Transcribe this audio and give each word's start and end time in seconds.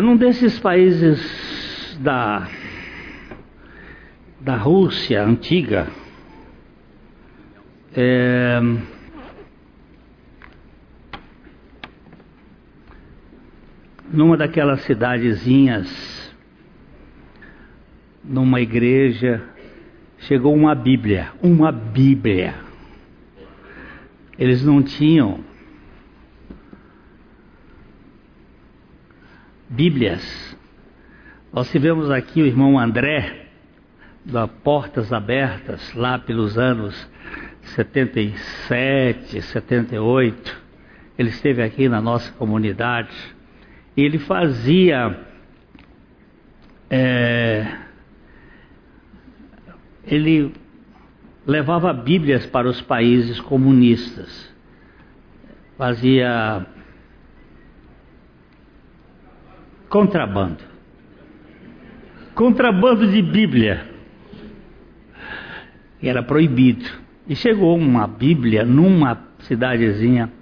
num 0.00 0.16
desses 0.16 0.58
países 0.58 1.98
da, 2.00 2.48
da 4.40 4.56
Rússia 4.56 5.22
antiga, 5.22 5.86
é, 7.96 8.60
numa 14.12 14.36
daquelas 14.36 14.80
cidadezinhas, 14.82 16.34
numa 18.22 18.60
igreja, 18.60 19.42
chegou 20.18 20.54
uma 20.54 20.74
Bíblia, 20.74 21.32
uma 21.42 21.70
Bíblia. 21.70 22.54
Eles 24.38 24.64
não 24.64 24.82
tinham 24.82 25.40
Bíblias. 29.74 30.56
Nós 31.52 31.68
tivemos 31.68 32.08
aqui 32.08 32.40
o 32.40 32.46
irmão 32.46 32.78
André, 32.78 33.46
da 34.24 34.46
Portas 34.46 35.12
Abertas, 35.12 35.92
lá 35.94 36.16
pelos 36.16 36.56
anos 36.56 36.94
77, 37.74 39.42
78. 39.42 40.62
Ele 41.18 41.28
esteve 41.28 41.60
aqui 41.60 41.88
na 41.88 42.00
nossa 42.00 42.30
comunidade. 42.32 43.12
E 43.96 44.02
ele 44.02 44.20
fazia. 44.20 45.20
É, 46.88 47.66
ele 50.06 50.52
levava 51.44 51.92
Bíblias 51.92 52.46
para 52.46 52.68
os 52.68 52.80
países 52.80 53.40
comunistas. 53.40 54.54
Fazia 55.76 56.64
contrabando. 59.94 60.58
Contrabando 62.34 63.06
de 63.06 63.22
Bíblia. 63.22 63.86
Era 66.02 66.20
proibido. 66.20 66.84
E 67.28 67.36
chegou 67.36 67.76
uma 67.78 68.08
Bíblia 68.08 68.64
numa 68.64 69.16
cidadezinha. 69.42 70.32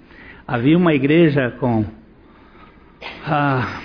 Havia 0.47 0.75
uma 0.75 0.95
igreja 0.95 1.51
com 1.59 1.85
ah, 3.27 3.79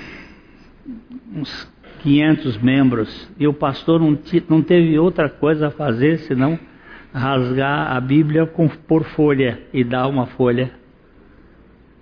uns 1.35 1.71
500 2.01 2.57
membros. 2.63 3.31
E 3.39 3.47
o 3.47 3.53
pastor 3.53 4.01
não, 4.01 4.19
não 4.49 4.63
teve 4.63 4.99
outra 4.99 5.29
coisa 5.29 5.67
a 5.67 5.71
fazer 5.71 6.21
senão 6.21 6.59
rasgar 7.13 7.95
a 7.95 8.01
Bíblia 8.01 8.47
com, 8.47 8.67
por 8.69 9.05
folha 9.05 9.61
e 9.71 9.85
dar 9.85 10.07
uma 10.07 10.29
folha 10.29 10.71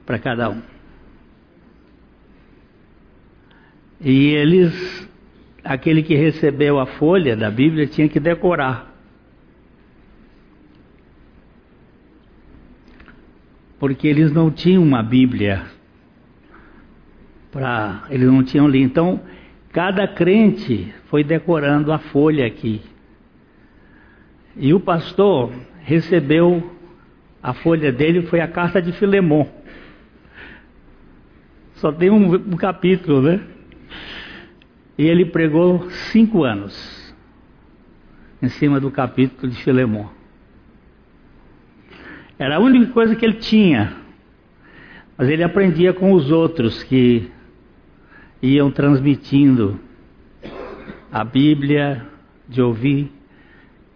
para 0.07 0.21
cada 0.21 0.51
um. 0.51 0.76
E 4.01 4.35
eles, 4.35 5.09
aquele 5.65 6.03
que 6.03 6.15
recebeu 6.15 6.79
a 6.79 6.87
folha 6.87 7.37
da 7.37 7.51
Bíblia 7.51 7.87
tinha 7.87 8.09
que 8.09 8.21
decorar. 8.21 8.95
Porque 13.79 14.07
eles 14.07 14.33
não 14.33 14.51
tinham 14.51 14.83
uma 14.83 15.03
Bíblia 15.03 15.65
para, 17.53 18.05
eles 18.11 18.27
não 18.27 18.43
tinham 18.43 18.69
lido. 18.69 18.85
Então, 18.85 19.21
cada 19.73 20.07
crente 20.09 20.93
foi 21.07 21.23
decorando 21.23 21.93
a 21.93 21.99
folha 21.99 22.47
aqui. 22.47 22.81
E 24.57 24.73
o 24.73 24.81
pastor 24.81 25.53
recebeu 25.83 26.77
a 27.47 27.53
folha 27.53 27.93
dele 27.93 28.23
foi 28.23 28.41
a 28.41 28.49
carta 28.49 28.83
de 28.83 28.91
Filemon. 28.91 29.47
Só 31.75 31.93
tem 31.93 32.11
um, 32.11 32.35
um 32.35 32.57
capítulo, 32.57 33.23
né? 33.23 33.41
E 34.99 35.05
ele 35.05 35.27
pregou 35.27 35.91
cinco 36.11 36.45
anos 36.45 37.15
em 38.43 38.49
cima 38.49 38.81
do 38.81 38.91
capítulo 38.91 39.51
de 39.51 39.63
Filemon. 39.63 40.07
Era 42.39 42.57
a 42.57 42.61
única 42.61 42.93
coisa 42.93 43.17
que 43.17 43.25
ele 43.25 43.35
tinha. 43.35 43.95
Mas 45.17 45.29
ele 45.29 45.43
aprendia 45.43 45.93
com 45.93 46.13
os 46.13 46.31
outros 46.31 46.83
que 46.83 47.31
iam 48.43 48.71
transmitindo 48.71 49.81
a 51.11 51.25
Bíblia, 51.25 52.07
de 52.49 52.61
ouvir, 52.61 53.11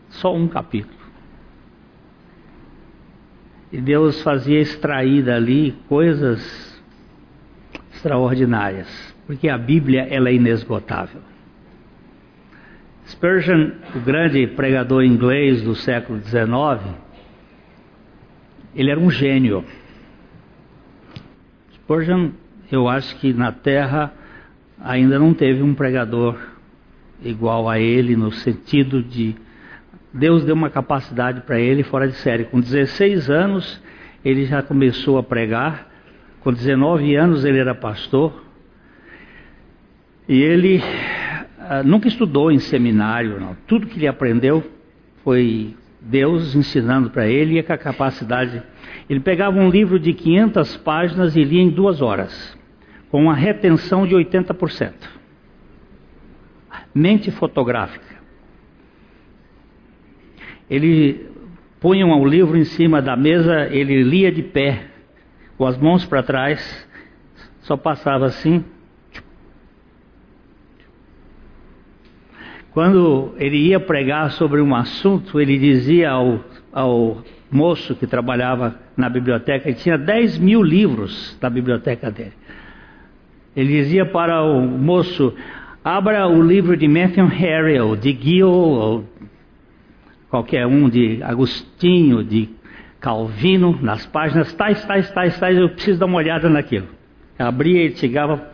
Só 0.09 0.31
um 0.31 0.47
capítulo. 0.47 1.01
E 3.71 3.81
Deus 3.81 4.21
fazia 4.21 4.61
extrair 4.61 5.23
dali 5.23 5.75
coisas 5.89 6.79
extraordinárias, 7.91 9.15
porque 9.25 9.49
a 9.49 9.57
Bíblia 9.57 10.05
ela 10.07 10.29
é 10.29 10.35
inesgotável. 10.35 11.21
Spurgeon, 13.07 13.71
o 13.95 13.99
grande 14.01 14.45
pregador 14.45 15.03
inglês 15.03 15.63
do 15.63 15.73
século 15.73 16.19
XIX, 16.21 16.95
ele 18.75 18.91
era 18.91 18.99
um 18.99 19.09
gênio. 19.09 19.65
Spurgeon, 21.91 22.29
eu 22.71 22.87
acho 22.87 23.17
que 23.17 23.33
na 23.33 23.51
Terra 23.51 24.13
ainda 24.81 25.19
não 25.19 25.33
teve 25.33 25.61
um 25.61 25.73
pregador 25.73 26.37
igual 27.21 27.69
a 27.69 27.79
ele 27.81 28.15
no 28.15 28.31
sentido 28.31 29.03
de 29.03 29.35
Deus 30.13 30.45
deu 30.45 30.55
uma 30.55 30.69
capacidade 30.69 31.41
para 31.41 31.59
ele 31.59 31.83
fora 31.83 32.07
de 32.07 32.13
série. 32.13 32.45
Com 32.45 32.61
16 32.61 33.29
anos 33.29 33.81
ele 34.23 34.45
já 34.45 34.63
começou 34.63 35.17
a 35.17 35.23
pregar. 35.23 35.89
Com 36.39 36.53
19 36.53 37.13
anos 37.13 37.43
ele 37.43 37.59
era 37.59 37.75
pastor. 37.75 38.41
E 40.29 40.41
ele 40.41 40.77
uh, 40.77 41.83
nunca 41.83 42.07
estudou 42.07 42.53
em 42.53 42.59
seminário, 42.59 43.37
não. 43.37 43.53
Tudo 43.67 43.87
que 43.87 43.99
ele 43.99 44.07
aprendeu 44.07 44.63
foi 45.25 45.75
Deus 46.01 46.55
ensinando 46.55 47.11
para 47.11 47.27
ele 47.27 47.59
e 47.59 47.63
com 47.63 47.71
a 47.71 47.77
capacidade 47.77 48.63
ele 49.09 49.19
pegava 49.19 49.59
um 49.59 49.69
livro 49.69 49.99
de 49.99 50.13
500 50.13 50.77
páginas 50.77 51.35
e 51.35 51.43
lia 51.43 51.61
em 51.61 51.69
duas 51.69 52.01
horas, 52.01 52.57
com 53.09 53.23
uma 53.23 53.35
retenção 53.35 54.07
de 54.07 54.15
80%. 54.15 54.93
Mente 56.95 57.29
fotográfica. 57.29 58.05
Ele 60.69 61.29
punha 61.79 62.05
o 62.05 62.25
livro 62.25 62.57
em 62.57 62.63
cima 62.63 63.01
da 63.01 63.17
mesa, 63.17 63.67
ele 63.69 64.01
lia 64.01 64.31
de 64.31 64.43
pé, 64.43 64.85
com 65.57 65.65
as 65.65 65.77
mãos 65.77 66.05
para 66.05 66.23
trás, 66.23 66.87
só 67.61 67.75
passava 67.75 68.25
assim. 68.25 68.63
Quando 72.71 73.33
ele 73.37 73.57
ia 73.57 73.79
pregar 73.79 74.31
sobre 74.31 74.61
um 74.61 74.73
assunto, 74.73 75.39
ele 75.41 75.57
dizia 75.57 76.11
ao, 76.11 76.39
ao 76.71 77.21
moço 77.51 77.95
que 77.95 78.07
trabalhava 78.07 78.75
na 78.95 79.09
biblioteca, 79.09 79.67
ele 79.67 79.77
tinha 79.77 79.97
10 79.97 80.37
mil 80.37 80.63
livros 80.63 81.37
na 81.41 81.49
biblioteca 81.49 82.09
dele. 82.09 82.33
Ele 83.55 83.67
dizia 83.67 84.05
para 84.05 84.41
o 84.41 84.61
moço: 84.61 85.35
abra 85.83 86.27
o 86.27 86.41
livro 86.41 86.77
de 86.77 86.87
Matthew 86.87 87.25
Harriel, 87.27 87.97
de 87.97 88.13
Gill, 88.13 88.49
ou 88.49 89.05
qualquer 90.29 90.65
um, 90.65 90.87
de 90.87 91.21
Agostinho, 91.21 92.23
de 92.23 92.49
Calvino, 93.01 93.77
nas 93.81 94.05
páginas 94.05 94.53
tais, 94.53 94.85
tais, 94.85 95.11
tais, 95.11 95.37
tais, 95.37 95.57
eu 95.57 95.69
preciso 95.69 95.99
dar 95.99 96.05
uma 96.05 96.17
olhada 96.17 96.47
naquilo. 96.47 96.87
Abria 97.37 97.85
e 97.85 97.95
chegava. 97.97 98.50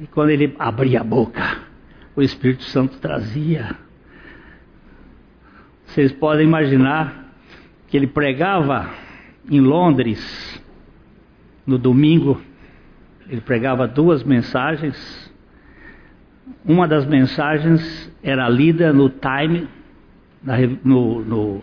E 0.00 0.06
quando 0.06 0.30
ele 0.30 0.54
abria 0.58 1.00
a 1.00 1.04
boca, 1.04 1.58
o 2.16 2.22
Espírito 2.22 2.64
Santo 2.64 2.98
trazia 2.98 3.76
vocês 5.94 6.10
podem 6.10 6.44
imaginar 6.44 7.32
que 7.86 7.96
ele 7.96 8.08
pregava 8.08 8.90
em 9.48 9.60
Londres 9.60 10.60
no 11.64 11.78
domingo. 11.78 12.42
Ele 13.28 13.40
pregava 13.40 13.86
duas 13.86 14.24
mensagens. 14.24 15.32
Uma 16.64 16.88
das 16.88 17.06
mensagens 17.06 18.12
era 18.24 18.48
lida 18.48 18.92
no 18.92 19.08
Time, 19.08 19.68
no, 20.84 21.20
no 21.24 21.60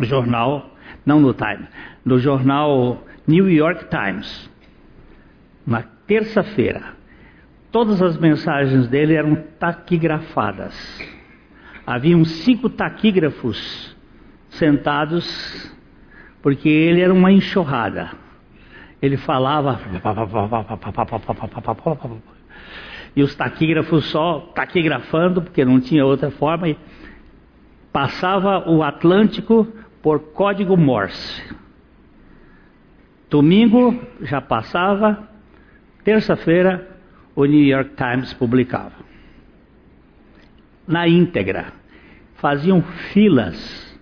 jornal, 0.00 0.76
não 1.06 1.18
no 1.18 1.32
Time, 1.32 1.66
no 2.04 2.18
jornal 2.18 3.02
New 3.26 3.48
York 3.48 3.86
Times, 3.88 4.50
na 5.66 5.82
terça-feira. 6.06 6.99
Todas 7.70 8.02
as 8.02 8.18
mensagens 8.18 8.88
dele 8.88 9.14
eram 9.14 9.36
taquigrafadas. 9.58 10.74
Haviam 11.86 12.24
cinco 12.24 12.68
taquígrafos 12.68 13.96
sentados, 14.48 15.72
porque 16.42 16.68
ele 16.68 17.00
era 17.00 17.12
uma 17.12 17.30
enxurrada. 17.30 18.10
Ele 19.00 19.16
falava. 19.16 19.80
E 23.14 23.22
os 23.22 23.34
taquígrafos 23.34 24.04
só 24.06 24.40
taquigrafando, 24.54 25.42
porque 25.42 25.64
não 25.64 25.80
tinha 25.80 26.04
outra 26.04 26.30
forma. 26.30 26.68
E 26.68 26.78
passava 27.92 28.68
o 28.68 28.82
Atlântico 28.82 29.66
por 30.02 30.18
código 30.32 30.76
Morse. 30.76 31.56
Domingo 33.28 33.96
já 34.22 34.40
passava, 34.40 35.28
terça-feira 36.02 36.89
o 37.40 37.46
New 37.46 37.64
York 37.64 37.92
Times 37.96 38.32
publicava. 38.34 38.92
Na 40.86 41.08
íntegra, 41.08 41.72
faziam 42.34 42.82
filas 43.12 43.98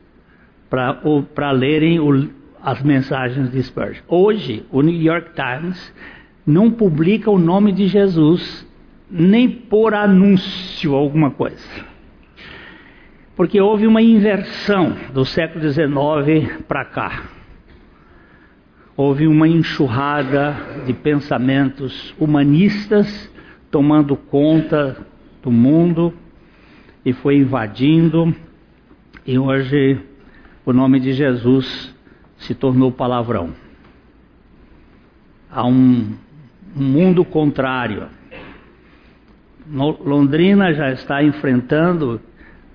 para 0.69 1.51
lerem 1.51 2.01
o, 2.01 2.31
as 2.63 2.83
mensagens 2.83 3.51
de 3.51 3.63
Spurgeon. 3.63 4.03
Hoje, 4.09 4.65
o 4.71 4.83
New 4.83 5.01
York 5.01 5.31
Times 5.35 5.95
não 6.47 6.71
publica 6.71 7.31
o 7.31 7.39
nome 7.39 7.73
de 7.73 7.87
Jesus 7.89 8.67
nem 9.11 9.49
por 9.49 9.95
anúncio 9.95 10.95
alguma 10.95 11.31
coisa. 11.31 11.87
Porque 13.37 13.61
houve 13.61 13.87
uma 13.87 14.03
inversão 14.03 14.95
do 15.13 15.25
século 15.25 15.71
XIX 15.71 16.63
para 16.67 16.85
cá. 16.85 17.38
Houve 19.01 19.29
uma 19.29 19.47
enxurrada 19.47 20.57
de 20.85 20.93
pensamentos 20.93 22.13
humanistas 22.19 23.33
tomando 23.71 24.17
conta 24.17 24.97
do 25.41 25.53
mundo 25.53 26.13
e 27.05 27.13
foi 27.13 27.37
invadindo. 27.37 28.35
E 29.25 29.39
hoje 29.39 30.01
o 30.67 30.73
nome 30.73 30.99
de 30.99 31.13
Jesus 31.13 31.95
se 32.39 32.57
tornou 32.57 32.91
palavrão. 32.91 33.55
Há 35.49 35.65
um, 35.65 36.17
mundo 36.75 37.25
contrário. 37.25 38.09
Londrina 39.71 40.75
já 40.75 40.91
está 40.91 41.23
enfrentando 41.23 42.21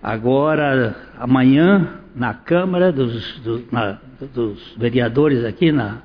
agora, 0.01 0.95
amanhã, 1.17 1.99
na 2.15 2.33
Câmara 2.33 2.93
dos, 2.93 3.41
do, 3.41 3.65
na, 3.69 3.99
dos 4.33 4.73
vereadores 4.77 5.43
aqui, 5.43 5.69
na, 5.69 6.01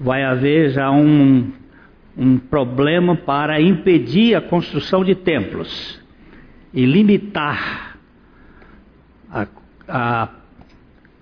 vai 0.00 0.22
haver 0.24 0.70
já 0.70 0.90
um, 0.90 1.52
um 2.16 2.38
problema 2.38 3.16
para 3.16 3.60
impedir 3.60 4.34
a 4.34 4.40
construção 4.40 5.04
de 5.04 5.14
templos 5.14 6.00
e 6.72 6.84
limitar 6.84 7.98
a, 9.30 9.46
a 9.88 10.28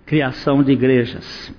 criação 0.04 0.62
de 0.62 0.72
igrejas. 0.72 1.54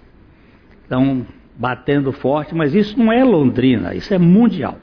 Estão 0.84 1.26
batendo 1.58 2.12
forte, 2.12 2.54
mas 2.54 2.76
isso 2.76 2.98
não 3.00 3.12
é 3.12 3.24
Londrina, 3.24 3.96
isso 3.96 4.14
é 4.14 4.18
mundial. 4.18 4.78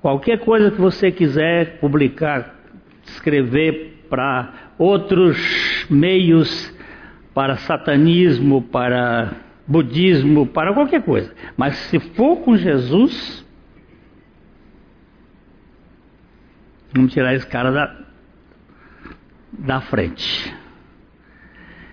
Qualquer 0.00 0.38
coisa 0.40 0.70
que 0.70 0.80
você 0.80 1.10
quiser 1.10 1.78
publicar, 1.80 2.54
escrever 3.04 4.04
para 4.08 4.72
outros 4.78 5.86
meios, 5.90 6.72
para 7.34 7.56
satanismo, 7.56 8.62
para 8.62 9.47
budismo, 9.68 10.46
para 10.46 10.72
qualquer 10.72 11.02
coisa. 11.02 11.30
Mas 11.56 11.76
se 11.76 12.00
for 12.00 12.38
com 12.38 12.56
Jesus, 12.56 13.44
vamos 16.94 17.12
tirar 17.12 17.34
esse 17.34 17.46
cara 17.46 17.70
da, 17.70 17.96
da 19.52 19.80
frente. 19.82 20.56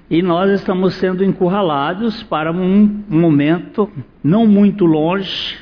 E 0.09 0.21
nós 0.21 0.51
estamos 0.51 0.93
sendo 0.95 1.23
encurralados 1.23 2.23
para 2.23 2.51
um 2.51 3.03
momento 3.09 3.91
não 4.23 4.47
muito 4.47 4.85
longe. 4.85 5.57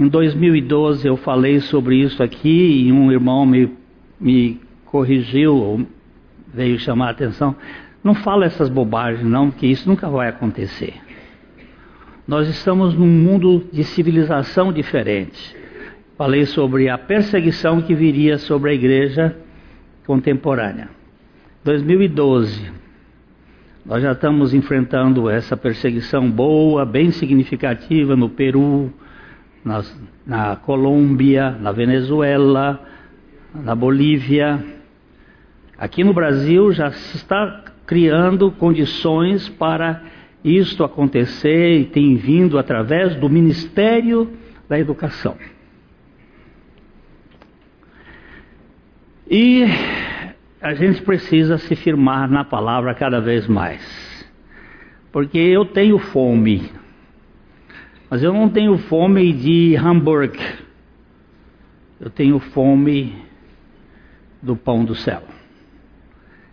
Em 0.00 0.08
2012 0.08 1.06
eu 1.06 1.16
falei 1.16 1.60
sobre 1.60 2.00
isso 2.00 2.22
aqui 2.22 2.86
e 2.86 2.92
um 2.92 3.12
irmão 3.12 3.46
me, 3.46 3.70
me 4.18 4.60
corrigiu, 4.86 5.86
veio 6.52 6.78
chamar 6.78 7.08
a 7.08 7.10
atenção. 7.10 7.54
Não 8.02 8.14
fala 8.14 8.46
essas 8.46 8.68
bobagens 8.68 9.26
não, 9.26 9.50
porque 9.50 9.66
isso 9.66 9.88
nunca 9.88 10.08
vai 10.08 10.28
acontecer. 10.28 11.03
Nós 12.26 12.48
estamos 12.48 12.94
num 12.94 13.06
mundo 13.06 13.66
de 13.72 13.84
civilização 13.84 14.72
diferente. 14.72 15.54
Falei 16.16 16.46
sobre 16.46 16.88
a 16.88 16.96
perseguição 16.96 17.82
que 17.82 17.94
viria 17.94 18.38
sobre 18.38 18.70
a 18.70 18.74
igreja 18.74 19.36
contemporânea. 20.06 20.88
2012 21.64 22.84
nós 23.84 24.02
já 24.02 24.12
estamos 24.12 24.54
enfrentando 24.54 25.28
essa 25.28 25.58
perseguição 25.58 26.30
boa, 26.30 26.86
bem 26.86 27.10
significativa 27.10 28.16
no 28.16 28.30
Peru, 28.30 28.90
nas, 29.62 29.94
na 30.26 30.56
Colômbia, 30.56 31.50
na 31.50 31.70
Venezuela, 31.70 32.82
na 33.54 33.74
Bolívia. 33.74 34.64
Aqui 35.76 36.02
no 36.02 36.14
Brasil 36.14 36.72
já 36.72 36.90
se 36.92 37.16
está 37.18 37.62
criando 37.84 38.50
condições 38.52 39.50
para 39.50 40.02
isto 40.44 40.84
acontecer 40.84 41.80
e 41.80 41.84
tem 41.86 42.16
vindo 42.16 42.58
através 42.58 43.16
do 43.16 43.30
Ministério 43.30 44.30
da 44.68 44.78
Educação. 44.78 45.36
E 49.28 49.64
a 50.60 50.74
gente 50.74 51.00
precisa 51.02 51.56
se 51.56 51.74
firmar 51.74 52.30
na 52.30 52.44
palavra 52.44 52.94
cada 52.94 53.20
vez 53.20 53.46
mais. 53.46 54.04
Porque 55.10 55.38
eu 55.38 55.64
tenho 55.64 55.98
fome, 55.98 56.70
mas 58.10 58.22
eu 58.22 58.32
não 58.32 58.50
tenho 58.50 58.76
fome 58.76 59.32
de 59.32 59.76
hambúrguer, 59.76 60.62
eu 62.00 62.10
tenho 62.10 62.38
fome 62.38 63.16
do 64.42 64.54
pão 64.54 64.84
do 64.84 64.94
céu. 64.94 65.22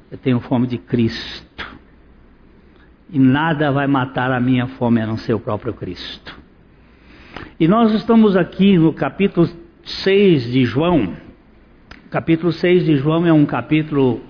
Eu 0.09 0.17
tenho 0.17 0.39
fome 0.39 0.67
de 0.67 0.77
Cristo. 0.77 1.50
E 3.11 3.19
nada 3.19 3.71
vai 3.71 3.87
matar 3.87 4.31
a 4.31 4.39
minha 4.39 4.67
fome 4.67 5.01
a 5.01 5.05
não 5.05 5.17
ser 5.17 5.33
o 5.33 5.39
próprio 5.39 5.73
Cristo. 5.73 6.39
E 7.59 7.67
nós 7.67 7.93
estamos 7.93 8.37
aqui 8.37 8.77
no 8.77 8.93
capítulo 8.93 9.49
6 9.83 10.51
de 10.51 10.63
João, 10.63 11.13
capítulo 12.09 12.51
6 12.51 12.85
de 12.85 12.97
João 12.97 13.25
é 13.25 13.33
um 13.33 13.45
capítulo 13.45 14.21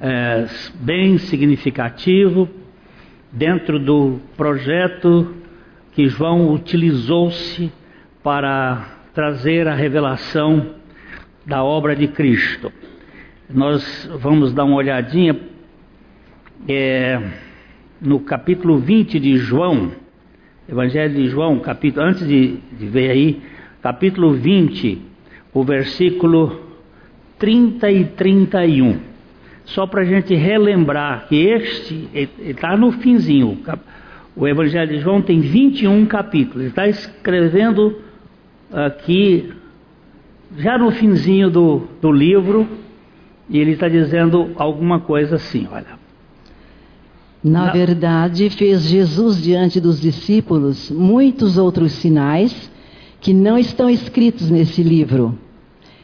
é, 0.00 0.46
bem 0.74 1.18
significativo 1.18 2.48
dentro 3.32 3.78
do 3.78 4.20
projeto 4.36 5.34
que 5.92 6.08
João 6.08 6.52
utilizou-se 6.52 7.72
para 8.22 8.88
trazer 9.14 9.66
a 9.66 9.74
revelação 9.74 10.74
da 11.44 11.62
obra 11.64 11.96
de 11.96 12.08
Cristo. 12.08 12.72
Nós 13.48 14.10
vamos 14.20 14.52
dar 14.52 14.64
uma 14.64 14.76
olhadinha 14.76 15.38
é, 16.68 17.20
no 18.00 18.20
capítulo 18.20 18.78
20 18.78 19.18
de 19.18 19.36
João, 19.38 19.90
Evangelho 20.68 21.14
de 21.14 21.28
João, 21.28 21.58
capítulo, 21.60 22.04
antes 22.06 22.26
de, 22.26 22.56
de 22.78 22.86
ver 22.86 23.10
aí, 23.10 23.40
capítulo 23.82 24.32
20, 24.32 25.00
o 25.54 25.64
versículo 25.64 26.60
30 27.38 27.90
e 27.90 28.04
31. 28.04 28.98
Só 29.64 29.86
para 29.86 30.02
a 30.02 30.04
gente 30.04 30.34
relembrar 30.34 31.26
que 31.28 31.36
este 31.36 32.08
está 32.40 32.76
no 32.76 32.92
finzinho. 32.92 33.58
O 34.36 34.46
Evangelho 34.46 34.88
de 34.88 35.00
João 35.00 35.22
tem 35.22 35.40
21 35.40 36.06
capítulos. 36.06 36.60
Ele 36.60 36.68
está 36.68 36.86
escrevendo 36.86 38.00
aqui, 38.72 39.52
já 40.58 40.78
no 40.78 40.90
finzinho 40.90 41.50
do, 41.50 41.88
do 42.00 42.12
livro, 42.12 42.68
e 43.48 43.58
ele 43.58 43.72
está 43.72 43.88
dizendo 43.88 44.52
alguma 44.56 45.00
coisa 45.00 45.36
assim: 45.36 45.66
olha. 45.72 46.05
Na, 47.50 47.70
verdade, 47.70 48.50
fez 48.50 48.82
Jesus 48.82 49.42
diante 49.42 49.80
dos 49.80 50.00
discípulos 50.00 50.90
muitos 50.90 51.56
outros 51.56 51.92
sinais 51.92 52.70
que 53.20 53.32
não 53.32 53.56
estão 53.56 53.88
escritos 53.88 54.50
nesse 54.50 54.82
livro. 54.82 55.38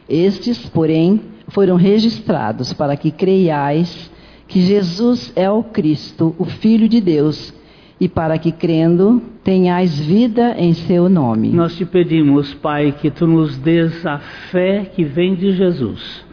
Estes, 0.09 0.69
porém, 0.69 1.21
foram 1.49 1.77
registrados 1.77 2.73
para 2.73 2.97
que 2.97 3.11
creiais 3.11 4.11
que 4.47 4.61
Jesus 4.61 5.33
é 5.35 5.51
o 5.51 5.63
Cristo, 5.63 6.35
o 6.39 6.45
Filho 6.45 6.89
de 6.89 7.01
Deus, 7.01 7.55
e 7.99 8.09
para 8.09 8.37
que 8.37 8.53
crendo 8.53 9.23
tenhais 9.45 9.99
vida 9.99 10.55
em 10.59 10.75
seu 10.75 11.09
nome. 11.09 11.49
Nós 11.51 11.77
te 11.77 11.85
pedimos, 11.85 12.53
Pai, 12.55 12.93
que 12.93 13.11
tu 13.11 13.27
nos 13.27 13.57
dês 13.57 14.05
a 14.05 14.19
fé 14.19 14.91
que 14.95 15.05
vem 15.05 15.35
de 15.35 15.53
Jesus, 15.53 16.25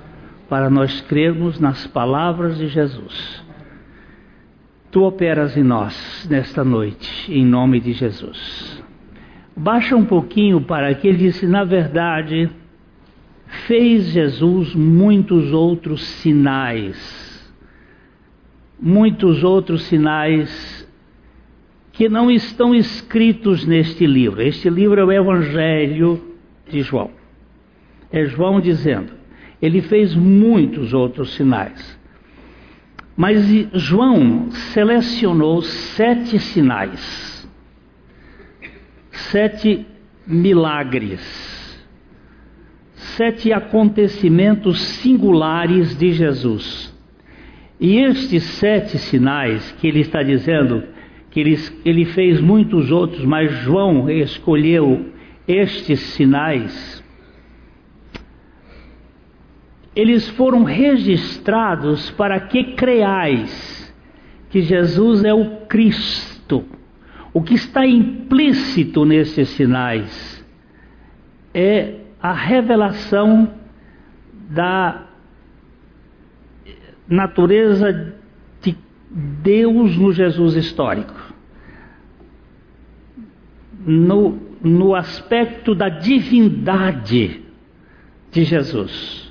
para 0.50 0.70
nós 0.70 1.00
crermos 1.02 1.60
nas 1.60 1.86
palavras 1.88 2.58
de 2.58 2.68
Jesus. 2.68 3.49
Tu 4.92 5.04
operas 5.04 5.56
em 5.56 5.64
nós 5.64 6.28
nesta 6.30 6.64
noite, 6.64 7.32
em 7.32 7.46
nome 7.46 7.80
de 7.80 7.94
Jesus. 7.94 8.84
Baixa 9.56 9.96
um 9.96 10.06
pouquinho 10.06 10.62
para 10.62 10.94
que 10.96 11.08
ele 11.08 11.18
disse, 11.18 11.46
na 11.46 11.64
verdade, 11.64 12.50
fez 13.68 14.06
Jesus 14.06 14.74
muitos 14.74 15.52
outros 15.52 16.02
sinais. 16.02 17.54
Muitos 18.82 19.44
outros 19.44 19.84
sinais 19.84 20.88
que 21.92 22.08
não 22.08 22.32
estão 22.32 22.74
escritos 22.74 23.66
neste 23.66 24.08
livro. 24.08 24.42
Este 24.42 24.70
livro 24.70 25.02
é 25.02 25.04
o 25.04 25.12
Evangelho 25.12 26.24
de 26.70 26.82
João. 26.82 27.12
É 28.10 28.26
João 28.26 28.62
dizendo: 28.62 29.12
ele 29.62 29.82
fez 29.82 30.16
muitos 30.16 30.94
outros 30.94 31.36
sinais. 31.36 31.99
Mas 33.20 33.46
João 33.74 34.50
selecionou 34.50 35.62
sete 35.62 36.40
sinais, 36.40 37.46
sete 39.12 39.86
milagres, 40.26 41.20
sete 42.94 43.52
acontecimentos 43.52 44.80
singulares 44.80 45.98
de 45.98 46.14
Jesus. 46.14 46.96
E 47.78 47.98
estes 47.98 48.42
sete 48.42 48.98
sinais 48.98 49.70
que 49.74 49.88
ele 49.90 50.00
está 50.00 50.24
dizendo, 50.24 50.86
que 51.30 51.42
ele, 51.42 51.60
ele 51.84 52.06
fez 52.06 52.40
muitos 52.40 52.90
outros, 52.90 53.26
mas 53.26 53.52
João 53.64 54.10
escolheu 54.10 55.08
estes 55.46 56.00
sinais, 56.00 57.04
eles 60.00 60.30
foram 60.30 60.64
registrados 60.64 62.10
para 62.12 62.40
que 62.40 62.74
creais 62.76 63.94
que 64.50 64.62
Jesus 64.62 65.26
é 65.26 65.34
o 65.34 65.66
Cristo. 65.68 66.64
O 67.34 67.42
que 67.42 67.56
está 67.56 67.86
implícito 67.86 69.04
nesses 69.04 69.50
sinais 69.50 70.46
é 71.54 71.96
a 72.22 72.32
revelação 72.32 73.54
da 74.50 75.06
natureza 77.06 78.14
de 78.62 78.78
Deus 79.44 79.98
no 79.98 80.14
Jesus 80.14 80.56
histórico. 80.56 81.34
No, 83.86 84.40
no 84.64 84.96
aspecto 84.96 85.76
da 85.76 85.90
divindade 85.90 87.42
de 88.32 88.44
Jesus. 88.46 89.29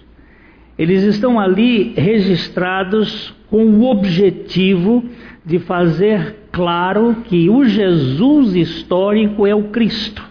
Eles 0.78 1.02
estão 1.02 1.40
ali 1.40 1.92
registrados 1.96 3.34
com 3.50 3.64
o 3.64 3.90
objetivo 3.90 5.04
de 5.44 5.58
fazer 5.58 6.36
claro 6.52 7.16
que 7.24 7.50
o 7.50 7.64
Jesus 7.64 8.54
histórico 8.54 9.44
é 9.44 9.52
o 9.54 9.70
Cristo. 9.70 10.22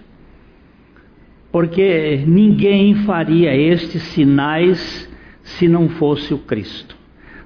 Porque 1.52 2.24
ninguém 2.26 2.96
faria 3.04 3.54
estes 3.54 4.02
sinais 4.04 5.12
se 5.44 5.68
não 5.68 5.90
fosse 5.90 6.34
o 6.34 6.38
Cristo. 6.38 6.96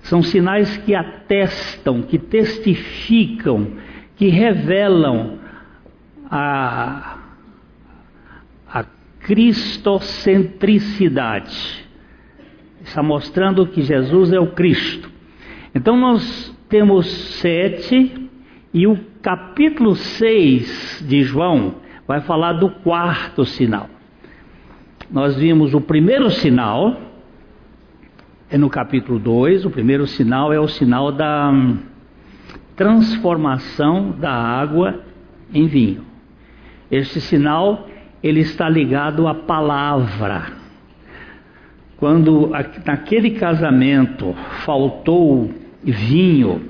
São 0.04 0.22
sinais 0.22 0.78
que 0.78 0.94
atestam, 0.94 2.04
que 2.04 2.20
testificam, 2.20 3.70
que 4.16 4.28
revelam 4.28 5.40
a, 6.30 7.18
a 8.68 8.86
cristocentricidade 9.22 11.81
está 12.84 13.04
mostrando 13.04 13.68
que 13.68 13.82
Jesus 13.82 14.32
é 14.32 14.40
o 14.40 14.48
Cristo. 14.48 15.10
Então 15.74 15.98
nós 15.98 16.56
temos 16.68 17.08
sete, 17.08 18.30
e 18.74 18.88
o 18.88 18.98
capítulo 19.22 19.96
6 19.96 21.06
de 21.08 21.24
João 21.24 21.76
vai 22.08 22.22
falar 22.22 22.54
do 22.54 22.70
quarto 22.70 23.46
sinal. 23.46 23.90
Nós 25.10 25.36
vimos 25.36 25.74
o 25.74 25.82
primeiro 25.82 26.30
sinal, 26.30 27.00
é 28.50 28.58
no 28.58 28.70
capítulo 28.70 29.20
2, 29.20 29.66
o 29.66 29.70
primeiro 29.70 30.08
sinal 30.08 30.54
é 30.54 30.60
o 30.60 30.68
sinal 30.68 31.12
da 31.12 31.54
transformação 32.76 34.12
da 34.12 34.32
água 34.32 35.04
em 35.54 35.68
vinho. 35.68 36.06
Este 36.90 37.20
sinal 37.20 37.88
ele 38.24 38.40
está 38.40 38.70
ligado 38.70 39.28
à 39.28 39.36
palavra 39.36 40.61
quando 42.02 42.50
naquele 42.84 43.30
casamento 43.30 44.34
faltou 44.66 45.52
vinho, 45.84 46.64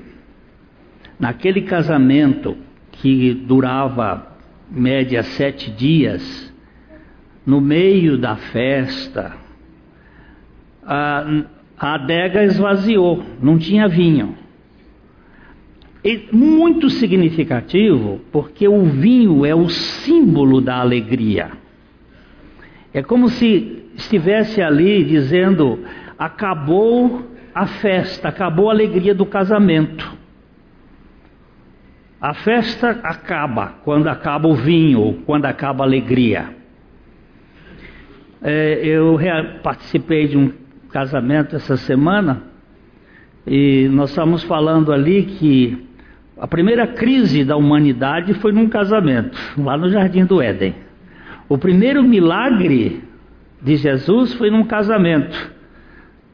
naquele 1.18 1.62
casamento 1.62 2.54
que 2.90 3.32
durava 3.32 4.36
média 4.70 5.22
sete 5.22 5.70
dias, 5.70 6.52
no 7.46 7.62
meio 7.62 8.18
da 8.18 8.36
festa, 8.36 9.32
a, 10.84 11.44
a 11.78 11.94
adega 11.94 12.44
esvaziou, 12.44 13.24
não 13.40 13.56
tinha 13.56 13.88
vinho. 13.88 14.36
E 16.04 16.28
muito 16.30 16.90
significativo, 16.90 18.20
porque 18.30 18.68
o 18.68 18.84
vinho 18.84 19.46
é 19.46 19.54
o 19.54 19.70
símbolo 19.70 20.60
da 20.60 20.76
alegria. 20.76 21.52
É 22.92 23.02
como 23.02 23.30
se 23.30 23.81
estivesse 23.94 24.60
ali 24.62 25.04
dizendo: 25.04 25.80
acabou 26.18 27.30
a 27.54 27.66
festa, 27.66 28.28
acabou 28.28 28.68
a 28.68 28.72
alegria 28.72 29.14
do 29.14 29.26
casamento. 29.26 30.22
A 32.20 32.34
festa 32.34 33.00
acaba 33.02 33.74
quando 33.82 34.06
acaba 34.06 34.46
o 34.46 34.54
vinho, 34.54 35.22
quando 35.26 35.44
acaba 35.46 35.82
a 35.82 35.86
alegria. 35.86 36.50
É, 38.40 38.80
eu 38.84 39.18
participei 39.62 40.28
de 40.28 40.36
um 40.36 40.52
casamento 40.90 41.56
essa 41.56 41.76
semana 41.76 42.42
e 43.46 43.88
nós 43.90 44.10
estamos 44.10 44.42
falando 44.44 44.92
ali 44.92 45.24
que 45.24 45.86
a 46.38 46.46
primeira 46.46 46.86
crise 46.86 47.44
da 47.44 47.56
humanidade 47.56 48.34
foi 48.34 48.52
num 48.52 48.68
casamento, 48.68 49.38
lá 49.58 49.76
no 49.76 49.90
Jardim 49.90 50.24
do 50.24 50.40
Éden. 50.40 50.74
O 51.48 51.58
primeiro 51.58 52.02
milagre 52.02 53.02
de 53.62 53.76
Jesus 53.76 54.34
foi 54.34 54.50
num 54.50 54.64
casamento, 54.64 55.52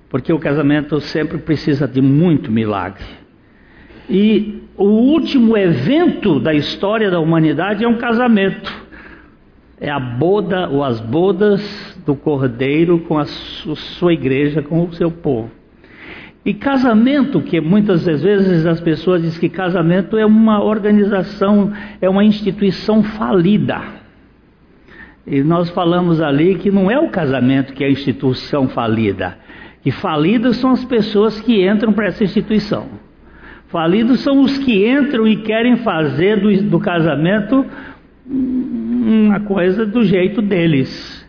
porque 0.09 0.33
o 0.33 0.39
casamento 0.39 0.99
sempre 1.01 1.39
precisa 1.39 1.87
de 1.87 2.01
muito 2.01 2.51
milagre. 2.51 3.05
E 4.09 4.63
o 4.77 4.85
último 4.85 5.57
evento 5.57 6.41
da 6.41 6.55
história 6.55 7.11
da 7.11 7.21
humanidade 7.21 7.85
é 7.85 7.89
um 7.89 7.99
casamento. 7.99 8.73
É 9.79 9.91
a 9.91 10.01
boda 10.01 10.69
ou 10.71 10.83
as 10.83 10.99
bodas 10.99 11.63
do 12.07 12.17
cordeiro 12.17 13.01
com 13.01 13.19
a 13.19 13.27
sua 13.27 14.15
igreja, 14.15 14.63
com 14.63 14.85
o 14.85 14.93
seu 14.95 15.11
povo. 15.11 15.51
E 16.45 16.55
casamento, 16.55 17.43
que 17.43 17.61
muitas 17.61 18.07
vezes 18.07 18.65
as 18.65 18.81
pessoas 18.81 19.21
dizem 19.21 19.39
que 19.39 19.49
casamento 19.51 20.17
é 20.17 20.25
uma 20.25 20.65
organização, 20.65 21.71
é 22.01 22.09
uma 22.09 22.25
instituição 22.25 23.03
falida. 23.03 23.98
E 25.31 25.43
nós 25.43 25.69
falamos 25.71 26.21
ali 26.21 26.55
que 26.55 26.71
não 26.71 26.91
é 26.91 26.99
o 26.99 27.11
casamento 27.11 27.75
que 27.75 27.85
é 27.85 27.87
a 27.87 27.91
instituição 27.91 28.69
falida. 28.69 29.37
Que 29.83 29.91
falidas 29.91 30.57
são 30.57 30.71
as 30.71 30.85
pessoas 30.85 31.39
que 31.41 31.69
entram 31.69 31.93
para 31.93 32.07
essa 32.07 32.25
instituição. 32.25 32.87
Falidos 33.69 34.21
são 34.21 34.41
os 34.41 34.57
que 34.59 34.89
entram 34.89 35.29
e 35.29 35.37
querem 35.37 35.77
fazer 35.77 36.41
do, 36.41 36.63
do 36.71 36.81
casamento 36.81 37.67
uma 38.27 39.41
coisa 39.41 39.85
do 39.85 40.03
jeito 40.03 40.41
deles. 40.41 41.27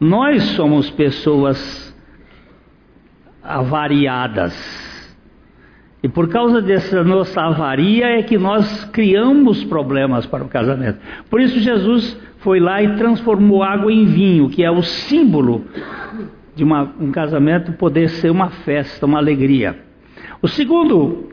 Nós 0.00 0.42
somos 0.50 0.90
pessoas 0.90 1.94
avariadas. 3.42 4.82
E 6.02 6.08
por 6.08 6.28
causa 6.28 6.60
dessa 6.60 7.02
nossa 7.04 7.40
avaria 7.40 8.18
é 8.18 8.22
que 8.22 8.36
nós 8.36 8.84
criamos 8.86 9.64
problemas 9.64 10.26
para 10.26 10.44
o 10.44 10.48
casamento. 10.48 10.98
Por 11.30 11.40
isso 11.40 11.60
Jesus 11.60 12.18
foi 12.44 12.60
lá 12.60 12.82
e 12.82 12.94
transformou 12.96 13.62
água 13.62 13.90
em 13.90 14.04
vinho, 14.04 14.50
que 14.50 14.62
é 14.62 14.70
o 14.70 14.82
símbolo 14.82 15.64
de 16.54 16.62
uma, 16.62 16.94
um 17.00 17.10
casamento 17.10 17.72
poder 17.72 18.10
ser 18.10 18.30
uma 18.30 18.50
festa, 18.50 19.06
uma 19.06 19.18
alegria. 19.18 19.78
O 20.42 20.46
segundo 20.46 21.30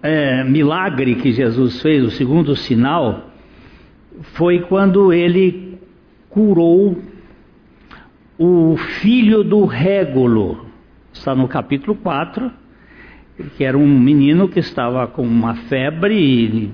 é, 0.00 0.44
milagre 0.44 1.16
que 1.16 1.32
Jesus 1.32 1.82
fez, 1.82 2.04
o 2.04 2.12
segundo 2.12 2.54
sinal, 2.54 3.28
foi 4.34 4.60
quando 4.60 5.12
ele 5.12 5.78
curou 6.30 6.96
o 8.38 8.76
filho 9.00 9.42
do 9.42 9.64
régulo. 9.64 10.64
Está 11.12 11.34
no 11.34 11.48
capítulo 11.48 11.96
4. 11.96 12.52
que 13.56 13.64
era 13.64 13.76
um 13.76 13.98
menino 13.98 14.48
que 14.48 14.60
estava 14.60 15.08
com 15.08 15.22
uma 15.22 15.56
febre 15.56 16.14
e, 16.14 16.70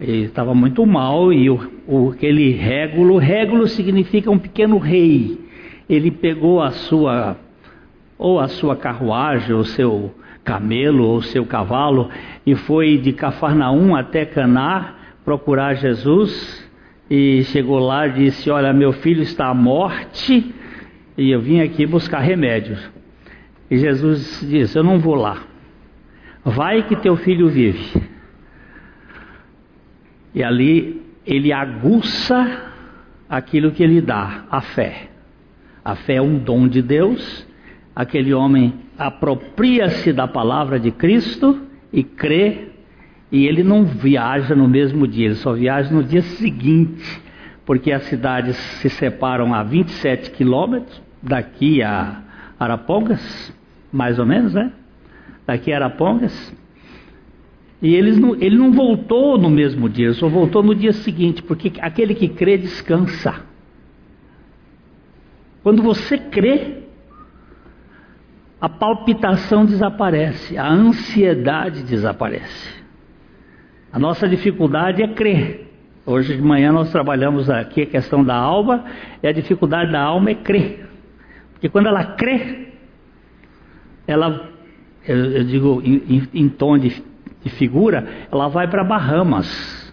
e 0.00 0.22
estava 0.22 0.54
muito 0.54 0.86
mal, 0.86 1.30
e 1.32 1.50
o, 1.50 1.79
o, 1.90 2.10
aquele 2.10 2.52
régulo, 2.52 3.18
régulo 3.18 3.66
significa 3.66 4.30
um 4.30 4.38
pequeno 4.38 4.78
rei. 4.78 5.40
Ele 5.88 6.08
pegou 6.12 6.62
a 6.62 6.70
sua, 6.70 7.36
ou 8.16 8.38
a 8.38 8.46
sua 8.46 8.76
carruagem, 8.76 9.52
ou 9.52 9.64
seu 9.64 10.14
camelo, 10.44 11.04
ou 11.04 11.20
seu 11.20 11.44
cavalo, 11.44 12.08
e 12.46 12.54
foi 12.54 12.96
de 12.96 13.12
Cafarnaum 13.12 13.96
até 13.96 14.24
Caná 14.24 14.94
procurar 15.24 15.74
Jesus, 15.74 16.70
e 17.10 17.42
chegou 17.44 17.80
lá 17.80 18.06
e 18.06 18.12
disse: 18.12 18.48
Olha, 18.48 18.72
meu 18.72 18.92
filho 18.92 19.22
está 19.22 19.48
à 19.48 19.54
morte, 19.54 20.54
e 21.18 21.30
eu 21.30 21.40
vim 21.40 21.60
aqui 21.60 21.86
buscar 21.86 22.20
remédios. 22.20 22.88
E 23.68 23.76
Jesus 23.76 24.46
disse: 24.48 24.78
Eu 24.78 24.84
não 24.84 25.00
vou 25.00 25.16
lá. 25.16 25.42
Vai 26.44 26.84
que 26.84 26.94
teu 26.94 27.16
filho 27.16 27.48
vive. 27.48 28.00
E 30.32 30.44
ali 30.44 30.99
ele 31.26 31.52
aguça 31.52 32.70
aquilo 33.28 33.70
que 33.70 33.82
ele 33.82 34.00
dá, 34.00 34.44
a 34.50 34.60
fé. 34.60 35.08
A 35.84 35.94
fé 35.94 36.16
é 36.16 36.22
um 36.22 36.38
dom 36.38 36.68
de 36.68 36.82
Deus. 36.82 37.46
Aquele 37.94 38.34
homem 38.34 38.74
apropria-se 38.98 40.12
da 40.12 40.26
palavra 40.26 40.78
de 40.78 40.90
Cristo 40.90 41.60
e 41.92 42.02
crê, 42.02 42.68
e 43.32 43.46
ele 43.46 43.62
não 43.62 43.84
viaja 43.84 44.54
no 44.54 44.68
mesmo 44.68 45.06
dia, 45.06 45.26
ele 45.26 45.34
só 45.36 45.52
viaja 45.52 45.92
no 45.92 46.02
dia 46.02 46.22
seguinte, 46.22 47.22
porque 47.64 47.92
as 47.92 48.02
cidades 48.04 48.56
se 48.56 48.88
separam 48.88 49.54
a 49.54 49.62
27 49.62 50.30
quilômetros 50.32 51.00
daqui 51.22 51.82
a 51.82 52.20
Arapongas, 52.58 53.54
mais 53.92 54.18
ou 54.18 54.26
menos, 54.26 54.54
né? 54.54 54.72
Daqui 55.46 55.72
a 55.72 55.76
Arapongas. 55.76 56.54
E 57.82 57.94
eles 57.94 58.18
não, 58.18 58.34
ele 58.34 58.56
não 58.56 58.72
voltou 58.72 59.38
no 59.38 59.48
mesmo 59.48 59.88
dia, 59.88 60.12
só 60.12 60.28
voltou 60.28 60.62
no 60.62 60.74
dia 60.74 60.92
seguinte, 60.92 61.42
porque 61.42 61.72
aquele 61.80 62.14
que 62.14 62.28
crê 62.28 62.58
descansa. 62.58 63.42
Quando 65.62 65.82
você 65.82 66.18
crê, 66.18 66.80
a 68.60 68.68
palpitação 68.68 69.64
desaparece, 69.64 70.58
a 70.58 70.68
ansiedade 70.70 71.82
desaparece. 71.82 72.80
A 73.90 73.98
nossa 73.98 74.28
dificuldade 74.28 75.02
é 75.02 75.08
crer. 75.08 75.68
Hoje 76.04 76.36
de 76.36 76.42
manhã 76.42 76.72
nós 76.72 76.90
trabalhamos 76.90 77.48
aqui 77.48 77.82
a 77.82 77.86
questão 77.86 78.22
da 78.22 78.34
alma, 78.34 78.84
e 79.22 79.26
a 79.26 79.32
dificuldade 79.32 79.90
da 79.90 80.02
alma 80.02 80.30
é 80.30 80.34
crer. 80.34 80.88
Porque 81.52 81.68
quando 81.68 81.86
ela 81.86 82.04
crê, 82.04 82.68
ela, 84.06 84.48
eu, 85.06 85.16
eu 85.16 85.44
digo 85.44 85.82
em, 85.84 86.16
em, 86.16 86.28
em, 86.34 86.48
tom 86.48 86.78
de, 86.78 87.02
de 87.42 87.50
figura, 87.50 88.06
ela 88.30 88.48
vai 88.48 88.68
para 88.68 88.84
Bahamas, 88.84 89.92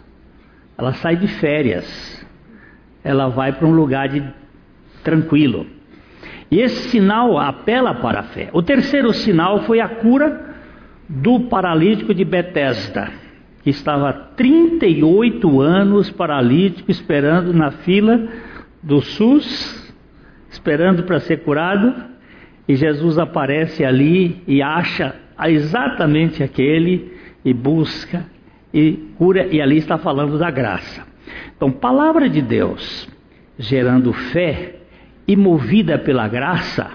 ela 0.77 0.94
sai 0.94 1.16
de 1.16 1.27
férias, 1.27 2.25
ela 3.04 3.27
vai 3.30 3.54
para 3.54 3.68
um 3.68 3.74
lugar 3.74 4.10
de 4.10 4.24
tranquilo. 5.04 5.66
E 6.50 6.60
esse 6.60 6.89
sinal 6.89 7.38
apela 7.38 7.96
para 7.96 8.22
a 8.22 8.24
fé. 8.24 8.50
O 8.54 8.62
terceiro 8.62 9.13
sinal 9.13 9.63
foi 9.63 9.80
a 9.80 9.88
cura 9.88 10.56
do 11.08 11.42
paralítico 11.42 12.13
de 12.13 12.24
Betesda, 12.24 13.10
que 13.63 13.70
estava 13.70 14.13
38 14.36 15.62
anos 15.62 16.10
paralítico 16.12 16.92
esperando 16.92 17.54
na 17.54 17.72
fila 17.72 18.27
do 18.82 19.01
SUS 19.01 19.88
esperando 20.50 21.04
para 21.04 21.20
ser 21.20 21.44
curado, 21.44 21.94
e 22.68 22.75
Jesus 22.75 23.18
aparece 23.18 23.86
ali 23.86 24.42
e 24.48 24.62
acha 24.62 25.16
exatamente 25.46 26.44
aquele 26.44 27.13
e 27.48 27.54
busca 27.54 28.25
e 28.74 28.92
cura, 29.18 29.48
e 29.48 29.62
ali 29.62 29.77
está 29.77 29.98
falando 29.98 30.38
da 30.38 30.51
graça. 30.51 31.08
Então, 31.55 31.72
palavra 31.72 32.29
de 32.29 32.42
Deus 32.42 33.07
gerando 33.57 34.12
fé 34.12 34.81
e 35.25 35.36
movida 35.36 35.98
pela 35.98 36.27
graça, 36.27 36.92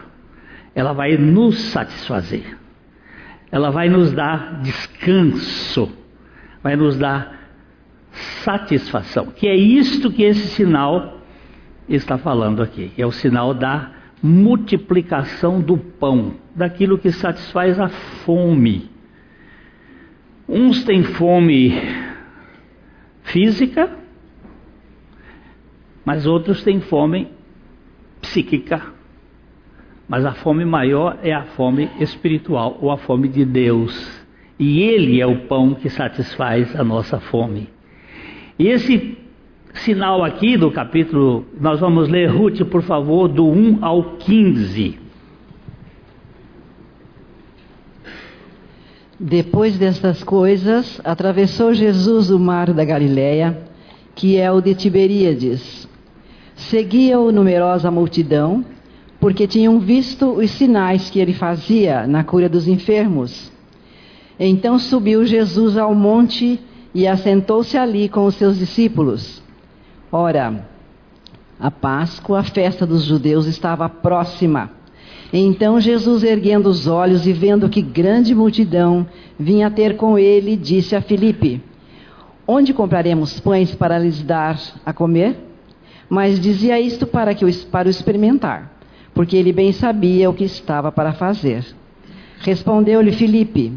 ela 0.74 0.92
vai 0.92 1.16
nos 1.16 1.58
satisfazer, 1.58 2.56
ela 3.50 3.70
vai 3.70 3.88
nos 3.88 4.12
dar 4.12 4.60
descanso, 4.60 5.90
vai 6.62 6.76
nos 6.76 6.98
dar 6.98 7.40
satisfação, 8.44 9.26
que 9.26 9.48
é 9.48 9.56
isto 9.56 10.12
que 10.12 10.22
esse 10.22 10.48
sinal 10.48 11.18
está 11.88 12.18
falando 12.18 12.62
aqui. 12.62 12.92
É 12.96 13.06
o 13.06 13.10
sinal 13.10 13.54
da 13.54 13.90
multiplicação 14.22 15.60
do 15.60 15.78
pão, 15.78 16.34
daquilo 16.54 16.98
que 16.98 17.10
satisfaz 17.10 17.80
a 17.80 17.88
fome. 17.88 18.91
Uns 20.48 20.84
têm 20.84 21.02
fome 21.02 21.72
física, 23.22 23.90
mas 26.04 26.26
outros 26.26 26.62
têm 26.62 26.80
fome 26.80 27.28
psíquica. 28.20 28.82
Mas 30.08 30.26
a 30.26 30.32
fome 30.32 30.64
maior 30.64 31.18
é 31.22 31.32
a 31.32 31.44
fome 31.44 31.88
espiritual 32.00 32.78
ou 32.80 32.90
a 32.90 32.98
fome 32.98 33.28
de 33.28 33.44
Deus. 33.44 34.26
E 34.58 34.82
Ele 34.82 35.20
é 35.20 35.26
o 35.26 35.46
pão 35.46 35.74
que 35.74 35.88
satisfaz 35.88 36.74
a 36.78 36.84
nossa 36.84 37.18
fome. 37.18 37.68
E 38.58 38.68
esse 38.68 39.16
sinal 39.74 40.22
aqui 40.22 40.56
do 40.56 40.70
capítulo, 40.70 41.46
nós 41.58 41.80
vamos 41.80 42.08
ler 42.08 42.26
Ruth, 42.26 42.60
por 42.64 42.82
favor, 42.82 43.28
do 43.28 43.46
1 43.48 43.78
ao 43.84 44.16
15. 44.16 45.01
Depois 49.18 49.78
destas 49.78 50.22
coisas, 50.22 51.00
atravessou 51.04 51.74
Jesus 51.74 52.30
o 52.30 52.38
mar 52.38 52.72
da 52.72 52.84
Galileia, 52.84 53.62
que 54.14 54.36
é 54.36 54.50
o 54.50 54.60
de 54.60 54.74
Tiberíades. 54.74 55.88
Seguia-o 56.54 57.30
numerosa 57.30 57.90
multidão, 57.90 58.64
porque 59.20 59.46
tinham 59.46 59.78
visto 59.78 60.32
os 60.32 60.50
sinais 60.50 61.08
que 61.08 61.20
ele 61.20 61.32
fazia 61.32 62.06
na 62.06 62.24
cura 62.24 62.48
dos 62.48 62.66
enfermos. 62.66 63.52
Então 64.38 64.78
subiu 64.78 65.24
Jesus 65.24 65.76
ao 65.76 65.94
monte 65.94 66.58
e 66.94 67.06
assentou-se 67.06 67.76
ali 67.78 68.08
com 68.08 68.26
os 68.26 68.34
seus 68.34 68.58
discípulos. 68.58 69.42
Ora, 70.10 70.68
a 71.60 71.70
Páscoa, 71.70 72.40
a 72.40 72.42
festa 72.42 72.84
dos 72.84 73.04
judeus, 73.04 73.46
estava 73.46 73.88
próxima. 73.88 74.70
Então 75.32 75.80
Jesus, 75.80 76.22
erguendo 76.22 76.66
os 76.66 76.86
olhos 76.86 77.26
e 77.26 77.32
vendo 77.32 77.68
que 77.68 77.80
grande 77.80 78.34
multidão 78.34 79.06
vinha 79.38 79.70
ter 79.70 79.96
com 79.96 80.18
ele, 80.18 80.56
disse 80.56 80.94
a 80.94 81.00
Filipe: 81.00 81.62
Onde 82.46 82.74
compraremos 82.74 83.40
pães 83.40 83.74
para 83.74 83.98
lhes 83.98 84.22
dar 84.22 84.60
a 84.84 84.92
comer? 84.92 85.36
Mas 86.06 86.38
dizia 86.38 86.78
isto 86.78 87.06
para, 87.06 87.34
que, 87.34 87.50
para 87.66 87.88
o 87.88 87.90
experimentar, 87.90 88.70
porque 89.14 89.34
ele 89.34 89.52
bem 89.52 89.72
sabia 89.72 90.28
o 90.28 90.34
que 90.34 90.44
estava 90.44 90.92
para 90.92 91.14
fazer. 91.14 91.64
Respondeu-lhe 92.40 93.12
Filipe: 93.12 93.72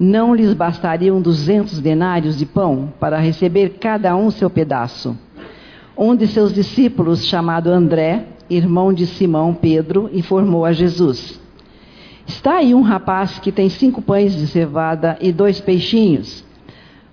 Não 0.00 0.34
lhes 0.34 0.52
bastariam 0.52 1.22
duzentos 1.22 1.80
denários 1.80 2.36
de 2.36 2.44
pão 2.44 2.92
para 2.98 3.18
receber 3.18 3.76
cada 3.78 4.16
um 4.16 4.32
seu 4.32 4.50
pedaço? 4.50 5.16
Um 5.96 6.16
de 6.16 6.26
seus 6.26 6.52
discípulos, 6.52 7.24
chamado 7.24 7.70
André, 7.70 8.26
irmão 8.48 8.92
de 8.92 9.06
Simão 9.06 9.54
Pedro, 9.54 10.10
informou 10.12 10.64
a 10.64 10.72
Jesus: 10.72 11.40
Está 12.26 12.58
aí 12.58 12.74
um 12.74 12.82
rapaz 12.82 13.38
que 13.38 13.50
tem 13.50 13.68
cinco 13.68 14.02
pães 14.02 14.36
de 14.36 14.46
cevada 14.46 15.16
e 15.20 15.32
dois 15.32 15.60
peixinhos. 15.60 16.44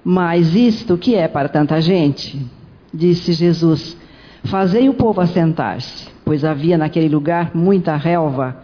Mas 0.04 0.54
isto 0.56 0.98
que 0.98 1.16
é 1.16 1.28
para 1.28 1.50
tanta 1.50 1.82
gente? 1.82 2.46
Disse 2.94 3.34
Jesus: 3.34 3.98
Fazei 4.44 4.88
o 4.90 4.94
povo 4.94 5.22
assentar-se, 5.22 6.08
pois 6.24 6.46
havia 6.46 6.78
naquele 6.78 7.10
lugar 7.10 7.52
muita 7.56 7.96
relva. 7.96 8.64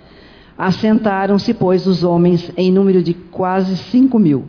Assentaram-se, 0.57 1.53
pois, 1.53 1.87
os 1.87 2.03
homens 2.03 2.51
em 2.55 2.71
número 2.71 3.01
de 3.01 3.13
quase 3.13 3.75
cinco 3.77 4.19
mil. 4.19 4.45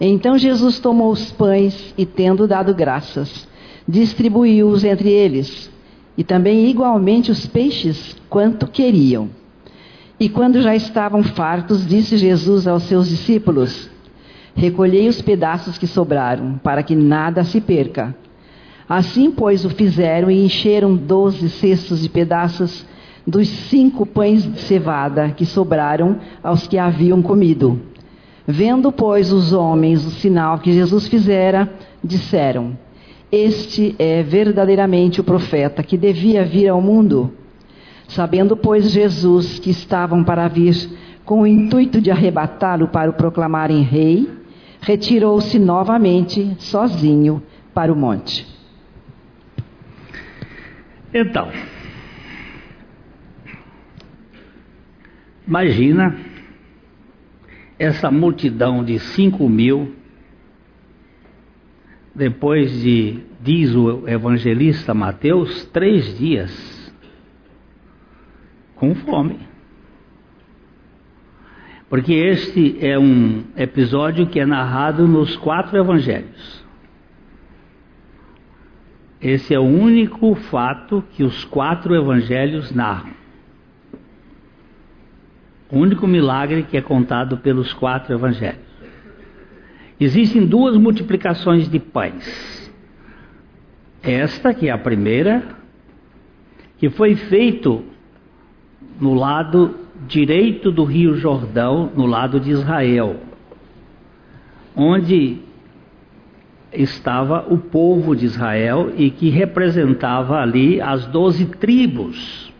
Então 0.00 0.38
Jesus 0.38 0.78
tomou 0.78 1.10
os 1.10 1.32
pães 1.32 1.94
e, 1.96 2.04
tendo 2.04 2.46
dado 2.46 2.74
graças, 2.74 3.48
distribuiu-os 3.88 4.84
entre 4.84 5.10
eles, 5.10 5.70
e 6.16 6.24
também 6.24 6.68
igualmente 6.68 7.30
os 7.30 7.46
peixes, 7.46 8.16
quanto 8.28 8.66
queriam. 8.66 9.28
E 10.18 10.28
quando 10.28 10.62
já 10.62 10.74
estavam 10.74 11.22
fartos, 11.22 11.86
disse 11.86 12.16
Jesus 12.16 12.66
aos 12.66 12.84
seus 12.84 13.08
discípulos: 13.08 13.90
Recolhei 14.54 15.08
os 15.08 15.20
pedaços 15.20 15.76
que 15.76 15.86
sobraram, 15.86 16.58
para 16.62 16.82
que 16.82 16.94
nada 16.94 17.44
se 17.44 17.60
perca. 17.60 18.16
Assim, 18.88 19.30
pois, 19.30 19.64
o 19.64 19.70
fizeram 19.70 20.30
e 20.30 20.44
encheram 20.44 20.96
doze 20.96 21.50
cestos 21.50 22.00
de 22.00 22.08
pedaços 22.08 22.86
dos 23.26 23.48
cinco 23.48 24.06
pães 24.06 24.50
de 24.50 24.60
cevada 24.60 25.30
que 25.30 25.44
sobraram 25.44 26.20
aos 26.42 26.66
que 26.66 26.78
haviam 26.78 27.20
comido. 27.20 27.80
Vendo, 28.46 28.92
pois, 28.92 29.32
os 29.32 29.52
homens 29.52 30.06
o 30.06 30.10
sinal 30.10 30.60
que 30.60 30.72
Jesus 30.72 31.08
fizera, 31.08 31.68
disseram: 32.02 32.78
este 33.36 33.94
é 33.98 34.22
verdadeiramente 34.22 35.20
o 35.20 35.24
profeta 35.24 35.82
que 35.82 35.96
devia 35.96 36.44
vir 36.44 36.68
ao 36.68 36.80
mundo. 36.80 37.32
Sabendo, 38.08 38.56
pois, 38.56 38.90
Jesus 38.90 39.58
que 39.58 39.70
estavam 39.70 40.22
para 40.22 40.46
vir 40.48 40.74
com 41.24 41.40
o 41.40 41.46
intuito 41.46 42.00
de 42.00 42.10
arrebatá-lo 42.10 42.88
para 42.88 43.10
o 43.10 43.14
proclamarem 43.14 43.82
rei, 43.82 44.30
retirou-se 44.80 45.58
novamente, 45.58 46.56
sozinho, 46.60 47.42
para 47.74 47.92
o 47.92 47.96
monte. 47.96 48.46
Então, 51.12 51.50
imagina 55.46 56.16
essa 57.78 58.10
multidão 58.10 58.84
de 58.84 58.98
cinco 59.00 59.48
mil, 59.48 59.95
depois 62.16 62.72
de, 62.80 63.20
diz 63.42 63.74
o 63.74 64.08
evangelista 64.08 64.94
Mateus, 64.94 65.66
três 65.66 66.16
dias 66.16 66.94
com 68.74 68.94
fome. 68.94 69.38
Porque 71.90 72.14
este 72.14 72.78
é 72.80 72.98
um 72.98 73.44
episódio 73.54 74.26
que 74.26 74.40
é 74.40 74.46
narrado 74.46 75.06
nos 75.06 75.36
quatro 75.36 75.76
evangelhos. 75.76 76.64
Esse 79.20 79.54
é 79.54 79.58
o 79.58 79.64
único 79.64 80.34
fato 80.34 81.04
que 81.12 81.22
os 81.22 81.44
quatro 81.44 81.94
evangelhos 81.94 82.70
narram. 82.72 83.14
O 85.70 85.78
único 85.78 86.06
milagre 86.06 86.62
que 86.62 86.76
é 86.76 86.80
contado 86.80 87.36
pelos 87.38 87.72
quatro 87.74 88.14
evangelhos. 88.14 88.65
Existem 89.98 90.46
duas 90.46 90.76
multiplicações 90.76 91.68
de 91.68 91.78
pães. 91.78 92.72
Esta, 94.02 94.52
que 94.52 94.68
é 94.68 94.70
a 94.70 94.78
primeira, 94.78 95.42
que 96.78 96.90
foi 96.90 97.16
feito 97.16 97.82
no 99.00 99.14
lado 99.14 99.74
direito 100.06 100.70
do 100.70 100.84
Rio 100.84 101.16
Jordão, 101.16 101.90
no 101.96 102.06
lado 102.06 102.38
de 102.38 102.50
Israel, 102.50 103.16
onde 104.76 105.38
estava 106.72 107.46
o 107.48 107.56
povo 107.56 108.14
de 108.14 108.26
Israel 108.26 108.92
e 108.96 109.10
que 109.10 109.30
representava 109.30 110.36
ali 110.36 110.80
as 110.80 111.06
doze 111.06 111.46
tribos. 111.46 112.52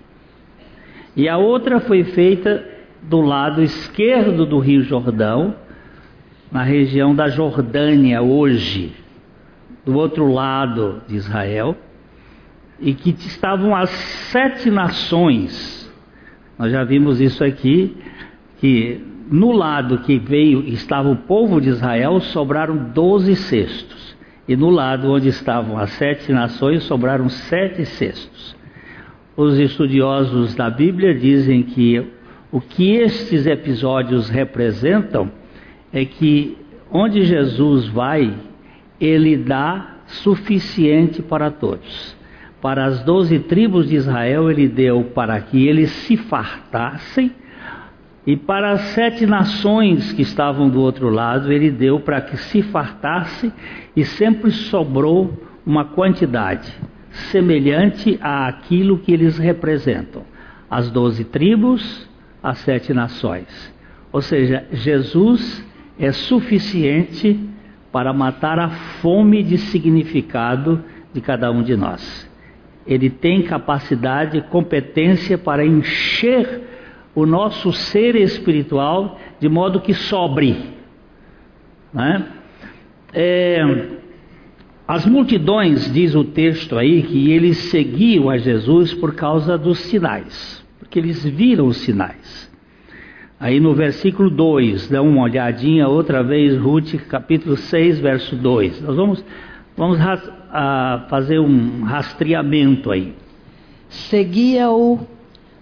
E 1.14 1.28
a 1.28 1.36
outra 1.36 1.80
foi 1.80 2.04
feita 2.04 2.64
do 3.02 3.20
lado 3.20 3.62
esquerdo 3.62 4.46
do 4.46 4.58
Rio 4.58 4.82
Jordão, 4.82 5.54
na 6.50 6.62
região 6.62 7.14
da 7.14 7.28
Jordânia 7.28 8.22
hoje, 8.22 8.92
do 9.84 9.94
outro 9.96 10.32
lado 10.32 11.02
de 11.06 11.16
Israel, 11.16 11.76
e 12.80 12.92
que 12.94 13.10
estavam 13.10 13.74
as 13.74 13.90
sete 13.90 14.70
nações. 14.70 15.90
Nós 16.58 16.72
já 16.72 16.84
vimos 16.84 17.20
isso 17.20 17.42
aqui, 17.42 17.96
que 18.58 19.00
no 19.30 19.52
lado 19.52 19.98
que 19.98 20.18
veio 20.18 20.60
estava 20.66 21.10
o 21.10 21.16
povo 21.16 21.60
de 21.60 21.68
Israel, 21.68 22.20
sobraram 22.20 22.76
doze 22.92 23.34
cestos. 23.34 24.16
E 24.48 24.54
no 24.54 24.70
lado 24.70 25.10
onde 25.10 25.28
estavam 25.28 25.76
as 25.76 25.90
sete 25.92 26.32
nações, 26.32 26.84
sobraram 26.84 27.28
sete 27.28 27.84
cestos. 27.84 28.56
Os 29.36 29.58
estudiosos 29.58 30.54
da 30.54 30.70
Bíblia 30.70 31.14
dizem 31.14 31.62
que 31.62 32.06
o 32.52 32.60
que 32.60 32.96
estes 32.96 33.46
episódios 33.46 34.28
representam 34.28 35.30
é 35.96 36.04
que 36.04 36.58
onde 36.92 37.24
Jesus 37.24 37.88
vai, 37.88 38.30
ele 39.00 39.34
dá 39.34 39.96
suficiente 40.06 41.22
para 41.22 41.50
todos. 41.50 42.14
Para 42.60 42.84
as 42.84 43.02
doze 43.02 43.38
tribos 43.38 43.88
de 43.88 43.96
Israel, 43.96 44.50
ele 44.50 44.68
deu 44.68 45.04
para 45.14 45.40
que 45.40 45.66
eles 45.66 45.90
se 45.90 46.18
fartassem 46.18 47.32
e 48.26 48.36
para 48.36 48.72
as 48.72 48.80
sete 48.88 49.24
nações 49.24 50.12
que 50.12 50.20
estavam 50.20 50.68
do 50.68 50.82
outro 50.82 51.08
lado, 51.08 51.50
ele 51.50 51.70
deu 51.70 51.98
para 52.00 52.20
que 52.20 52.36
se 52.36 52.60
fartasse 52.60 53.50
e 53.96 54.04
sempre 54.04 54.50
sobrou 54.50 55.32
uma 55.64 55.86
quantidade 55.86 56.70
semelhante 57.30 58.18
àquilo 58.20 58.98
que 58.98 59.12
eles 59.12 59.38
representam: 59.38 60.24
as 60.68 60.90
doze 60.90 61.24
tribos, 61.24 62.06
as 62.42 62.58
sete 62.58 62.92
nações. 62.92 63.74
Ou 64.12 64.20
seja, 64.20 64.66
Jesus 64.72 65.64
é 65.98 66.12
suficiente 66.12 67.38
para 67.90 68.12
matar 68.12 68.58
a 68.58 68.68
fome 68.68 69.42
de 69.42 69.56
significado 69.56 70.84
de 71.12 71.20
cada 71.20 71.50
um 71.50 71.62
de 71.62 71.76
nós. 71.76 72.30
Ele 72.86 73.08
tem 73.10 73.42
capacidade 73.42 74.42
competência 74.42 75.36
para 75.36 75.64
encher 75.64 76.62
o 77.14 77.24
nosso 77.24 77.72
ser 77.72 78.14
espiritual 78.14 79.18
de 79.40 79.48
modo 79.48 79.80
que 79.80 79.94
sobre. 79.94 80.56
Né? 81.92 82.26
É, 83.12 83.86
as 84.86 85.04
multidões, 85.06 85.92
diz 85.92 86.14
o 86.14 86.22
texto 86.22 86.76
aí, 86.78 87.02
que 87.02 87.32
eles 87.32 87.56
seguiam 87.70 88.30
a 88.30 88.36
Jesus 88.36 88.92
por 88.94 89.14
causa 89.14 89.56
dos 89.56 89.78
sinais, 89.78 90.64
porque 90.78 90.98
eles 90.98 91.24
viram 91.24 91.66
os 91.66 91.78
sinais. 91.78 92.54
Aí 93.38 93.60
no 93.60 93.74
versículo 93.74 94.30
2, 94.30 94.88
dá 94.88 95.02
uma 95.02 95.22
olhadinha 95.22 95.86
outra 95.86 96.22
vez, 96.22 96.56
Ruth, 96.58 96.94
capítulo 97.06 97.54
6, 97.54 98.00
verso 98.00 98.34
2. 98.34 98.80
Nós 98.80 98.96
vamos, 98.96 99.24
vamos 99.76 99.98
a, 100.00 101.04
fazer 101.10 101.38
um 101.38 101.82
rastreamento 101.82 102.90
aí. 102.90 103.12
Seguia-o 103.90 105.00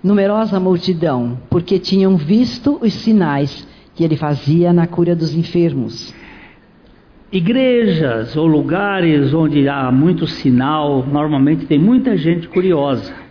numerosa 0.02 0.60
multidão, 0.60 1.36
porque 1.50 1.80
tinham 1.80 2.16
visto 2.16 2.78
os 2.80 2.94
sinais 2.94 3.66
que 3.96 4.04
ele 4.04 4.16
fazia 4.16 4.72
na 4.72 4.86
cura 4.86 5.16
dos 5.16 5.34
enfermos. 5.34 6.14
Igrejas 7.32 8.36
ou 8.36 8.46
lugares 8.46 9.34
onde 9.34 9.68
há 9.68 9.90
muito 9.90 10.28
sinal, 10.28 11.04
normalmente 11.04 11.66
tem 11.66 11.80
muita 11.80 12.16
gente 12.16 12.46
curiosa. 12.46 13.23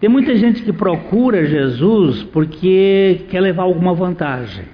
Tem 0.00 0.10
muita 0.10 0.36
gente 0.36 0.62
que 0.62 0.72
procura 0.72 1.46
Jesus 1.46 2.22
porque 2.24 3.22
quer 3.28 3.40
levar 3.40 3.62
alguma 3.64 3.94
vantagem. 3.94 4.64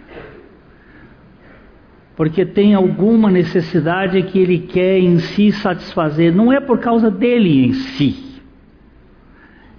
Porque 2.17 2.45
tem 2.45 2.75
alguma 2.75 3.31
necessidade 3.31 4.23
que 4.25 4.39
ele 4.39 4.59
quer 4.59 4.99
em 4.99 5.19
si 5.19 5.53
satisfazer. 5.53 6.35
Não 6.35 6.53
é 6.53 6.61
por 6.61 6.79
causa 6.79 7.11
dele 7.11 7.67
em 7.67 7.73
si 7.73 8.33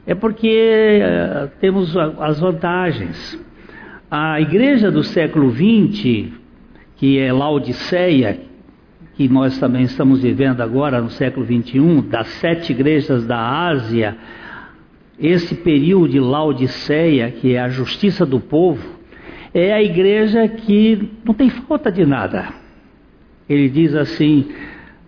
é 0.05 0.13
porque 0.13 1.01
uh, 1.01 1.49
temos 1.59 1.95
as 1.97 2.39
vantagens. 2.39 3.39
A 4.11 4.39
igreja 4.41 4.91
do 4.91 5.03
século 5.03 5.51
XX, 5.51 6.31
que 6.97 7.17
é 7.17 7.31
Laodiceia, 7.31 8.39
que 9.15 9.27
nós 9.29 9.57
também 9.59 9.83
estamos 9.83 10.21
vivendo 10.21 10.61
agora 10.61 11.01
no 11.01 11.09
século 11.09 11.45
XXI, 11.45 12.01
das 12.09 12.27
sete 12.27 12.73
igrejas 12.73 13.25
da 13.25 13.39
Ásia, 13.39 14.17
esse 15.19 15.55
período 15.55 16.09
de 16.09 16.19
Laodiceia, 16.19 17.31
que 17.31 17.55
é 17.55 17.59
a 17.59 17.69
justiça 17.69 18.25
do 18.25 18.39
povo, 18.39 18.99
é 19.53 19.71
a 19.71 19.81
igreja 19.81 20.47
que 20.47 21.09
não 21.23 21.33
tem 21.33 21.49
falta 21.49 21.91
de 21.91 22.05
nada. 22.05 22.53
Ele 23.47 23.69
diz 23.69 23.93
assim: 23.93 24.47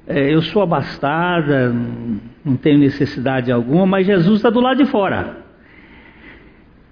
é, 0.08 0.34
eu 0.34 0.41
sou 0.41 0.62
abastada, 0.62 1.74
não 2.44 2.56
tenho 2.56 2.78
necessidade 2.78 3.52
alguma, 3.52 3.86
mas 3.86 4.06
Jesus 4.06 4.38
está 4.38 4.50
do 4.50 4.60
lado 4.60 4.84
de 4.84 4.89
fora. 4.89 5.44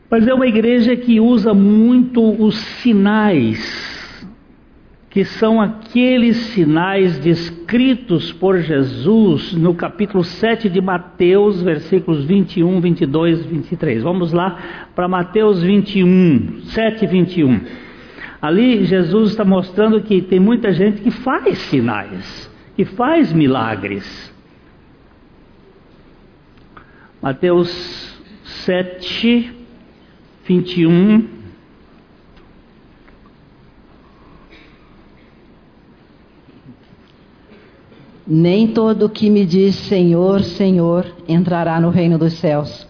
Mas 0.10 0.28
é 0.28 0.34
uma 0.34 0.48
igreja 0.48 0.96
que 0.96 1.20
usa 1.20 1.54
muito 1.54 2.22
os 2.44 2.56
sinais, 2.56 3.60
que 5.14 5.24
são 5.24 5.62
aqueles 5.62 6.36
sinais 6.36 7.18
descritos 7.20 8.34
por 8.34 8.60
Jesus 8.60 9.54
no 9.54 9.74
capítulo 9.74 10.26
7 10.26 10.68
de 10.68 10.82
Mateus, 10.82 11.62
versículos 11.62 12.26
21, 12.26 12.82
22 12.82 13.46
e 13.46 13.48
23. 13.48 14.04
Vamos 14.04 14.34
lá 14.34 14.90
para 14.94 15.08
Mateus 15.08 15.62
21, 15.62 16.64
7 16.64 17.06
e 17.06 17.08
21. 17.08 17.62
Ali 18.42 18.84
Jesus 18.84 19.30
está 19.30 19.46
mostrando 19.46 20.02
que 20.02 20.22
tem 20.22 20.40
muita 20.40 20.74
gente 20.74 21.02
que 21.02 21.12
faz 21.12 21.58
sinais 21.60 22.52
que 22.76 22.86
faz 22.86 23.32
milagres. 23.32 24.34
Mateus 27.22 28.20
7, 28.66 29.52
21. 30.46 31.43
Nem 38.26 38.68
todo 38.68 39.10
que 39.10 39.30
me 39.30 39.46
diz 39.46 39.76
Senhor, 39.76 40.42
Senhor 40.44 41.06
entrará 41.28 41.80
no 41.82 41.90
reino 41.90 42.18
dos 42.18 42.34
céus, 42.34 42.88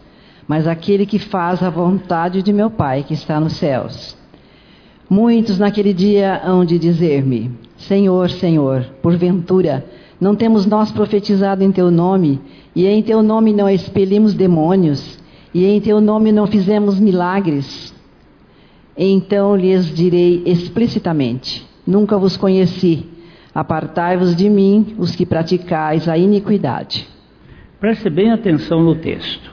mas 0.48 0.68
aquele 0.68 1.08
que 1.08 1.18
faz 1.18 1.64
a 1.64 1.72
vontade 1.72 2.44
de 2.44 2.54
meu 2.54 2.70
Pai 2.70 3.04
que 3.04 3.16
está 3.16 3.40
nos 3.40 3.54
céus. 3.54 4.16
Muitos 5.10 5.58
naquele 5.58 5.92
dia 5.92 6.40
hão 6.46 6.64
de 6.64 6.78
dizer-me: 6.78 7.52
Senhor, 7.78 8.30
Senhor, 8.30 8.86
porventura, 9.02 9.84
não 10.22 10.36
temos 10.36 10.68
nós 10.68 10.92
profetizado 10.92 11.64
em 11.64 11.72
teu 11.72 11.90
nome, 11.90 12.40
e 12.76 12.86
em 12.86 13.02
teu 13.02 13.24
nome 13.24 13.54
não 13.54 13.68
expelimos 13.68 14.36
demônios, 14.36 15.20
e 15.52 15.66
em 15.66 15.82
teu 15.82 16.00
nome 16.00 16.32
não 16.32 16.46
fizemos 16.46 17.00
milagres? 17.00 17.92
Então 18.96 19.56
lhes 19.56 19.88
direi 19.88 20.44
explicitamente: 20.46 21.68
Nunca 21.86 22.18
vos 22.20 22.38
conheci. 22.38 23.13
Apartai-vos 23.54 24.36
de 24.36 24.50
mim, 24.50 24.96
os 24.98 25.16
que 25.16 25.26
praticais 25.26 26.10
a 26.10 26.18
iniquidade. 26.18 27.08
Preste 27.80 28.10
bem 28.10 28.32
atenção 28.32 28.82
no 28.82 28.96
texto. 28.96 29.52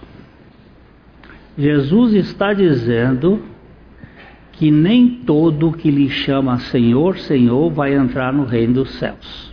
Jesus 1.58 2.14
está 2.14 2.54
dizendo 2.54 3.42
que 4.52 4.70
nem 4.70 5.08
todo 5.26 5.72
que 5.72 5.90
lhe 5.90 6.08
chama 6.08 6.58
Senhor, 6.58 7.18
Senhor 7.18 7.70
vai 7.70 7.94
entrar 7.94 8.32
no 8.32 8.44
reino 8.44 8.74
dos 8.74 8.90
céus. 8.94 9.52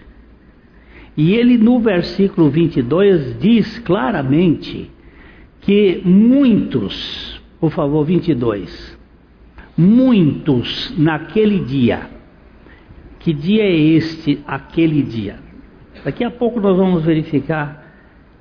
E 1.17 1.33
ele 1.33 1.57
no 1.57 1.79
versículo 1.79 2.49
22 2.49 3.39
diz 3.39 3.79
claramente 3.79 4.91
que 5.61 6.01
muitos, 6.05 7.41
por 7.59 7.71
favor, 7.71 8.05
22, 8.05 8.97
muitos 9.75 10.93
naquele 10.97 11.59
dia. 11.59 12.16
Que 13.27 13.33
dia 13.33 13.63
é 13.63 13.75
este, 13.75 14.39
aquele 14.47 15.03
dia? 15.03 15.35
Daqui 16.05 16.23
a 16.23 16.31
pouco 16.31 16.61
nós 16.61 16.77
vamos 16.77 17.03
verificar 17.03 17.85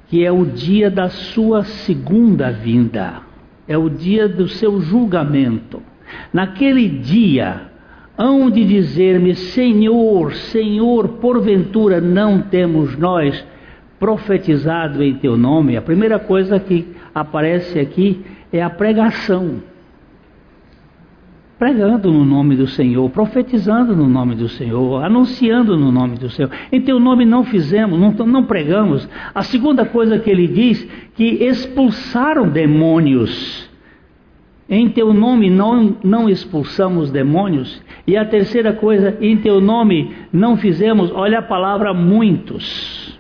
que 0.06 0.24
é 0.24 0.30
o 0.30 0.46
dia 0.46 0.88
da 0.88 1.08
sua 1.08 1.64
segunda 1.64 2.52
vinda, 2.52 3.20
é 3.66 3.76
o 3.76 3.90
dia 3.90 4.28
do 4.28 4.46
seu 4.46 4.80
julgamento. 4.80 5.82
Naquele 6.32 6.88
dia, 6.88 7.62
hão 8.16 8.48
de 8.48 8.64
dizer-me: 8.64 9.34
Senhor, 9.34 10.32
Senhor, 10.34 11.08
porventura 11.18 12.00
não 12.00 12.40
temos 12.42 12.96
nós 12.96 13.44
profetizado 13.98 15.02
em 15.02 15.14
teu 15.14 15.36
nome? 15.36 15.76
A 15.76 15.82
primeira 15.82 16.20
coisa 16.20 16.60
que 16.60 16.86
aparece 17.12 17.80
aqui 17.80 18.24
é 18.52 18.62
a 18.62 18.70
pregação. 18.70 19.60
Pregando 21.58 22.12
no 22.12 22.22
nome 22.22 22.54
do 22.54 22.66
Senhor, 22.66 23.08
profetizando 23.08 23.96
no 23.96 24.06
nome 24.06 24.34
do 24.34 24.46
Senhor, 24.46 25.02
anunciando 25.02 25.74
no 25.74 25.90
nome 25.90 26.16
do 26.18 26.28
Senhor. 26.28 26.50
Em 26.70 26.82
teu 26.82 27.00
nome 27.00 27.24
não 27.24 27.44
fizemos, 27.44 27.98
não, 27.98 28.12
não 28.26 28.44
pregamos. 28.44 29.08
A 29.34 29.42
segunda 29.42 29.86
coisa 29.86 30.18
que 30.18 30.28
ele 30.28 30.46
diz, 30.46 30.86
que 31.14 31.24
expulsaram 31.24 32.46
demônios. 32.46 33.70
Em 34.68 34.90
teu 34.90 35.14
nome 35.14 35.48
não, 35.48 35.96
não 36.04 36.28
expulsamos 36.28 37.10
demônios. 37.10 37.82
E 38.06 38.18
a 38.18 38.26
terceira 38.26 38.74
coisa, 38.74 39.16
em 39.18 39.38
teu 39.38 39.58
nome 39.58 40.14
não 40.30 40.58
fizemos, 40.58 41.10
olha 41.10 41.38
a 41.38 41.42
palavra 41.42 41.94
muitos. 41.94 43.18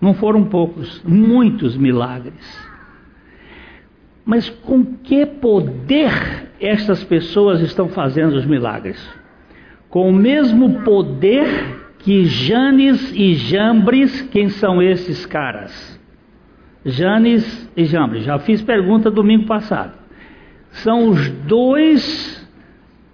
Não 0.00 0.14
foram 0.14 0.44
poucos, 0.44 1.02
muitos 1.04 1.76
milagres. 1.76 2.67
Mas 4.28 4.50
com 4.50 4.84
que 4.84 5.24
poder 5.24 6.50
estas 6.60 7.02
pessoas 7.02 7.62
estão 7.62 7.88
fazendo 7.88 8.34
os 8.34 8.44
milagres? 8.44 9.02
Com 9.88 10.10
o 10.10 10.12
mesmo 10.12 10.82
poder 10.82 11.94
que 12.00 12.26
Janes 12.26 13.10
e 13.14 13.32
Jambres, 13.32 14.20
quem 14.30 14.50
são 14.50 14.82
esses 14.82 15.24
caras? 15.24 15.98
Janes 16.84 17.70
e 17.74 17.86
Jambres, 17.86 18.24
já 18.24 18.38
fiz 18.38 18.60
pergunta 18.60 19.10
domingo 19.10 19.46
passado. 19.46 19.94
São 20.72 21.08
os 21.08 21.30
dois 21.30 22.46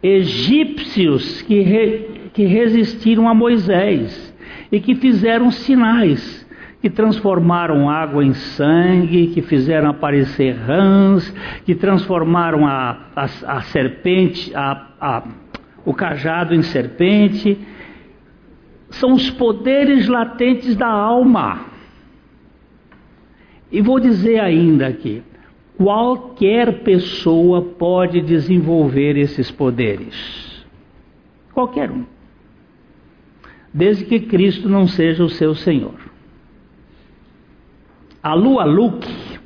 egípcios 0.02 1.42
que, 1.42 1.60
re, 1.60 2.30
que 2.34 2.44
resistiram 2.44 3.28
a 3.28 3.34
Moisés 3.34 4.34
e 4.72 4.80
que 4.80 4.96
fizeram 4.96 5.52
sinais 5.52 6.43
que 6.84 6.90
transformaram 6.90 7.88
água 7.88 8.22
em 8.22 8.34
sangue, 8.34 9.28
que 9.28 9.40
fizeram 9.40 9.88
aparecer 9.88 10.54
rãs, 10.54 11.34
que 11.64 11.74
transformaram 11.74 12.66
a, 12.66 13.08
a, 13.16 13.24
a 13.24 13.62
serpente, 13.62 14.54
a, 14.54 15.26
o 15.82 15.94
cajado 15.94 16.54
em 16.54 16.60
serpente. 16.60 17.58
São 18.90 19.14
os 19.14 19.30
poderes 19.30 20.08
latentes 20.08 20.76
da 20.76 20.86
alma. 20.86 21.64
E 23.72 23.80
vou 23.80 23.98
dizer 23.98 24.40
ainda 24.40 24.86
aqui: 24.86 25.22
qualquer 25.78 26.80
pessoa 26.82 27.62
pode 27.62 28.20
desenvolver 28.20 29.16
esses 29.16 29.50
poderes. 29.50 30.66
Qualquer 31.54 31.90
um. 31.90 32.04
Desde 33.72 34.04
que 34.04 34.20
Cristo 34.20 34.68
não 34.68 34.86
seja 34.86 35.24
o 35.24 35.30
seu 35.30 35.54
Senhor. 35.54 36.12
A 38.24 38.32
lua 38.32 38.64
Luke, 38.64 39.38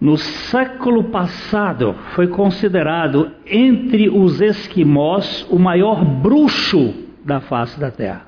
no 0.00 0.16
século 0.16 1.02
passado, 1.10 1.96
foi 2.14 2.28
considerado 2.28 3.32
entre 3.44 4.08
os 4.08 4.40
esquimós 4.40 5.44
o 5.50 5.58
maior 5.58 6.04
bruxo 6.04 6.94
da 7.24 7.40
face 7.40 7.80
da 7.80 7.90
Terra. 7.90 8.26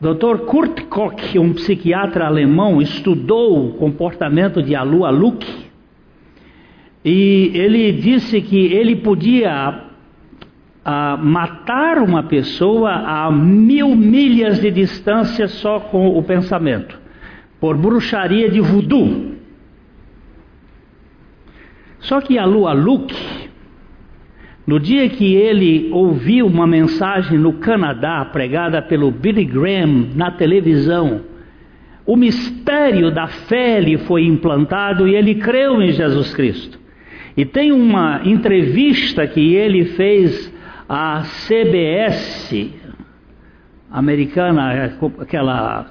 Dr. 0.00 0.38
Kurt 0.44 0.86
Koch, 0.86 1.38
um 1.38 1.52
psiquiatra 1.52 2.26
alemão, 2.26 2.82
estudou 2.82 3.68
o 3.68 3.74
comportamento 3.74 4.60
de 4.60 4.74
Alua 4.74 5.10
Luke 5.10 5.70
e 7.04 7.52
ele 7.54 7.92
disse 7.92 8.40
que 8.42 8.58
ele 8.58 8.96
podia 8.96 9.91
a 10.84 11.16
matar 11.16 11.98
uma 11.98 12.24
pessoa 12.24 12.90
a 12.90 13.30
mil 13.30 13.94
milhas 13.94 14.60
de 14.60 14.70
distância 14.70 15.46
só 15.46 15.78
com 15.78 16.18
o 16.18 16.22
pensamento, 16.22 16.98
por 17.60 17.76
bruxaria 17.76 18.50
de 18.50 18.60
voodoo. 18.60 19.32
Só 22.00 22.20
que 22.20 22.36
a 22.36 22.44
Lua 22.44 22.72
Luke, 22.72 23.14
no 24.66 24.80
dia 24.80 25.08
que 25.08 25.34
ele 25.34 25.88
ouviu 25.92 26.46
uma 26.46 26.66
mensagem 26.66 27.38
no 27.38 27.54
Canadá 27.54 28.24
pregada 28.24 28.82
pelo 28.82 29.10
Billy 29.12 29.44
Graham 29.44 30.08
na 30.16 30.32
televisão, 30.32 31.20
o 32.04 32.16
mistério 32.16 33.12
da 33.12 33.28
fé 33.28 33.80
lhe 33.80 33.96
foi 33.98 34.24
implantado 34.24 35.06
e 35.06 35.14
ele 35.14 35.36
creu 35.36 35.80
em 35.80 35.92
Jesus 35.92 36.34
Cristo. 36.34 36.80
E 37.36 37.44
tem 37.44 37.70
uma 37.70 38.20
entrevista 38.24 39.24
que 39.26 39.54
ele 39.54 39.84
fez 39.84 40.51
a 40.94 41.22
CBS 41.22 42.70
americana, 43.90 44.92
aquela 45.18 45.90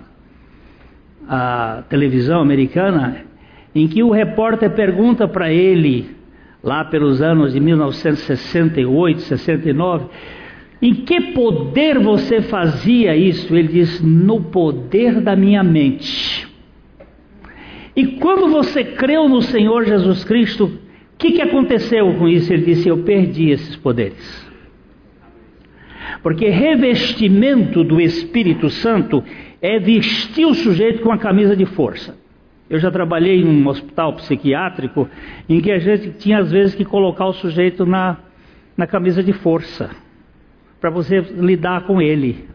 a 1.27 1.83
televisão 1.89 2.39
americana, 2.39 3.25
em 3.73 3.87
que 3.87 4.03
o 4.03 4.11
repórter 4.11 4.69
pergunta 4.69 5.27
para 5.27 5.51
ele, 5.51 6.15
lá 6.63 6.85
pelos 6.85 7.19
anos 7.19 7.53
de 7.53 7.59
1968, 7.59 9.21
69, 9.21 10.05
em 10.79 10.93
que 10.93 11.33
poder 11.33 11.97
você 11.97 12.43
fazia 12.43 13.15
isso? 13.15 13.55
Ele 13.55 13.69
diz: 13.69 13.99
no 14.01 14.39
poder 14.39 15.19
da 15.19 15.35
minha 15.35 15.63
mente. 15.63 16.47
E 17.95 18.05
quando 18.19 18.51
você 18.51 18.83
creu 18.83 19.27
no 19.27 19.41
Senhor 19.41 19.83
Jesus 19.83 20.23
Cristo, 20.23 20.65
o 20.65 21.17
que, 21.17 21.31
que 21.31 21.41
aconteceu 21.41 22.13
com 22.19 22.27
isso? 22.27 22.53
Ele 22.53 22.65
disse: 22.65 22.87
Eu 22.87 22.99
perdi 22.99 23.49
esses 23.49 23.75
poderes. 23.77 24.50
Porque 26.21 26.49
revestimento 26.49 27.84
do 27.84 27.99
Espírito 27.99 28.69
Santo 28.69 29.23
é 29.62 29.79
vestir 29.79 30.45
o 30.45 30.53
sujeito 30.53 31.01
com 31.01 31.12
a 31.12 31.17
camisa 31.17 31.55
de 31.55 31.65
força. 31.65 32.15
Eu 32.69 32.79
já 32.79 32.89
trabalhei 32.89 33.41
em 33.41 33.45
um 33.45 33.67
hospital 33.67 34.13
psiquiátrico 34.13 35.10
em 35.49 35.60
que 35.60 35.71
a 35.71 35.79
gente 35.79 36.12
tinha 36.12 36.39
às 36.39 36.51
vezes 36.51 36.73
que 36.73 36.86
colocar 36.86 37.25
o 37.25 37.34
sujeito 37.34 37.86
na, 37.86 38.17
na 38.77 38.88
camisa 38.88 39.21
de 39.21 39.34
força 39.34 39.89
para 40.79 40.89
você 40.89 41.19
lidar 41.19 41.86
com 41.86 42.01
ele. 42.01 42.47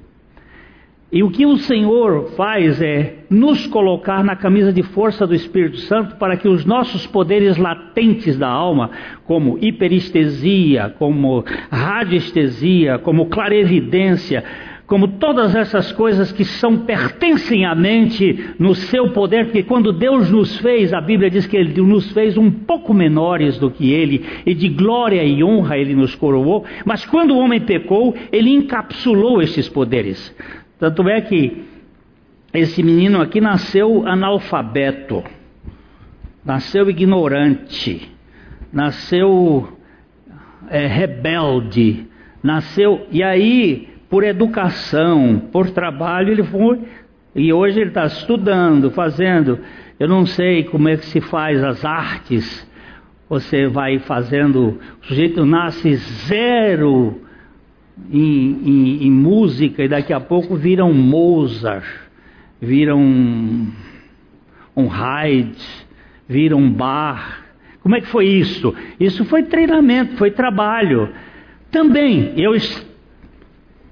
E 1.10 1.22
o 1.22 1.30
que 1.30 1.46
o 1.46 1.56
Senhor 1.56 2.32
faz 2.36 2.82
é 2.82 3.18
nos 3.30 3.64
colocar 3.68 4.24
na 4.24 4.34
camisa 4.34 4.72
de 4.72 4.82
força 4.82 5.24
do 5.24 5.36
Espírito 5.36 5.76
Santo 5.78 6.16
para 6.16 6.36
que 6.36 6.48
os 6.48 6.64
nossos 6.64 7.06
poderes 7.06 7.56
latentes 7.56 8.36
da 8.36 8.48
alma, 8.48 8.90
como 9.24 9.56
hiperestesia, 9.60 10.92
como 10.98 11.44
radiestesia, 11.70 12.98
como 12.98 13.26
clarevidência, 13.26 14.42
como 14.84 15.06
todas 15.06 15.54
essas 15.54 15.92
coisas 15.92 16.32
que 16.32 16.44
são 16.44 16.78
pertencem 16.78 17.64
à 17.64 17.72
mente 17.72 18.54
no 18.58 18.74
seu 18.74 19.10
poder, 19.10 19.46
porque 19.46 19.62
quando 19.62 19.92
Deus 19.92 20.28
nos 20.28 20.58
fez, 20.58 20.92
a 20.92 21.00
Bíblia 21.00 21.30
diz 21.30 21.46
que 21.46 21.56
Ele 21.56 21.80
nos 21.82 22.10
fez 22.10 22.36
um 22.36 22.50
pouco 22.50 22.92
menores 22.92 23.58
do 23.58 23.70
que 23.70 23.92
Ele, 23.92 24.24
e 24.44 24.54
de 24.54 24.68
glória 24.68 25.22
e 25.22 25.42
honra 25.42 25.78
Ele 25.78 25.94
nos 25.94 26.16
coroou, 26.16 26.64
mas 26.84 27.04
quando 27.04 27.30
o 27.32 27.38
homem 27.38 27.60
pecou, 27.60 28.12
Ele 28.32 28.50
encapsulou 28.50 29.40
estes 29.40 29.68
poderes. 29.68 30.34
Tanto 30.78 31.08
é 31.08 31.20
que 31.20 31.64
esse 32.52 32.82
menino 32.82 33.20
aqui 33.20 33.40
nasceu 33.40 34.06
analfabeto, 34.06 35.24
nasceu 36.44 36.88
ignorante, 36.90 38.10
nasceu 38.72 39.76
é, 40.68 40.86
rebelde, 40.86 42.06
nasceu. 42.42 43.06
E 43.10 43.22
aí, 43.22 43.88
por 44.08 44.22
educação, 44.22 45.48
por 45.50 45.70
trabalho, 45.70 46.30
ele 46.30 46.44
foi. 46.44 46.80
E 47.34 47.52
hoje 47.52 47.80
ele 47.80 47.88
está 47.88 48.04
estudando, 48.06 48.90
fazendo. 48.90 49.58
Eu 49.98 50.08
não 50.08 50.26
sei 50.26 50.64
como 50.64 50.88
é 50.88 50.96
que 50.96 51.06
se 51.06 51.20
faz 51.20 51.62
as 51.62 51.84
artes. 51.84 52.66
Você 53.28 53.66
vai 53.66 53.98
fazendo, 53.98 54.78
o 55.02 55.06
sujeito 55.06 55.44
nasce 55.44 55.96
zero 55.96 57.25
em, 58.10 58.50
em, 58.64 59.06
em 59.06 59.10
música 59.10 59.82
e 59.82 59.88
daqui 59.88 60.12
a 60.12 60.20
pouco 60.20 60.56
vira 60.56 60.84
um 60.84 60.94
Mozart, 60.94 61.86
vira 62.60 62.94
um, 62.94 63.70
Haydn, 64.90 65.54
vira 66.28 66.56
um 66.56 66.70
Bach. 66.70 67.44
Como 67.80 67.94
é 67.96 68.00
que 68.00 68.08
foi 68.08 68.26
isso? 68.26 68.74
Isso 68.98 69.24
foi 69.24 69.44
treinamento, 69.44 70.16
foi 70.16 70.30
trabalho. 70.30 71.10
Também, 71.70 72.32
eu 72.36 72.54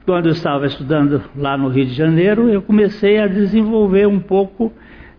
quando 0.05 0.27
eu 0.27 0.33
estava 0.33 0.67
estudando 0.67 1.23
lá 1.35 1.57
no 1.57 1.69
Rio 1.69 1.87
de 1.87 1.95
Janeiro, 1.95 2.51
eu 2.51 2.61
comecei 2.61 3.19
a 3.19 3.27
desenvolver 3.27 4.07
um 4.07 4.21
pouco 4.21 4.71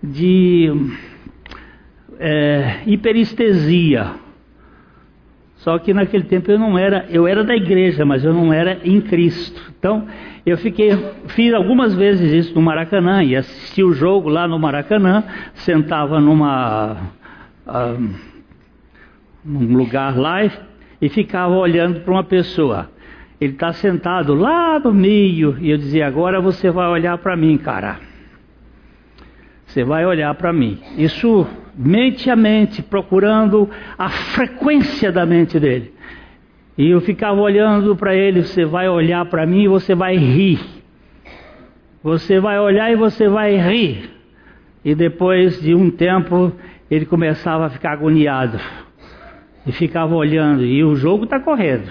de 0.02 0.72
é, 2.20 2.82
hiperestesia. 2.86 4.12
Só 5.66 5.80
que 5.80 5.96
naquele 5.96 6.26
tempo 6.26 6.52
eu 6.52 6.60
não 6.60 6.78
era, 6.78 7.08
eu 7.10 7.28
era 7.28 7.44
da 7.44 7.56
igreja, 7.56 8.06
mas 8.06 8.24
eu 8.24 8.32
não 8.32 8.54
era 8.54 8.78
em 8.84 9.02
Cristo. 9.02 9.60
Então 9.80 10.06
eu 10.46 10.60
fiquei, 10.60 10.92
fiz 11.30 11.52
algumas 11.56 11.96
vezes 11.96 12.32
isso 12.32 12.54
no 12.54 12.62
Maracanã 12.62 13.24
e 13.24 13.36
assisti 13.36 13.84
o 13.84 13.92
jogo 13.92 14.30
lá 14.30 14.48
no 14.48 14.60
Maracanã, 14.60 15.24
sentava 15.56 16.20
numa 16.22 17.10
uh, 17.66 18.10
num 19.44 19.76
lugar 19.76 20.16
lá 20.16 20.44
e 21.02 21.10
ficava 21.10 21.56
olhando 21.56 22.02
para 22.02 22.14
uma 22.14 22.24
pessoa. 22.24 22.92
Ele 23.42 23.54
está 23.54 23.74
sentado 23.74 24.36
lá 24.36 24.80
no 24.80 24.94
meio 24.94 25.58
e 25.60 25.72
eu 25.72 25.80
dizia: 25.80 26.06
agora 26.06 26.40
você 26.40 26.70
vai 26.70 26.88
olhar 26.90 27.18
para 27.18 27.36
mim, 27.36 27.58
cara. 27.58 28.00
Você 29.66 29.84
vai 29.84 30.06
olhar 30.06 30.32
para 30.36 30.54
mim. 30.54 30.80
Isso 30.96 31.48
mente 31.78 32.30
a 32.30 32.36
mente, 32.36 32.82
procurando 32.82 33.70
a 33.98 34.10
frequência 34.10 35.12
da 35.12 35.26
mente 35.26 35.60
dele. 35.60 35.94
E 36.78 36.90
eu 36.90 37.02
ficava 37.02 37.40
olhando 37.40 37.96
para 37.96 38.14
ele, 38.14 38.44
você 38.44 38.66
vai 38.66 38.90
olhar 38.90 39.26
para 39.26 39.46
mim 39.46 39.64
e 39.64 39.68
você 39.68 39.96
vai 39.96 40.16
rir. 40.16 40.60
Você 42.04 42.40
vai 42.40 42.60
olhar 42.60 42.92
e 42.92 42.96
você 42.96 43.28
vai 43.28 43.56
rir. 43.58 44.10
E 44.84 44.94
depois 44.94 45.62
de 45.62 45.74
um 45.74 45.90
tempo, 45.90 46.52
ele 46.92 47.06
começava 47.06 47.66
a 47.66 47.70
ficar 47.70 47.94
agoniado. 47.94 48.60
E 49.66 49.72
ficava 49.72 50.14
olhando, 50.14 50.64
e 50.64 50.84
o 50.84 50.96
jogo 50.96 51.24
está 51.24 51.40
correndo. 51.40 51.90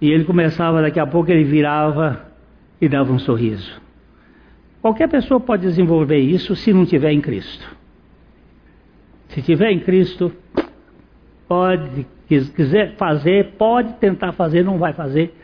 E 0.00 0.10
ele 0.10 0.24
começava, 0.24 0.80
daqui 0.80 0.98
a 0.98 1.06
pouco 1.06 1.30
ele 1.30 1.44
virava 1.44 2.24
e 2.80 2.88
dava 2.88 3.12
um 3.12 3.18
sorriso. 3.18 3.80
Qualquer 4.80 5.08
pessoa 5.08 5.40
pode 5.40 5.62
desenvolver 5.62 6.18
isso 6.18 6.54
se 6.54 6.72
não 6.72 6.86
tiver 6.86 7.12
em 7.12 7.20
Cristo. 7.20 7.77
Se 9.28 9.42
tiver 9.42 9.70
em 9.70 9.80
Cristo, 9.80 10.32
pode, 11.46 12.06
quiser 12.28 12.96
fazer, 12.96 13.52
pode 13.58 13.94
tentar 13.94 14.32
fazer, 14.32 14.64
não 14.64 14.78
vai 14.78 14.92
fazer, 14.92 15.34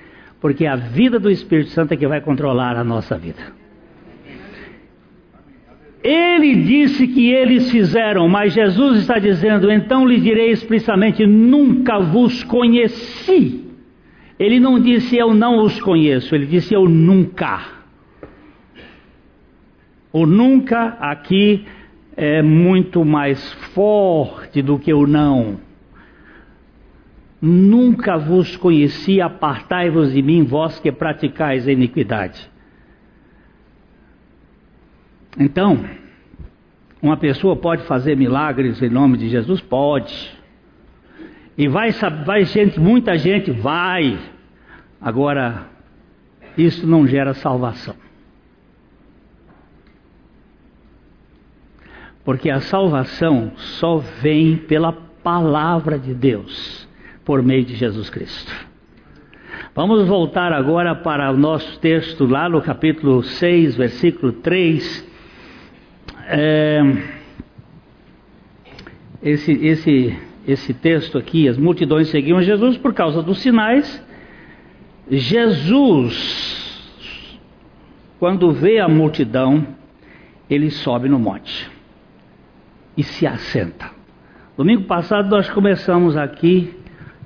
porque 0.41 0.67
a 0.67 0.77
vida 0.77 1.19
do 1.19 1.31
Espírito 1.31 1.71
Santo 1.71 1.93
é 1.93 1.97
que 1.97 2.07
vai 2.07 2.21
controlar 2.21 2.77
a 2.77 2.85
nossa 2.85 3.17
vida. 3.17 3.43
Ele 6.03 6.57
disse 6.57 7.09
que 7.09 7.31
eles 7.31 7.71
fizeram, 7.71 8.29
mas 8.29 8.53
Jesus 8.53 8.99
está 8.99 9.19
dizendo: 9.19 9.73
então 9.73 10.07
lhe 10.07 10.21
direi 10.21 10.51
explicitamente: 10.51 11.27
nunca 11.27 11.99
vos 11.99 12.45
conheci. 12.45 13.65
Ele 14.39 14.61
não 14.61 14.79
disse 14.79 15.17
eu 15.17 15.33
não 15.33 15.63
os 15.63 15.81
conheço, 15.81 16.35
ele 16.35 16.45
disse 16.45 16.75
eu 16.75 16.87
nunca. 16.87 17.73
O 20.13 20.27
nunca 20.27 20.97
aqui 21.01 21.65
é 22.17 22.43
muito 22.43 23.05
mais 23.05 23.53
forte 23.75 24.63
do 24.63 24.79
que 24.79 24.93
o 24.93 25.07
não. 25.07 25.59
Nunca 27.41 28.17
vos 28.17 28.57
conheci, 28.57 29.21
apartai-vos 29.21 30.13
de 30.13 30.23
mim, 30.23 30.45
vós 30.45 30.79
que 30.79 30.91
praticais 30.91 31.69
a 31.69 31.73
iniquidade. 31.73 32.51
Então, 35.39 35.85
uma 37.03 37.17
pessoa 37.17 37.57
pode 37.57 37.83
fazer 37.83 38.17
milagres 38.17 38.81
em 38.81 38.89
nome 38.89 39.19
de 39.19 39.29
Jesus? 39.29 39.61
Pode. 39.61 40.33
E 41.59 41.69
vai, 41.69 41.91
vai 42.25 42.45
gente, 42.45 42.81
muita 42.81 43.19
gente 43.19 43.51
vai. 43.51 44.19
Agora, 45.01 45.67
isso 46.57 46.87
não 46.87 47.07
gera 47.07 47.35
salvação. 47.35 48.04
Porque 52.25 52.49
a 52.49 52.61
salvação 52.61 53.53
só 53.57 53.99
vem 53.99 54.57
pela 54.57 54.93
palavra 54.93 55.99
de 55.99 56.15
Deus, 56.15 56.89
por 57.25 57.43
meio 57.43 57.65
de 57.65 57.75
Jesus 57.75 58.09
Cristo. 58.09 58.53
Vamos 59.75 60.07
voltar 60.07 60.53
agora 60.53 60.95
para 60.95 61.31
o 61.31 61.37
nosso 61.37 61.79
texto, 61.81 62.25
lá 62.25 62.49
no 62.49 62.63
capítulo 62.63 63.23
6, 63.23 63.77
versículo 63.77 64.33
3. 64.33 65.13
É, 66.27 66.81
esse, 69.23 69.53
esse, 69.53 70.19
esse 70.47 70.73
texto 70.73 71.19
aqui, 71.19 71.47
as 71.47 71.59
multidões 71.59 72.09
seguiam 72.09 72.41
Jesus 72.41 72.79
por 72.79 72.95
causa 72.95 73.23
dos 73.23 73.39
sinais. 73.39 74.03
Jesus, 75.11 76.19
quando 78.19 78.51
vê 78.53 78.79
a 78.79 78.89
multidão, 78.89 79.67
ele 80.49 80.71
sobe 80.71 81.09
no 81.09 81.19
monte 81.19 81.74
e 82.97 83.03
se 83.03 83.27
assenta. 83.27 83.91
Domingo 84.57 84.85
passado 84.85 85.29
nós 85.29 85.51
começamos 85.51 86.17
aqui, 86.17 86.75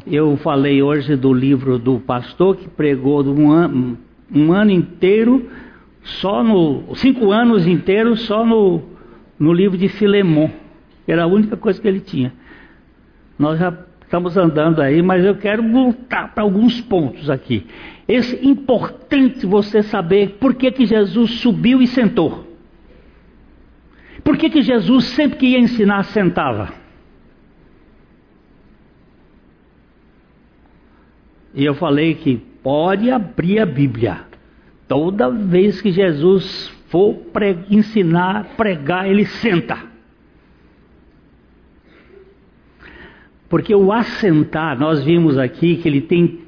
eu 0.07 0.37
falei 0.39 0.83
hoje 0.83 1.15
do 1.15 1.33
livro 1.33 1.79
do 1.79 2.01
pastor 2.01 2.57
que 2.57 2.69
pregou 2.69 3.23
um 3.27 3.51
ano, 3.51 3.99
um 4.35 4.53
ano 4.53 4.71
inteiro, 4.71 5.51
só 6.03 6.43
no. 6.43 6.95
cinco 6.95 7.31
anos 7.31 7.67
inteiros 7.67 8.23
só 8.23 8.47
no, 8.47 8.83
no 9.39 9.53
livro 9.53 9.77
de 9.77 9.89
Filemon. 9.89 10.49
Era 11.07 11.25
a 11.25 11.27
única 11.27 11.57
coisa 11.57 11.81
que 11.81 11.87
ele 11.87 12.01
tinha. 12.01 12.33
Nós 13.39 13.59
já 13.59 13.77
estamos 14.03 14.39
andando 14.39 14.81
aí, 14.81 15.03
mas 15.03 15.23
eu 15.23 15.35
quero 15.35 15.63
voltar 15.63 16.35
para 16.35 16.43
alguns 16.43 16.81
pontos 16.81 17.29
aqui. 17.29 17.67
Esse 18.09 18.47
importante 18.47 19.45
você 19.45 19.83
saber 19.83 20.39
por 20.41 20.55
que, 20.55 20.71
que 20.71 20.87
Jesus 20.87 21.41
subiu 21.41 21.83
e 21.83 21.87
sentou. 21.87 22.48
Por 24.29 24.37
que, 24.37 24.51
que 24.51 24.61
Jesus, 24.61 25.07
sempre 25.07 25.38
que 25.38 25.47
ia 25.47 25.59
ensinar, 25.59 26.03
sentava? 26.03 26.69
E 31.55 31.64
eu 31.64 31.75
falei 31.75 32.14
que 32.14 32.37
pode 32.62 33.11
abrir 33.11 33.59
a 33.59 33.64
Bíblia. 33.64 34.27
Toda 34.87 35.31
vez 35.31 35.81
que 35.81 35.91
Jesus 35.91 36.69
for 36.91 37.14
pre 37.33 37.57
ensinar, 37.71 38.55
pregar, 38.55 39.09
ele 39.09 39.25
senta. 39.25 39.79
Porque 43.49 43.75
o 43.75 43.91
assentar, 43.91 44.79
nós 44.79 45.03
vimos 45.03 45.38
aqui 45.38 45.77
que 45.77 45.88
ele 45.88 46.03
tem, 46.03 46.41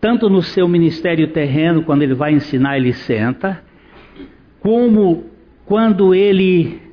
tanto 0.00 0.30
no 0.30 0.40
seu 0.40 0.68
ministério 0.68 1.32
terreno, 1.32 1.82
quando 1.82 2.02
ele 2.02 2.14
vai 2.14 2.32
ensinar, 2.32 2.76
ele 2.76 2.92
senta, 2.92 3.60
como 4.60 5.24
quando 5.66 6.14
ele 6.14 6.86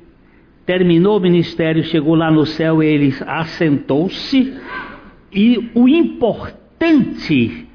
terminou 0.66 1.16
o 1.16 1.20
ministério, 1.20 1.84
chegou 1.84 2.16
lá 2.16 2.30
no 2.30 2.44
céu, 2.44 2.82
ele 2.82 3.14
assentou-se. 3.24 4.52
E 5.32 5.70
o 5.74 5.88
importante 5.88 7.68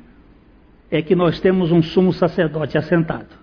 é 0.92 1.02
que 1.02 1.16
nós 1.16 1.40
temos 1.40 1.72
um 1.72 1.82
sumo 1.82 2.12
sacerdote 2.12 2.78
assentado. 2.78 3.40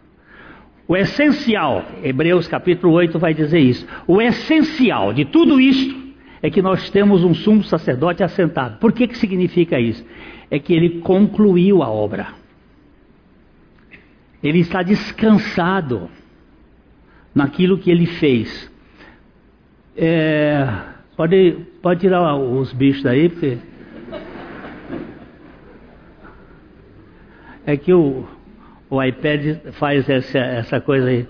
O 0.86 0.96
essencial, 0.96 1.84
Hebreus 2.02 2.46
capítulo 2.46 2.92
8 2.92 3.18
vai 3.18 3.32
dizer 3.32 3.58
isso. 3.58 3.86
O 4.06 4.20
essencial 4.20 5.14
de 5.14 5.24
tudo 5.24 5.58
isto 5.58 5.96
é 6.42 6.50
que 6.50 6.62
nós 6.62 6.90
temos 6.90 7.24
um 7.24 7.34
sumo 7.34 7.64
sacerdote 7.64 8.22
assentado. 8.22 8.78
Por 8.78 8.92
que, 8.92 9.08
que 9.08 9.16
significa 9.16 9.80
isso? 9.80 10.04
É 10.50 10.58
que 10.58 10.72
ele 10.72 11.00
concluiu 11.00 11.82
a 11.82 11.88
obra. 11.88 12.28
Ele 14.42 14.60
está 14.60 14.82
descansado 14.82 16.08
naquilo 17.34 17.78
que 17.78 17.90
ele 17.90 18.06
fez. 18.06 18.70
É, 20.00 20.64
pode, 21.16 21.56
pode 21.82 22.00
tirar 22.00 22.36
os 22.36 22.72
bichos 22.72 23.02
daí, 23.02 23.28
porque. 23.28 23.58
É 27.66 27.76
que 27.76 27.92
o, 27.92 28.24
o 28.88 29.02
iPad 29.02 29.56
faz 29.72 30.08
essa, 30.08 30.38
essa 30.38 30.80
coisa 30.80 31.08
aí. 31.08 31.26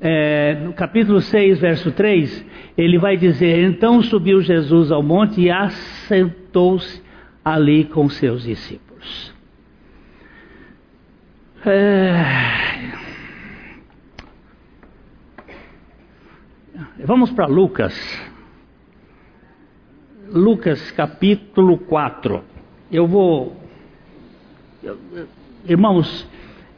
É, 0.00 0.54
no 0.54 0.72
capítulo 0.72 1.20
6, 1.20 1.60
verso 1.60 1.92
3, 1.92 2.46
ele 2.76 2.98
vai 2.98 3.18
dizer: 3.18 3.64
Então 3.64 4.02
subiu 4.02 4.40
Jesus 4.40 4.90
ao 4.90 5.02
monte 5.02 5.42
e 5.42 5.50
assentou-se 5.50 7.02
ali 7.44 7.84
com 7.84 8.08
seus 8.08 8.44
discípulos. 8.44 9.34
É, 11.66 13.03
Vamos 17.04 17.30
para 17.30 17.46
Lucas. 17.46 17.94
Lucas 20.28 20.90
capítulo 20.90 21.78
4. 21.78 22.42
Eu 22.90 23.06
vou. 23.06 23.56
Irmãos, 25.64 26.28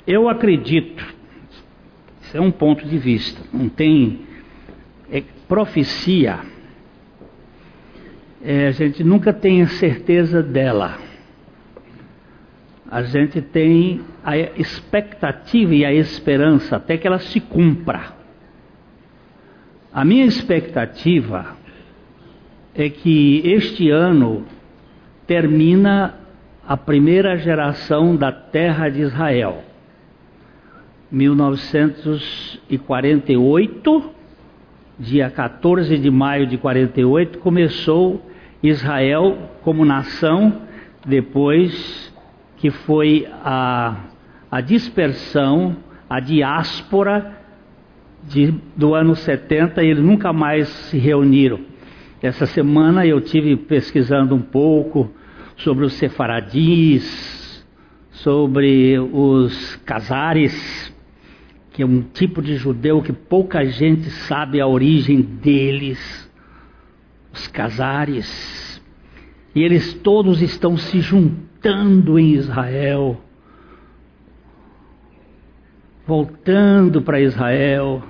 eu 0.07 0.29
acredito, 0.29 1.03
isso 2.21 2.37
é 2.37 2.41
um 2.41 2.51
ponto 2.51 2.87
de 2.87 2.99
vista, 2.99 3.41
não 3.53 3.69
tem. 3.69 4.27
É, 5.11 5.23
profecia, 5.49 6.41
é, 8.43 8.67
a 8.67 8.71
gente 8.73 9.03
nunca 9.03 9.33
tem 9.33 9.63
a 9.63 9.69
certeza 9.69 10.43
dela. 10.43 10.99
A 12.89 13.03
gente 13.03 13.41
tem 13.41 14.03
a 14.23 14.37
expectativa 14.37 15.75
e 15.75 15.85
a 15.85 15.93
esperança 15.93 16.77
até 16.77 16.99
que 16.99 17.07
ela 17.07 17.19
se 17.19 17.41
cumpra. 17.41 18.16
A 19.97 20.05
minha 20.05 20.27
expectativa 20.27 21.57
é 22.75 22.91
que 22.91 23.41
este 23.47 23.89
ano 23.89 24.45
termina 25.27 26.17
a 26.69 26.77
primeira 26.77 27.39
geração 27.39 28.15
da 28.15 28.31
terra 28.31 28.91
de 28.91 29.01
Israel. 29.01 29.65
1948, 31.11 34.11
dia 34.99 35.31
14 35.31 35.97
de 35.97 36.11
maio 36.11 36.47
de 36.47 36.59
48, 36.59 37.39
começou 37.39 38.21
Israel 38.63 39.49
como 39.63 39.83
nação, 39.83 40.61
depois 41.07 42.13
que 42.59 42.71
foi 42.71 43.27
a, 43.43 43.97
a 44.51 44.61
dispersão, 44.61 45.75
a 46.07 46.21
diáspora 46.21 47.36
de, 48.29 48.53
do 48.77 48.95
ano 48.95 49.14
70, 49.14 49.83
eles 49.83 50.03
nunca 50.03 50.33
mais 50.33 50.68
se 50.68 50.99
reuniram. 50.99 51.61
Essa 52.20 52.47
semana 52.47 53.07
eu 53.07 53.20
tive 53.20 53.57
pesquisando 53.57 54.35
um 54.35 54.43
pouco 54.43 55.11
sobre 55.57 55.85
os 55.85 55.95
sefaradis, 55.95 57.64
sobre 58.11 58.99
os 58.99 59.77
casares, 59.85 60.93
que 61.72 61.83
é 61.83 61.87
um 61.87 62.03
tipo 62.03 62.43
de 62.43 62.57
judeu 62.57 63.03
que 63.03 63.12
pouca 63.12 63.64
gente 63.64 64.11
sabe 64.11 64.61
a 64.61 64.66
origem 64.66 65.20
deles, 65.20 66.31
os 67.33 67.47
casares. 67.49 68.83
E 69.55 69.62
eles 69.62 69.95
todos 69.95 70.43
estão 70.43 70.77
se 70.77 71.01
juntando 71.01 72.18
em 72.18 72.33
Israel, 72.33 73.20
voltando 76.07 77.03
para 77.03 77.20
Israel 77.20 78.03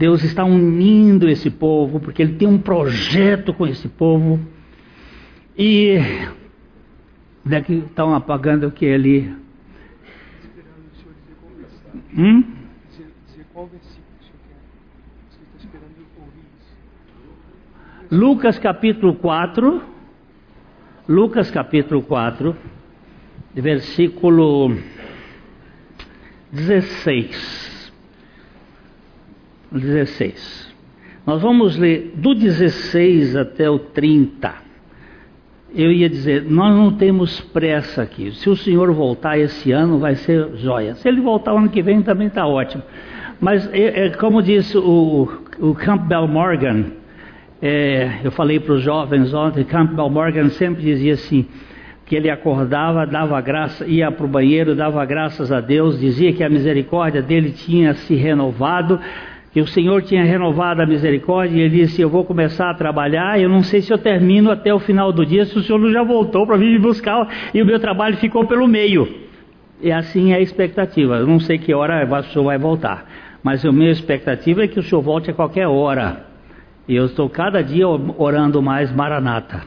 Deus 0.00 0.24
está 0.24 0.46
unindo 0.46 1.28
esse 1.28 1.50
povo, 1.50 2.00
porque 2.00 2.22
Ele 2.22 2.36
tem 2.36 2.48
um 2.48 2.58
projeto 2.58 3.52
com 3.52 3.66
esse 3.66 3.86
povo. 3.86 4.40
E 5.54 5.98
daqui 7.44 7.84
estão 7.86 8.14
apagando 8.14 8.68
o 8.68 8.72
que 8.72 8.86
ele. 8.86 9.30
Hum? 12.16 12.44
Lucas 18.10 18.58
capítulo 18.58 19.14
4, 19.16 19.82
Lucas 21.06 21.50
capítulo 21.50 22.00
4, 22.00 22.56
versículo 23.54 24.78
16. 26.50 27.69
16. 29.78 30.74
Nós 31.26 31.40
vamos 31.42 31.76
ler 31.76 32.12
do 32.16 32.34
16 32.34 33.36
até 33.36 33.68
o 33.70 33.78
30. 33.78 34.52
Eu 35.72 35.92
ia 35.92 36.08
dizer, 36.08 36.44
nós 36.44 36.74
não 36.74 36.92
temos 36.92 37.40
pressa 37.40 38.02
aqui. 38.02 38.32
Se 38.32 38.50
o 38.50 38.56
senhor 38.56 38.92
voltar 38.92 39.38
esse 39.38 39.70
ano, 39.70 39.98
vai 39.98 40.16
ser 40.16 40.56
joia. 40.56 40.94
Se 40.96 41.08
ele 41.08 41.20
voltar 41.20 41.52
ano 41.52 41.68
que 41.68 41.82
vem, 41.82 42.02
também 42.02 42.26
está 42.26 42.46
ótimo. 42.46 42.82
Mas, 43.40 43.72
é, 43.72 44.06
é, 44.06 44.10
como 44.10 44.42
disse 44.42 44.76
o, 44.76 45.28
o 45.60 45.74
Campbell 45.74 46.26
Morgan, 46.26 46.86
é, 47.62 48.20
eu 48.24 48.30
falei 48.32 48.58
para 48.58 48.74
os 48.74 48.82
jovens 48.82 49.32
ontem, 49.32 49.64
Campbell 49.64 50.10
Morgan 50.10 50.48
sempre 50.48 50.82
dizia 50.82 51.14
assim, 51.14 51.46
que 52.04 52.16
ele 52.16 52.28
acordava, 52.28 53.06
dava 53.06 53.40
graça, 53.40 53.86
ia 53.86 54.10
para 54.10 54.26
o 54.26 54.28
banheiro, 54.28 54.74
dava 54.74 55.04
graças 55.04 55.52
a 55.52 55.60
Deus, 55.60 56.00
dizia 56.00 56.32
que 56.32 56.42
a 56.42 56.48
misericórdia 56.48 57.22
dele 57.22 57.52
tinha 57.52 57.94
se 57.94 58.16
renovado, 58.16 58.98
que 59.52 59.60
o 59.60 59.66
Senhor 59.66 60.02
tinha 60.02 60.24
renovado 60.24 60.80
a 60.80 60.86
misericórdia 60.86 61.56
e 61.56 61.60
ele 61.60 61.80
disse: 61.80 62.00
Eu 62.00 62.08
vou 62.08 62.24
começar 62.24 62.70
a 62.70 62.74
trabalhar. 62.74 63.40
Eu 63.40 63.48
não 63.48 63.62
sei 63.62 63.82
se 63.82 63.92
eu 63.92 63.98
termino 63.98 64.50
até 64.50 64.72
o 64.72 64.78
final 64.78 65.12
do 65.12 65.26
dia, 65.26 65.44
se 65.44 65.58
o 65.58 65.62
Senhor 65.62 65.78
não 65.78 65.90
já 65.90 66.02
voltou 66.02 66.46
para 66.46 66.56
vir 66.56 66.70
me 66.70 66.78
buscar 66.78 67.28
e 67.52 67.60
o 67.60 67.66
meu 67.66 67.80
trabalho 67.80 68.16
ficou 68.16 68.46
pelo 68.46 68.68
meio. 68.68 69.08
E 69.82 69.90
assim 69.90 70.32
é 70.32 70.36
a 70.36 70.40
expectativa. 70.40 71.16
Eu 71.16 71.26
não 71.26 71.40
sei 71.40 71.58
que 71.58 71.74
hora 71.74 72.06
o 72.06 72.22
Senhor 72.24 72.44
vai 72.44 72.58
voltar, 72.58 73.06
mas 73.42 73.64
a 73.64 73.72
minha 73.72 73.90
expectativa 73.90 74.64
é 74.64 74.68
que 74.68 74.78
o 74.78 74.82
Senhor 74.82 75.00
volte 75.00 75.30
a 75.30 75.34
qualquer 75.34 75.66
hora. 75.66 76.26
E 76.86 76.94
eu 76.94 77.06
estou 77.06 77.28
cada 77.28 77.62
dia 77.62 77.86
orando 77.88 78.62
mais 78.62 78.92
Maranata. 78.92 79.62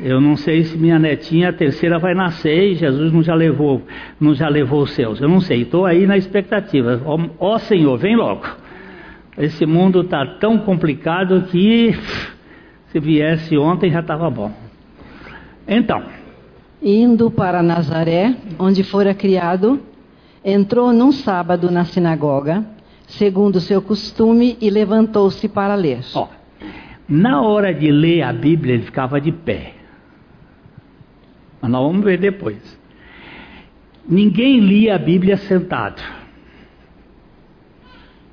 Eu 0.00 0.20
não 0.20 0.36
sei 0.36 0.62
se 0.62 0.78
minha 0.78 0.98
netinha 0.98 1.48
a 1.48 1.52
terceira 1.52 1.98
vai 1.98 2.14
nascer 2.14 2.70
e 2.70 2.74
Jesus 2.76 3.12
não 3.12 3.22
já 3.22 3.34
levou, 3.34 3.82
não 4.20 4.32
já 4.32 4.48
levou 4.48 4.82
os 4.82 4.92
seus. 4.92 5.20
Eu 5.20 5.28
não 5.28 5.40
sei. 5.40 5.62
Estou 5.62 5.84
aí 5.84 6.06
na 6.06 6.16
expectativa. 6.16 7.02
Ó, 7.04 7.18
ó 7.38 7.58
Senhor, 7.58 7.98
vem 7.98 8.14
logo. 8.14 8.46
Esse 9.36 9.66
mundo 9.66 10.02
está 10.02 10.24
tão 10.38 10.58
complicado 10.58 11.42
que 11.50 11.92
se 12.88 13.00
viesse 13.00 13.58
ontem 13.58 13.90
já 13.90 14.00
estava 14.00 14.30
bom. 14.30 14.52
Então. 15.66 16.02
Indo 16.80 17.28
para 17.28 17.62
Nazaré, 17.62 18.36
onde 18.58 18.84
fora 18.84 19.12
criado, 19.12 19.80
entrou 20.44 20.92
num 20.92 21.10
sábado 21.10 21.72
na 21.72 21.84
sinagoga, 21.84 22.64
segundo 23.08 23.60
seu 23.60 23.82
costume, 23.82 24.56
e 24.60 24.70
levantou-se 24.70 25.48
para 25.48 25.74
ler. 25.74 26.00
Ó, 26.14 26.28
na 27.08 27.42
hora 27.42 27.74
de 27.74 27.90
ler 27.90 28.22
a 28.22 28.32
Bíblia, 28.32 28.74
ele 28.74 28.84
ficava 28.84 29.20
de 29.20 29.32
pé. 29.32 29.77
Mas 31.60 31.70
nós 31.70 31.82
vamos 31.82 32.04
ver 32.04 32.18
depois. 32.18 32.78
Ninguém 34.08 34.60
lia 34.60 34.94
a 34.94 34.98
Bíblia 34.98 35.36
sentado. 35.36 36.02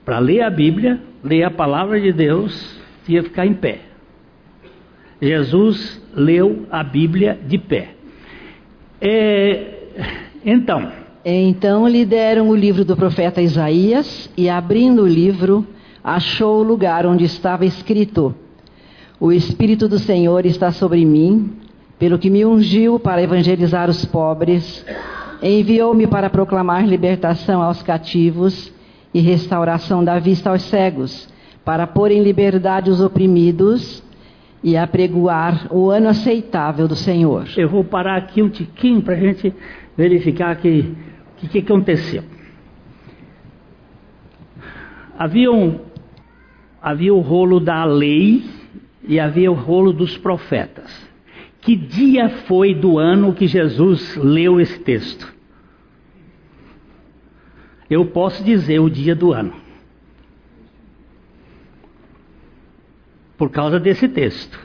Para 0.06 0.20
ler 0.20 0.42
a 0.42 0.50
Bíblia, 0.50 1.02
ler 1.24 1.44
a 1.44 1.52
palavra 1.52 2.00
de 2.00 2.14
Deus, 2.14 2.80
tinha 3.06 3.22
que 3.22 3.30
ficar 3.30 3.46
em 3.46 3.54
pé. 3.54 3.82
Jesus 5.22 6.02
leu 6.14 6.66
a 6.70 6.84
Bíblia 6.84 7.40
de 7.46 7.58
pé. 7.58 7.90
É, 9.02 9.74
então. 10.46 10.92
Então 11.26 11.88
lhe 11.88 12.06
deram 12.06 12.50
o 12.50 12.56
livro 12.56 12.86
do 12.86 12.96
profeta 12.96 13.42
Isaías 13.42 14.30
e, 14.38 14.48
abrindo 14.48 15.02
o 15.02 15.08
livro, 15.08 15.66
achou 16.04 16.60
o 16.60 16.64
lugar 16.64 17.06
onde 17.06 17.26
estava 17.26 17.66
escrito: 17.66 18.36
O 19.20 19.32
Espírito 19.32 19.88
do 19.88 19.98
Senhor 19.98 20.46
está 20.46 20.72
sobre 20.72 21.04
mim 21.04 21.65
pelo 21.98 22.20
que 22.20 22.30
me 22.30 22.46
ungiu 22.46 23.00
para 23.00 23.22
evangelizar 23.22 23.90
os 23.90 24.04
pobres, 24.06 24.86
enviou-me 25.42 26.08
para 26.08 26.30
proclamar 26.30 26.86
libertação 26.86 27.62
aos 27.62 27.82
cativos 27.82 28.74
e 29.14 29.22
restauração 29.22 30.04
da 30.04 30.20
vista 30.20 30.50
aos 30.50 30.64
cegos, 30.64 31.30
para 31.64 31.88
pôr 31.88 32.12
em 32.12 32.22
liberdade 32.22 32.90
os 32.90 33.02
oprimidos 33.02 34.04
e 34.64 34.76
apregoar 34.76 35.68
o 35.72 35.90
ano 35.90 36.10
aceitável 36.10 36.88
do 36.88 36.96
Senhor. 36.96 37.48
Eu 37.56 37.70
vou 37.70 37.84
parar 37.84 38.18
aqui 38.18 38.42
um 38.42 38.50
tiquinho 38.50 39.02
para 39.02 39.14
a 39.14 39.20
gente 39.20 39.54
verificar 39.96 40.56
o 40.56 40.60
que, 40.60 40.96
que, 41.38 41.48
que 41.48 41.60
aconteceu. 41.60 42.24
Havia, 45.18 45.52
um, 45.52 45.80
havia 46.82 47.14
o 47.14 47.22
rolo 47.22 47.60
da 47.60 47.86
lei 47.86 48.44
e 49.08 49.20
havia 49.20 49.50
o 49.50 49.56
rolo 49.56 49.94
dos 49.94 50.18
profetas. 50.18 51.05
Que 51.66 51.76
dia 51.76 52.30
foi 52.30 52.76
do 52.76 53.00
ano 53.00 53.34
que 53.34 53.48
Jesus 53.48 54.16
leu 54.18 54.62
esse 54.62 54.78
texto? 54.82 55.34
Eu 57.90 58.06
posso 58.06 58.44
dizer 58.44 58.80
o 58.80 58.88
dia 58.88 59.16
do 59.16 59.34
ano. 59.34 59.56
Por 63.36 63.50
causa 63.50 63.80
desse 63.80 64.08
texto. 64.08 64.60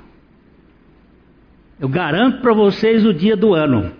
Eu 1.80 1.88
garanto 1.88 2.42
para 2.42 2.52
vocês 2.52 3.02
o 3.06 3.14
dia 3.14 3.34
do 3.34 3.54
ano. 3.54 3.92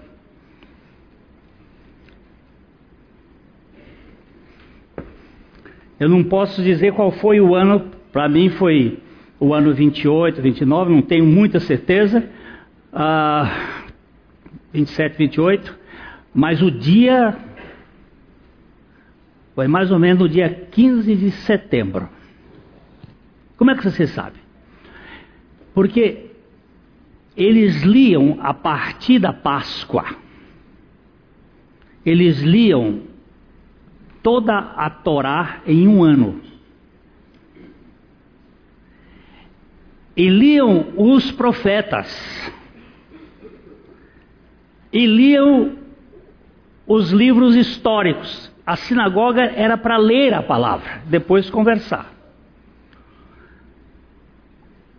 Eu 5.99 6.11
não 6.11 6.23
posso 6.23 6.63
dizer 6.63 6.93
qual 6.93 7.11
foi 7.11 7.41
o 7.41 7.55
ano, 7.55 7.91
para 8.13 8.29
mim 8.29 8.51
foi 8.51 8.99
o 9.39 9.55
ano 9.55 9.73
28, 9.73 10.43
29, 10.43 10.93
não 10.93 11.01
tenho 11.01 11.25
muita 11.25 11.59
certeza 11.61 12.29
ah, 12.93 13.85
27, 14.73 15.17
28, 15.17 15.79
mas 16.35 16.63
o 16.63 16.71
dia 16.71 17.37
foi 19.55 19.69
mais 19.69 19.91
ou 19.91 19.99
menos 19.99 20.21
no 20.21 20.29
dia 20.29 20.49
15 20.71 21.17
de 21.17 21.31
setembro. 21.31 22.09
Como 23.57 23.71
é 23.71 23.77
que 23.77 23.85
você 23.85 24.07
sabe? 24.07 24.39
Porque 25.75 26.31
eles 27.37 27.83
liam 27.83 28.39
a 28.41 28.55
partir 28.55 29.19
da 29.19 29.33
Páscoa. 29.33 30.17
Eles 32.05 32.41
liam 32.41 33.03
toda 34.23 34.57
a 34.59 34.89
Torá 34.89 35.61
em 35.67 35.87
um 35.87 36.03
ano. 36.03 36.41
E 40.17 40.29
liam 40.29 40.93
os 40.97 41.31
profetas. 41.33 42.51
E 44.93 45.07
liam 45.07 45.73
os 46.87 47.11
livros 47.11 47.55
históricos. 47.55 48.51
A 48.67 48.77
sinagoga 48.77 49.43
era 49.43 49.77
para 49.77 49.97
ler 49.97 50.35
a 50.35 50.43
palavra, 50.43 51.03
depois 51.07 51.49
conversar. 51.51 52.13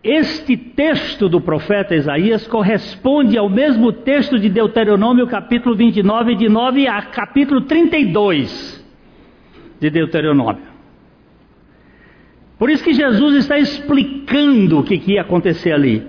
Este 0.03 0.57
texto 0.57 1.29
do 1.29 1.39
profeta 1.39 1.93
Isaías 1.93 2.47
corresponde 2.47 3.37
ao 3.37 3.47
mesmo 3.47 3.91
texto 3.91 4.39
de 4.39 4.49
Deuteronômio, 4.49 5.27
capítulo 5.27 5.75
29, 5.75 6.35
de 6.35 6.49
9 6.49 6.87
a 6.87 7.03
capítulo 7.03 7.61
32 7.61 8.83
de 9.79 9.89
Deuteronômio. 9.91 10.71
Por 12.57 12.69
isso 12.69 12.83
que 12.83 12.93
Jesus 12.93 13.35
está 13.35 13.59
explicando 13.59 14.79
o 14.79 14.83
que, 14.83 14.97
que 14.97 15.13
ia 15.13 15.21
acontecer 15.21 15.71
ali. 15.71 16.07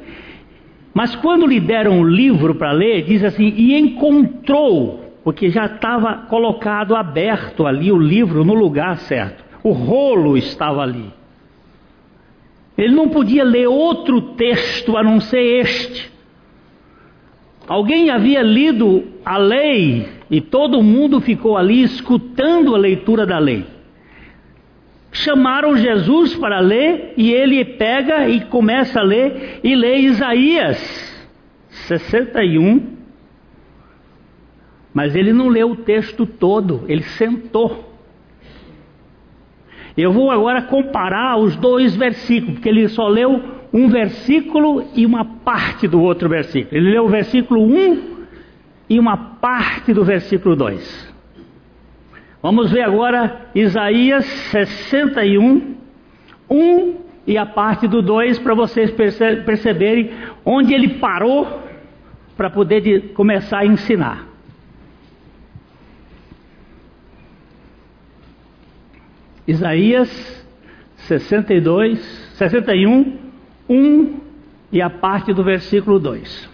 Mas 0.95 1.15
quando 1.17 1.47
lhe 1.47 1.59
deram 1.59 2.01
o 2.01 2.05
livro 2.09 2.55
para 2.55 2.73
ler, 2.73 3.03
diz 3.03 3.25
assim: 3.25 3.53
e 3.57 3.75
encontrou, 3.79 5.13
porque 5.25 5.49
já 5.51 5.67
estava 5.67 6.27
colocado 6.29 6.95
aberto 6.95 7.67
ali 7.67 7.91
o 7.91 7.99
livro 7.99 8.45
no 8.45 8.55
lugar 8.55 8.99
certo, 8.99 9.43
o 9.63 9.73
rolo 9.73 10.37
estava 10.37 10.83
ali. 10.83 11.11
Ele 12.77 12.95
não 12.95 13.09
podia 13.09 13.45
ler 13.45 13.67
outro 13.67 14.21
texto 14.35 14.97
a 14.97 15.03
não 15.03 15.21
ser 15.21 15.61
este. 15.61 16.11
Alguém 17.69 18.11
havia 18.11 18.43
lido 18.43 19.05
a 19.25 19.37
lei 19.37 20.09
e 20.31 20.41
todo 20.41 20.83
mundo 20.83 21.21
ficou 21.21 21.57
ali 21.57 21.83
escutando 21.83 22.75
a 22.75 22.79
leitura 22.79 23.25
da 23.25 23.39
lei. 23.39 23.65
Chamaram 25.13 25.77
Jesus 25.77 26.35
para 26.35 26.59
ler 26.59 27.13
e 27.19 27.31
ele 27.31 27.63
pega 27.65 28.29
e 28.29 28.41
começa 28.47 29.01
a 29.01 29.03
ler 29.03 29.61
e 29.63 29.77
lê 29.77 29.99
Isaías 29.99 30.79
61. 31.69 32.97
Mas 34.95 35.15
ele 35.15 35.35
não 35.35 35.49
leu 35.49 35.73
o 35.73 35.77
texto 35.77 36.25
todo, 36.25 36.85
ele 36.89 37.03
sentou. 37.03 37.93
Eu 39.95 40.13
vou 40.13 40.31
agora 40.31 40.63
comparar 40.63 41.37
os 41.37 41.57
dois 41.57 41.95
versículos, 41.95 42.55
porque 42.55 42.69
ele 42.71 42.89
só 42.89 43.07
leu 43.07 43.43
um 43.71 43.89
versículo 43.89 44.83
e 44.95 45.05
uma 45.05 45.25
parte 45.25 45.87
do 45.87 46.01
outro 46.01 46.27
versículo. 46.29 46.75
Ele 46.75 46.91
leu 46.91 47.05
o 47.05 47.09
versículo 47.09 47.63
1 47.63 48.13
e 48.89 48.99
uma 48.99 49.17
parte 49.17 49.93
do 49.93 50.05
versículo 50.05 50.57
2. 50.57 51.12
Vamos 52.43 52.73
ver 52.73 52.83
agora 52.83 53.51
Isaías 53.55 54.25
61, 54.51 55.77
1 56.51 56.97
e 57.25 57.39
a 57.39 57.47
parte 57.47 57.87
do 57.87 58.03
2 58.03 58.41
para 58.41 58.53
vocês 58.53 58.91
perceberem 58.91 60.11
onde 60.45 60.75
ele 60.75 60.99
parou 60.99 61.63
para 62.37 62.51
poder 62.51 62.81
de, 62.81 63.01
começar 63.11 63.61
a 63.61 63.67
ensinar. 63.67 64.27
Isaías 69.47 70.45
62, 70.97 72.01
61, 72.35 73.19
1 73.69 74.21
e 74.73 74.83
a 74.83 74.91
parte 74.91 75.33
do 75.33 75.45
versículo 75.45 76.01
2. 76.01 76.51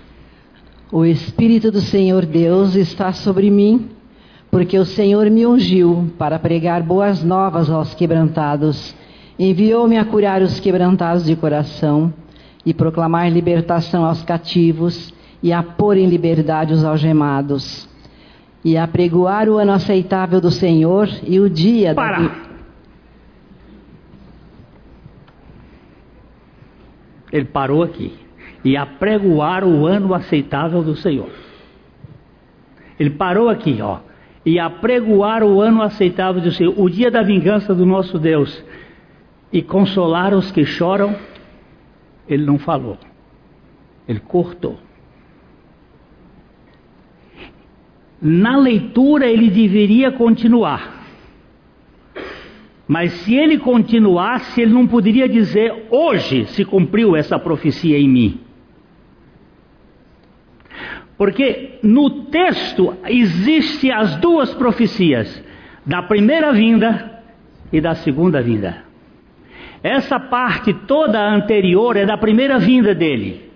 O 0.93 1.07
Espírito 1.07 1.70
do 1.70 1.80
Senhor 1.80 2.26
Deus 2.26 2.74
está 2.74 3.11
sobre 3.12 3.51
mim, 3.51 3.89
porque 4.51 4.78
o 4.78 4.84
Senhor 4.84 5.30
me 5.30 5.46
ungiu 5.46 6.11
para 6.18 6.38
pregar 6.38 6.82
boas 6.82 7.22
novas 7.22 7.70
aos 7.70 7.94
quebrantados. 7.94 8.94
Enviou-me 9.38 9.96
a 9.96 10.05
curar 10.05 10.42
os 10.42 10.59
quebrantados 10.59 11.24
de 11.24 11.36
coração 11.36 12.12
e 12.64 12.74
proclamar 12.74 13.30
libertação 13.30 14.05
aos 14.05 14.22
cativos 14.22 15.12
e 15.42 15.53
a 15.53 15.62
pôr 15.62 15.96
em 15.96 16.07
liberdade 16.07 16.72
os 16.72 16.84
algemados 16.84 17.88
e 18.64 18.76
a 18.76 18.86
pregoar 18.86 19.49
o 19.49 19.57
ano 19.57 19.72
aceitável 19.72 20.40
do 20.40 20.51
Senhor 20.51 21.09
e 21.22 21.38
o 21.38 21.49
dia 21.49 21.94
Para. 21.94 22.18
da 22.18 22.49
Ele 27.32 27.44
parou 27.44 27.82
aqui. 27.82 28.14
E 28.64 28.76
apregoar 28.76 29.64
o 29.64 29.86
ano 29.86 30.12
aceitável 30.12 30.82
do 30.82 30.96
Senhor. 30.96 31.30
Ele 32.99 33.11
parou 33.11 33.49
aqui, 33.49 33.80
ó. 33.80 34.01
E 34.49 34.59
apregoar 34.59 35.44
o 35.44 35.61
ano 35.61 35.82
aceitável 35.82 36.40
do 36.40 36.51
Senhor, 36.51 36.72
o 36.74 36.88
dia 36.88 37.11
da 37.11 37.22
vingança 37.22 37.74
do 37.74 37.84
nosso 37.84 38.18
Deus. 38.18 38.64
E 39.53 39.61
consolar 39.61 40.32
os 40.32 40.51
que 40.51 40.64
choram, 40.64 41.14
ele 42.26 42.46
não 42.46 42.59
falou. 42.59 42.96
Ele 44.09 44.20
cortou. 44.20 44.78
Na 48.22 48.57
leitura 48.57 49.26
ele 49.26 49.51
deveria 49.51 50.11
continuar. 50.12 51.05
Mas 52.86 53.12
se 53.12 53.34
ele 53.34 53.59
continuasse, 53.59 54.62
ele 54.62 54.72
não 54.72 54.86
poderia 54.86 55.28
dizer: 55.28 55.88
hoje 55.90 56.46
se 56.46 56.64
cumpriu 56.64 57.14
essa 57.14 57.38
profecia 57.38 57.99
em 57.99 58.09
mim. 58.09 58.40
Porque 61.19 61.81
no 61.83 62.27
texto 62.27 62.97
existem 63.07 63.91
as 63.91 64.14
duas 64.16 64.55
profecias, 64.55 65.45
da 65.85 66.01
primeira 66.01 66.53
vinda 66.53 67.23
e 67.73 67.81
da 67.81 67.97
segunda 67.97 68.41
vinda. 68.41 68.85
Essa 69.83 70.21
parte 70.21 70.73
toda 70.73 71.21
anterior 71.21 71.97
é 71.97 72.07
da 72.07 72.16
primeira 72.16 72.59
vinda 72.59 72.95
dele. 72.95 73.51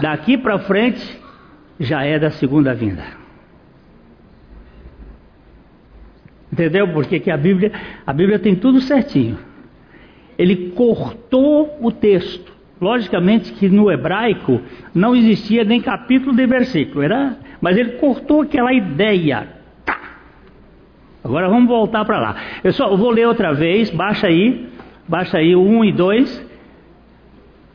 Daqui 0.00 0.36
para 0.36 0.58
frente 0.58 1.18
já 1.80 2.04
é 2.04 2.18
da 2.18 2.30
segunda 2.30 2.74
vinda. 2.74 3.04
Entendeu? 6.52 6.88
Porque 6.92 7.20
que 7.20 7.30
a 7.30 7.36
Bíblia, 7.36 7.72
a 8.06 8.12
Bíblia 8.12 8.38
tem 8.38 8.54
tudo 8.54 8.80
certinho. 8.80 9.38
Ele 10.38 10.70
cortou 10.70 11.78
o 11.80 11.90
texto. 11.90 12.55
Logicamente 12.80 13.52
que 13.52 13.68
no 13.68 13.90
hebraico 13.90 14.60
não 14.94 15.16
existia 15.16 15.64
nem 15.64 15.80
capítulo 15.80 16.34
de 16.34 16.46
versículo, 16.46 17.02
era, 17.02 17.38
mas 17.60 17.76
ele 17.76 17.92
cortou 17.92 18.42
aquela 18.42 18.72
ideia. 18.72 19.48
Tá. 19.84 19.98
Agora 21.24 21.48
vamos 21.48 21.68
voltar 21.68 22.04
para 22.04 22.20
lá. 22.20 22.36
Eu 22.62 22.72
só 22.72 22.90
eu 22.90 22.96
vou 22.98 23.10
ler 23.10 23.26
outra 23.26 23.54
vez, 23.54 23.88
baixa 23.90 24.26
aí, 24.26 24.66
baixa 25.08 25.38
aí 25.38 25.56
o 25.56 25.62
1 25.62 25.84
e 25.86 25.92
2. 25.92 26.46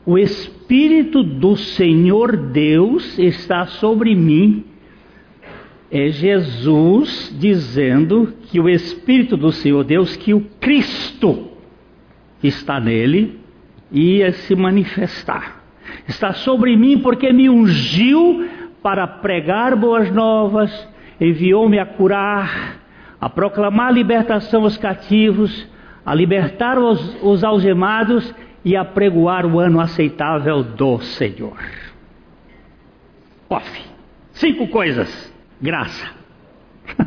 O 0.06 0.18
Espírito 0.18 1.22
do 1.22 1.56
Senhor 1.56 2.36
Deus 2.36 3.18
está 3.18 3.66
sobre 3.66 4.14
mim, 4.14 4.64
é 5.90 6.08
Jesus 6.08 7.36
dizendo 7.38 8.32
que 8.44 8.58
o 8.58 8.68
Espírito 8.68 9.36
do 9.36 9.52
Senhor 9.52 9.84
Deus, 9.84 10.16
que 10.16 10.32
o 10.32 10.40
Cristo 10.58 11.50
está 12.42 12.80
nele, 12.80 13.41
ia 13.92 14.32
se 14.32 14.56
manifestar. 14.56 15.62
Está 16.08 16.32
sobre 16.32 16.76
mim 16.76 16.98
porque 16.98 17.32
me 17.32 17.48
ungiu 17.48 18.48
para 18.82 19.06
pregar 19.06 19.76
boas 19.76 20.10
novas, 20.10 20.88
enviou-me 21.20 21.78
a 21.78 21.86
curar, 21.86 22.78
a 23.20 23.28
proclamar 23.28 23.88
a 23.88 23.92
libertação 23.92 24.62
aos 24.62 24.76
cativos, 24.76 25.68
a 26.04 26.14
libertar 26.14 26.78
os, 26.78 27.16
os 27.22 27.44
algemados 27.44 28.34
e 28.64 28.76
a 28.76 28.84
pregoar 28.84 29.46
o 29.46 29.60
ano 29.60 29.80
aceitável 29.80 30.62
do 30.62 30.98
Senhor. 31.00 31.58
Pof. 33.48 33.92
Cinco 34.32 34.66
coisas 34.68 35.32
graça. 35.62 36.10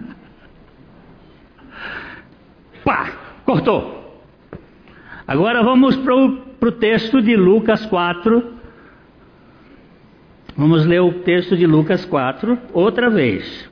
Pá, 2.86 3.12
cortou. 3.44 4.24
Agora 5.28 5.62
vamos 5.62 5.98
para 5.98 6.16
o 6.16 6.45
texto 6.72 7.22
de 7.22 7.36
Lucas 7.36 7.86
4. 7.86 8.54
Vamos 10.58 10.86
ler 10.86 11.02
o 11.02 11.14
texto 11.22 11.56
de 11.56 11.68
Lucas 11.68 12.06
4 12.06 12.58
outra 12.74 13.10
vez. 13.10 13.70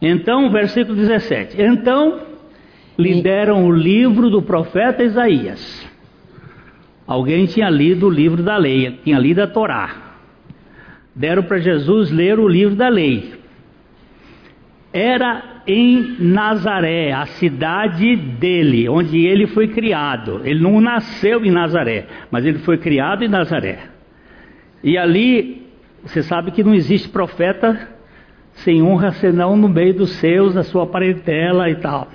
Então, 0.00 0.50
versículo 0.50 0.96
17. 0.96 1.60
Então 1.60 2.20
lhe 2.98 3.22
deram 3.22 3.66
o 3.66 3.72
livro 3.72 4.30
do 4.30 4.42
profeta 4.42 5.02
Isaías. 5.02 5.88
Alguém 7.06 7.46
tinha 7.46 7.68
lido 7.68 8.06
o 8.06 8.10
livro 8.10 8.42
da 8.42 8.56
lei, 8.56 8.98
tinha 9.02 9.18
lido 9.18 9.40
a 9.40 9.46
Torá. 9.46 10.16
Deram 11.14 11.42
para 11.42 11.58
Jesus 11.58 12.10
ler 12.10 12.38
o 12.38 12.46
livro 12.48 12.76
da 12.76 12.88
lei. 12.88 13.34
Era 14.92 15.59
em 15.72 16.16
Nazaré, 16.18 17.12
a 17.12 17.26
cidade 17.26 18.16
dele, 18.16 18.88
onde 18.88 19.24
ele 19.24 19.46
foi 19.46 19.68
criado. 19.68 20.40
Ele 20.44 20.60
não 20.60 20.80
nasceu 20.80 21.44
em 21.44 21.50
Nazaré, 21.50 22.06
mas 22.28 22.44
ele 22.44 22.58
foi 22.58 22.76
criado 22.76 23.24
em 23.24 23.28
Nazaré. 23.28 23.78
E 24.82 24.98
ali, 24.98 25.68
você 26.02 26.24
sabe 26.24 26.50
que 26.50 26.64
não 26.64 26.74
existe 26.74 27.08
profeta 27.08 27.88
sem 28.54 28.82
honra 28.82 29.12
senão 29.12 29.56
no 29.56 29.68
meio 29.68 29.94
dos 29.94 30.10
seus, 30.14 30.54
da 30.54 30.64
sua 30.64 30.88
parentela 30.88 31.70
e 31.70 31.76
tal. 31.76 32.08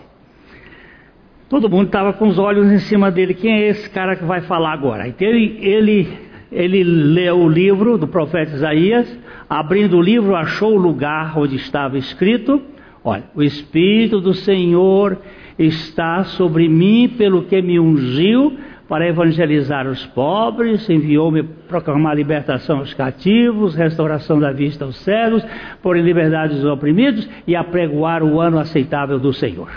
Todo 1.48 1.70
mundo 1.70 1.86
estava 1.86 2.12
com 2.12 2.28
os 2.28 2.38
olhos 2.38 2.70
em 2.70 2.80
cima 2.80 3.10
dele. 3.10 3.34
Quem 3.34 3.54
é 3.54 3.70
esse 3.70 3.90
cara 3.90 4.18
que 4.18 4.26
vai 4.26 4.42
falar 4.42 4.74
agora? 4.74 5.08
Então 5.08 5.26
ele, 5.26 5.58
ele, 5.62 6.20
ele 6.52 6.84
leu 6.84 7.40
o 7.40 7.48
livro 7.48 7.98
do 7.98 8.08
profeta 8.08 8.52
Isaías, 8.54 9.18
abrindo 9.50 9.96
o 9.96 10.02
livro, 10.02 10.36
achou 10.36 10.74
o 10.74 10.78
lugar 10.78 11.38
onde 11.40 11.56
estava 11.56 11.98
escrito: 11.98 12.62
Olha, 13.06 13.24
o 13.34 13.42
Espírito 13.42 14.20
do 14.20 14.34
Senhor 14.34 15.18
está 15.58 16.26
sobre 16.26 16.68
mim, 16.68 17.08
pelo 17.18 17.44
que 17.44 17.62
me 17.62 17.80
ungiu 17.80 18.58
para 18.90 19.08
evangelizar 19.08 19.88
os 19.88 20.06
pobres, 20.08 20.90
enviou-me 20.90 21.44
proclamar 21.44 22.16
libertação 22.16 22.80
aos 22.80 22.94
cativos, 22.94 23.76
restauração 23.76 24.40
da 24.40 24.52
vista 24.52 24.84
aos 24.84 24.98
cegos, 24.98 25.46
por 25.82 25.98
liberdade 25.98 26.56
dos 26.56 26.66
oprimidos 26.66 27.30
e 27.48 27.56
apregoar 27.56 28.24
o 28.24 28.42
ano 28.42 28.60
aceitável 28.60 29.18
do 29.18 29.32
Senhor 29.32 29.70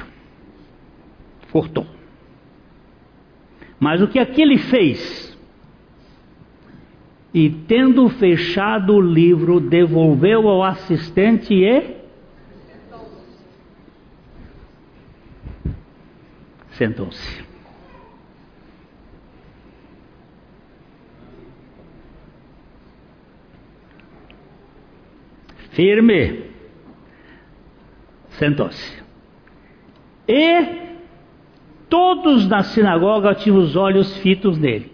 cortou. 1.53 1.87
Mas 3.79 4.01
o 4.03 4.09
que 4.09 4.18
aquele 4.18 4.59
fez? 4.59 5.37
E 7.33 7.51
tendo 7.51 8.09
fechado 8.09 8.95
o 8.95 9.01
livro, 9.01 9.61
devolveu 9.61 10.49
ao 10.49 10.62
assistente 10.62 11.55
e 11.55 11.64
sentou-se. 16.79 17.47
Firme. 25.72 26.45
Sentou-se. 28.31 29.03
E 30.26 30.89
Todos 31.89 32.47
na 32.47 32.62
sinagoga 32.62 33.35
tinham 33.35 33.57
os 33.57 33.74
olhos 33.74 34.16
fitos 34.18 34.59
nele. 34.59 34.93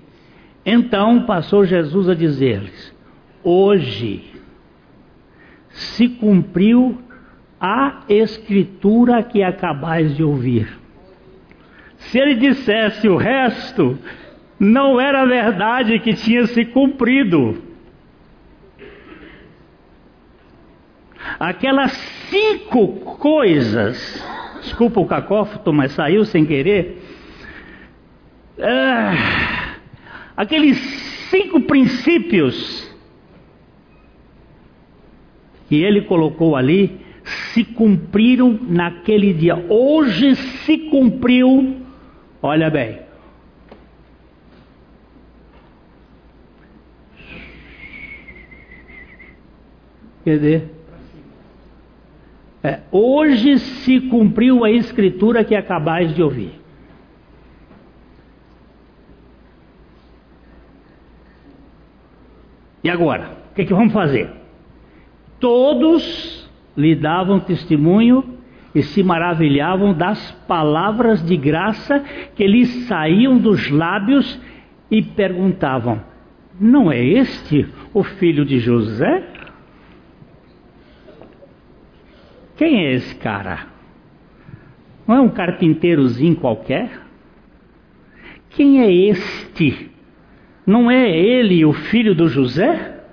Então 0.65 1.23
passou 1.23 1.65
Jesus 1.65 2.09
a 2.09 2.15
dizer-lhes: 2.15 2.95
Hoje 3.43 4.33
se 5.71 6.09
cumpriu 6.09 7.03
a 7.61 8.05
escritura 8.09 9.23
que 9.23 9.43
acabais 9.43 10.17
de 10.17 10.23
ouvir. 10.23 10.84
Se 12.11 12.19
ele 12.19 12.35
dissesse 12.35 13.09
o 13.09 13.17
resto, 13.17 13.99
não 14.59 15.01
era 15.01 15.25
verdade 15.25 15.99
que 15.99 16.15
tinha 16.15 16.47
se 16.47 16.65
cumprido. 16.65 17.63
Aquelas 21.39 21.93
cinco 22.31 23.17
coisas 23.17 24.23
desculpa 24.65 25.01
o 25.01 25.07
cacófoto, 25.07 25.73
mas 25.73 25.93
saiu 25.93 26.25
sem 26.25 26.45
querer. 26.45 27.03
Ah, 28.59 29.77
aqueles 30.37 30.79
cinco 31.31 31.61
princípios 31.61 32.91
que 35.69 35.83
ele 35.83 36.03
colocou 36.03 36.57
ali 36.57 37.01
se 37.53 37.65
cumpriram 37.65 38.59
naquele 38.63 39.33
dia. 39.33 39.57
Hoje 39.69 40.35
se 40.37 40.79
cumpriu, 40.91 41.84
olha 42.45 42.69
bem. 42.69 42.99
Quer 50.23 50.37
dizer, 50.37 50.71
é, 52.63 52.81
hoje 52.93 53.59
se 53.59 53.99
cumpriu 54.11 54.63
a 54.63 54.71
escritura 54.71 55.43
que 55.43 55.55
acabais 55.55 56.15
de 56.15 56.23
ouvir. 56.23 56.61
E 62.83 62.91
agora? 62.91 63.39
O 63.51 63.55
que, 63.55 63.63
é 63.63 63.65
que 63.65 63.73
vamos 63.73 63.95
fazer? 63.95 64.31
Todos 65.41 66.47
lhe 66.77 66.95
davam 66.95 67.41
testemunho 67.41 68.34
e 68.75 68.83
se 68.83 69.03
maravilhavam 69.03 69.95
das 69.95 70.33
palavras 70.49 71.25
de 71.25 71.37
graça 71.37 72.01
que 72.35 72.47
lhes 72.47 72.87
saíam 72.87 73.39
dos 73.39 73.71
lábios 73.71 74.41
e 74.91 75.01
perguntavam: 75.01 76.03
Não 76.59 76.91
é 76.91 77.03
este 77.03 77.69
o 77.93 78.03
filho 78.03 78.45
de 78.45 78.59
José? 78.59 79.23
Quem 82.57 82.85
é 82.85 82.93
esse 82.95 83.15
cara? 83.17 83.67
Não 85.07 85.17
é 85.17 85.21
um 85.21 85.29
carpinteirozinho 85.29 86.37
qualquer? 86.37 87.03
Quem 88.51 88.81
é 88.81 88.91
este? 88.91 89.91
Não 90.67 90.91
é 90.91 91.11
ele 91.11 91.65
o 91.65 91.73
filho 91.73 92.15
do 92.15 92.29
José? 92.29 93.05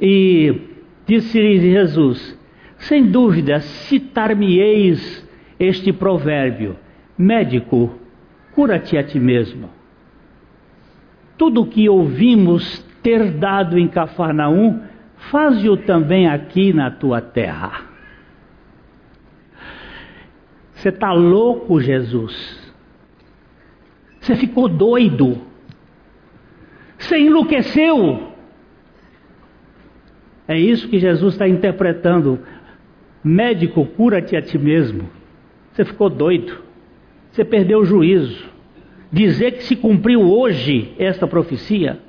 E 0.00 0.60
disse-lhe 1.06 1.58
Jesus: 1.58 2.38
Sem 2.78 3.06
dúvida, 3.06 3.60
citar-me-eis 3.60 5.26
este 5.58 5.92
provérbio: 5.92 6.76
Médico, 7.16 7.98
cura-te 8.54 8.96
a 8.96 9.04
ti 9.04 9.18
mesmo. 9.18 9.70
Tudo 11.38 11.62
o 11.62 11.66
que 11.66 11.88
ouvimos 11.88 12.84
ter 13.02 13.30
dado 13.32 13.78
em 13.78 13.88
Cafarnaum, 13.88 14.82
faze-o 15.30 15.76
também 15.76 16.28
aqui 16.28 16.72
na 16.72 16.90
tua 16.90 17.20
terra. 17.20 17.84
Você 20.74 20.90
está 20.90 21.12
louco, 21.12 21.80
Jesus? 21.80 22.74
Você 24.20 24.36
ficou 24.36 24.68
doido? 24.68 25.40
Você 26.98 27.18
enlouqueceu? 27.18 28.32
É 30.48 30.58
isso 30.58 30.88
que 30.88 30.98
Jesus 30.98 31.34
está 31.34 31.48
interpretando. 31.48 32.40
Médico, 33.26 33.84
cura-te 33.84 34.36
a 34.36 34.42
ti 34.42 34.58
mesmo. 34.58 35.08
Você 35.72 35.84
ficou 35.84 36.08
doido. 36.08 36.58
Você 37.32 37.44
perdeu 37.44 37.80
o 37.80 37.84
juízo. 37.84 38.44
Dizer 39.12 39.52
que 39.52 39.64
se 39.64 39.76
cumpriu 39.76 40.20
hoje 40.20 40.92
esta 40.98 41.26
profecia 41.26 42.00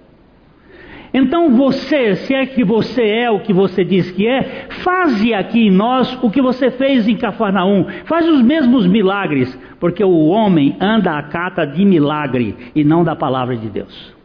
então 1.14 1.56
você, 1.56 2.16
se 2.16 2.34
é 2.34 2.46
que 2.46 2.64
você 2.64 3.02
é 3.02 3.32
o 3.32 3.40
que 3.40 3.54
você 3.54 3.84
diz 3.84 4.12
que 4.12 4.28
é, 4.28 4.68
faze 4.70 5.34
aqui 5.34 5.68
em 5.68 5.72
nós 5.72 6.18
o 6.22 6.30
que 6.30 6.42
você 6.42 6.70
fez 6.72 7.08
em 7.08 7.16
Cafarnaum. 7.16 7.86
Faz 8.06 8.28
os 8.28 8.42
mesmos 8.42 8.86
milagres, 8.86 9.58
porque 9.80 10.04
o 10.04 10.28
homem 10.28 10.76
anda 10.80 11.18
à 11.18 11.24
cata 11.24 11.66
de 11.66 11.86
milagre 11.86 12.56
e 12.76 12.84
não 12.84 13.04
da 13.04 13.16
palavra 13.16 13.56
de 13.56 13.70
Deus. 13.70 14.17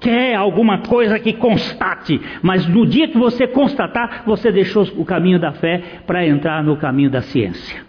Quer 0.00 0.34
alguma 0.34 0.78
coisa 0.78 1.18
que 1.18 1.34
constate, 1.34 2.18
mas 2.42 2.66
no 2.66 2.86
dia 2.86 3.06
que 3.06 3.18
você 3.18 3.46
constatar, 3.46 4.22
você 4.24 4.50
deixou 4.50 4.84
o 4.96 5.04
caminho 5.04 5.38
da 5.38 5.52
fé 5.52 5.82
para 6.06 6.26
entrar 6.26 6.64
no 6.64 6.76
caminho 6.78 7.10
da 7.10 7.20
ciência. 7.20 7.84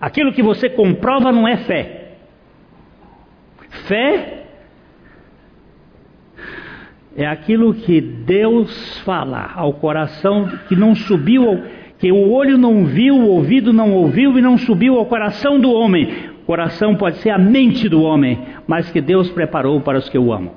Aquilo 0.00 0.32
que 0.32 0.42
você 0.42 0.70
comprova 0.70 1.30
não 1.30 1.46
é 1.46 1.58
fé. 1.58 2.14
Fé 3.86 4.44
é 7.14 7.26
aquilo 7.26 7.74
que 7.74 8.00
Deus 8.00 8.98
fala 9.00 9.52
ao 9.54 9.74
coração 9.74 10.50
que 10.68 10.74
não 10.74 10.94
subiu, 10.94 11.62
que 11.98 12.10
o 12.10 12.30
olho 12.30 12.56
não 12.56 12.86
viu, 12.86 13.14
o 13.14 13.28
ouvido 13.28 13.72
não 13.72 13.92
ouviu 13.92 14.38
e 14.38 14.42
não 14.42 14.56
subiu 14.56 14.96
ao 14.96 15.06
coração 15.06 15.60
do 15.60 15.70
homem. 15.70 16.31
Coração 16.52 16.94
pode 16.94 17.16
ser 17.20 17.30
a 17.30 17.38
mente 17.38 17.88
do 17.88 18.02
homem, 18.02 18.38
mas 18.66 18.90
que 18.90 19.00
Deus 19.00 19.30
preparou 19.30 19.80
para 19.80 19.96
os 19.96 20.10
que 20.10 20.18
o 20.18 20.30
amam. 20.30 20.52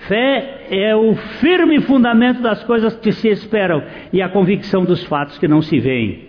Fé 0.00 0.66
é 0.70 0.94
o 0.94 1.14
firme 1.40 1.80
fundamento 1.80 2.42
das 2.42 2.62
coisas 2.64 2.94
que 2.96 3.10
se 3.10 3.28
esperam 3.28 3.82
e 4.12 4.20
a 4.20 4.28
convicção 4.28 4.84
dos 4.84 5.02
fatos 5.04 5.38
que 5.38 5.48
não 5.48 5.62
se 5.62 5.80
veem. 5.80 6.28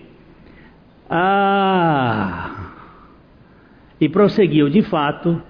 Ah! 1.09 2.71
E 3.99 4.07
prosseguiu, 4.07 4.69
de 4.69 4.83
fato, 4.83 5.41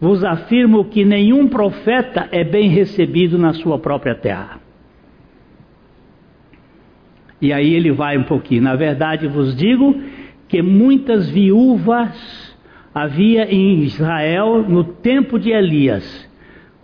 vos 0.00 0.24
afirmo 0.24 0.86
que 0.86 1.04
nenhum 1.04 1.46
profeta 1.46 2.28
é 2.32 2.42
bem 2.42 2.68
recebido 2.70 3.38
na 3.38 3.52
sua 3.52 3.78
própria 3.78 4.16
terra. 4.16 4.58
E 7.40 7.52
aí 7.52 7.72
ele 7.72 7.92
vai 7.92 8.18
um 8.18 8.24
pouquinho. 8.24 8.62
Na 8.62 8.74
verdade, 8.74 9.28
vos 9.28 9.54
digo 9.54 9.94
que 10.52 10.60
muitas 10.60 11.30
viúvas 11.30 12.54
havia 12.94 13.50
em 13.50 13.84
Israel 13.84 14.62
no 14.62 14.84
tempo 14.84 15.38
de 15.38 15.50
Elias, 15.50 16.28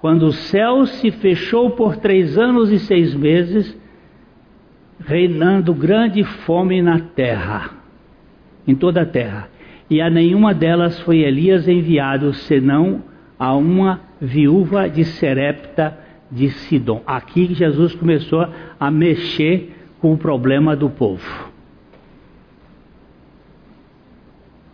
quando 0.01 0.23
o 0.23 0.33
céu 0.33 0.87
se 0.87 1.11
fechou 1.11 1.73
por 1.73 1.97
três 1.97 2.39
anos 2.39 2.73
e 2.73 2.79
seis 2.79 3.14
meses 3.14 3.79
reinando 5.05 5.75
grande 5.75 6.25
fome 6.25 6.81
na 6.81 6.99
terra, 6.99 7.73
em 8.66 8.75
toda 8.75 9.03
a 9.03 9.07
terra. 9.07 9.51
E 9.91 10.01
a 10.01 10.09
nenhuma 10.09 10.55
delas 10.55 10.99
foi 11.01 11.19
Elias 11.19 11.69
enviado, 11.69 12.33
senão 12.33 13.03
a 13.39 13.55
uma 13.55 14.01
viúva 14.19 14.89
de 14.89 15.05
Serepta 15.05 15.95
de 16.33 16.49
Sidom. 16.49 17.03
Aqui 17.07 17.53
Jesus 17.53 17.95
começou 17.95 18.49
a 18.81 18.91
mexer 18.91 19.77
com 20.01 20.14
o 20.14 20.16
problema 20.16 20.75
do 20.75 20.89
povo. 20.89 21.47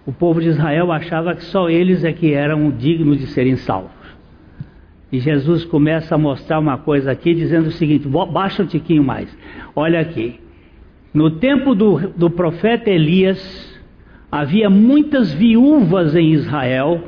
O 0.07 0.13
povo 0.13 0.41
de 0.41 0.49
Israel 0.49 0.93
achava 0.93 1.35
que 1.35 1.45
só 1.45 1.71
eles 1.71 2.05
é 2.05 2.13
que 2.13 2.35
eram 2.35 2.71
dignos 2.71 3.19
de 3.19 3.27
serem 3.29 3.57
salvos. 3.57 3.91
E 5.11 5.19
Jesus 5.19 5.65
começa 5.65 6.15
a 6.15 6.19
mostrar 6.19 6.59
uma 6.59 6.77
coisa 6.77 7.11
aqui, 7.11 7.35
dizendo 7.35 7.69
o 7.69 7.73
seguinte: 7.73 8.07
baixa 8.07 8.63
um 8.63 8.67
tiquinho 8.67 9.03
mais. 9.03 9.35
Olha 9.75 10.01
aqui. 10.01 10.41
No 11.13 11.31
tempo 11.31 11.75
do, 11.75 12.09
do 12.11 12.29
profeta 12.29 12.91
Elias, 12.91 13.81
havia 14.31 14.69
muitas 14.69 15.33
viúvas 15.33 16.15
em 16.15 16.33
Israel, 16.33 17.01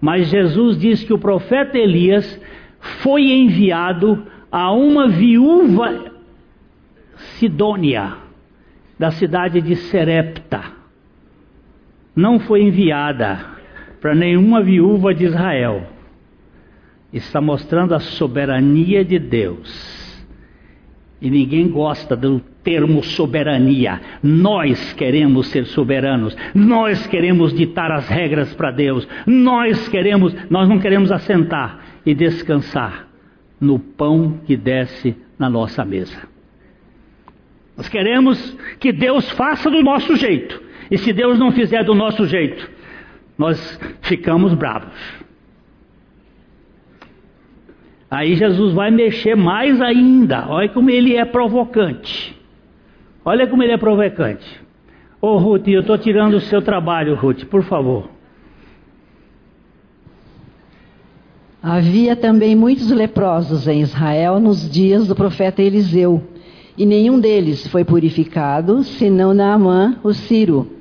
mas 0.00 0.28
Jesus 0.28 0.76
diz 0.76 1.04
que 1.04 1.12
o 1.12 1.18
profeta 1.18 1.78
Elias 1.78 2.38
foi 3.00 3.30
enviado 3.30 4.24
a 4.50 4.72
uma 4.72 5.08
viúva 5.08 6.12
sidônia, 7.38 8.14
da 8.98 9.12
cidade 9.12 9.60
de 9.60 9.76
Serepta 9.76 10.77
não 12.18 12.40
foi 12.40 12.62
enviada 12.62 13.38
para 14.00 14.12
nenhuma 14.12 14.60
viúva 14.60 15.14
de 15.14 15.24
Israel. 15.24 15.86
Está 17.12 17.40
mostrando 17.40 17.94
a 17.94 18.00
soberania 18.00 19.04
de 19.04 19.20
Deus. 19.20 20.26
E 21.22 21.30
ninguém 21.30 21.68
gosta 21.68 22.16
do 22.16 22.40
termo 22.64 23.04
soberania. 23.04 24.00
Nós 24.20 24.92
queremos 24.94 25.46
ser 25.46 25.66
soberanos. 25.66 26.36
Nós 26.52 27.06
queremos 27.06 27.54
ditar 27.54 27.92
as 27.92 28.08
regras 28.08 28.52
para 28.52 28.72
Deus. 28.72 29.06
Nós 29.24 29.88
queremos, 29.88 30.34
nós 30.50 30.68
não 30.68 30.80
queremos 30.80 31.12
assentar 31.12 31.78
e 32.04 32.14
descansar 32.14 33.06
no 33.60 33.78
pão 33.78 34.40
que 34.44 34.56
desce 34.56 35.16
na 35.38 35.48
nossa 35.48 35.84
mesa. 35.84 36.18
Nós 37.76 37.88
queremos 37.88 38.56
que 38.80 38.92
Deus 38.92 39.30
faça 39.30 39.70
do 39.70 39.84
nosso 39.84 40.16
jeito. 40.16 40.67
E 40.90 40.96
se 40.96 41.12
Deus 41.12 41.38
não 41.38 41.52
fizer 41.52 41.84
do 41.84 41.94
nosso 41.94 42.26
jeito, 42.26 42.70
nós 43.36 43.78
ficamos 44.02 44.54
bravos. 44.54 44.92
Aí 48.10 48.34
Jesus 48.34 48.72
vai 48.72 48.90
mexer 48.90 49.36
mais 49.36 49.80
ainda. 49.80 50.48
Olha 50.48 50.68
como 50.70 50.88
ele 50.90 51.14
é 51.14 51.24
provocante. 51.24 52.36
Olha 53.24 53.46
como 53.46 53.62
ele 53.62 53.72
é 53.72 53.76
provocante. 53.76 54.60
Ô 55.20 55.28
oh, 55.28 55.38
Ruth, 55.38 55.68
eu 55.68 55.80
estou 55.80 55.98
tirando 55.98 56.34
o 56.34 56.40
seu 56.40 56.62
trabalho, 56.62 57.14
Ruth, 57.14 57.44
por 57.44 57.62
favor. 57.64 58.08
Havia 61.62 62.14
também 62.14 62.54
muitos 62.54 62.90
leprosos 62.90 63.66
em 63.66 63.80
Israel 63.80 64.38
nos 64.38 64.70
dias 64.70 65.08
do 65.08 65.14
profeta 65.14 65.60
Eliseu, 65.60 66.22
e 66.78 66.86
nenhum 66.86 67.18
deles 67.18 67.66
foi 67.66 67.84
purificado, 67.84 68.84
senão 68.84 69.34
Naamã, 69.34 69.98
o 70.04 70.14
Ciro 70.14 70.77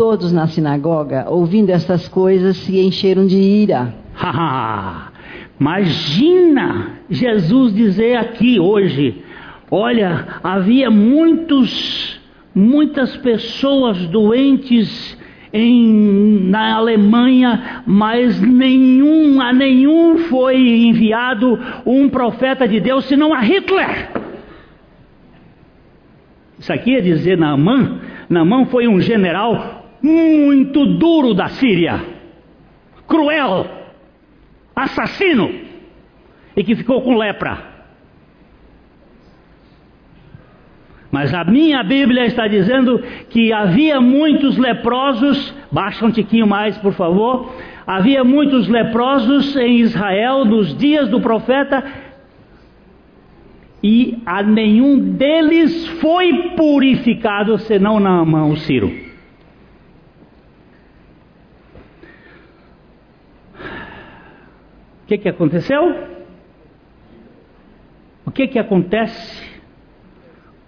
Todos 0.00 0.32
na 0.32 0.46
sinagoga, 0.46 1.26
ouvindo 1.28 1.68
essas 1.68 2.08
coisas, 2.08 2.56
se 2.56 2.80
encheram 2.80 3.26
de 3.26 3.36
ira. 3.36 3.92
Imagina 5.60 6.92
Jesus 7.10 7.74
dizer 7.74 8.16
aqui 8.16 8.58
hoje: 8.58 9.22
olha, 9.70 10.26
havia 10.42 10.90
muitos, 10.90 12.18
muitas 12.54 13.14
pessoas 13.18 13.98
doentes 14.06 15.18
em, 15.52 16.48
na 16.48 16.76
Alemanha, 16.76 17.82
mas 17.84 18.40
nenhum, 18.40 19.38
a 19.38 19.52
nenhum 19.52 20.16
foi 20.30 20.56
enviado 20.56 21.60
um 21.84 22.08
profeta 22.08 22.66
de 22.66 22.80
Deus, 22.80 23.04
senão 23.04 23.34
a 23.34 23.40
Hitler. 23.40 24.08
Isso 26.58 26.72
aqui 26.72 26.96
é 26.96 27.02
dizer 27.02 27.36
Naamã. 27.36 27.98
Naamã 28.30 28.64
foi 28.64 28.88
um 28.88 28.98
general 28.98 29.79
muito 30.02 30.86
duro 30.86 31.34
da 31.34 31.48
Síria, 31.48 32.00
cruel, 33.06 33.66
assassino, 34.74 35.50
e 36.56 36.64
que 36.64 36.74
ficou 36.76 37.02
com 37.02 37.16
lepra. 37.16 37.70
Mas 41.10 41.34
a 41.34 41.44
minha 41.44 41.82
Bíblia 41.82 42.24
está 42.26 42.46
dizendo 42.46 43.02
que 43.30 43.52
havia 43.52 44.00
muitos 44.00 44.56
leprosos, 44.56 45.52
baixa 45.70 46.06
um 46.06 46.10
tiquinho 46.10 46.46
mais, 46.46 46.78
por 46.78 46.92
favor. 46.92 47.52
Havia 47.84 48.22
muitos 48.22 48.68
leprosos 48.68 49.56
em 49.56 49.78
Israel 49.78 50.44
nos 50.44 50.76
dias 50.76 51.08
do 51.08 51.20
profeta, 51.20 51.84
e 53.82 54.22
a 54.24 54.42
nenhum 54.42 54.98
deles 55.14 55.86
foi 56.00 56.50
purificado 56.56 57.58
senão 57.58 57.98
na 57.98 58.24
mão 58.24 58.54
Ciro. 58.54 59.09
Que, 65.10 65.18
que 65.18 65.28
aconteceu? 65.28 66.08
O 68.24 68.30
que, 68.30 68.46
que 68.46 68.60
acontece 68.60 69.50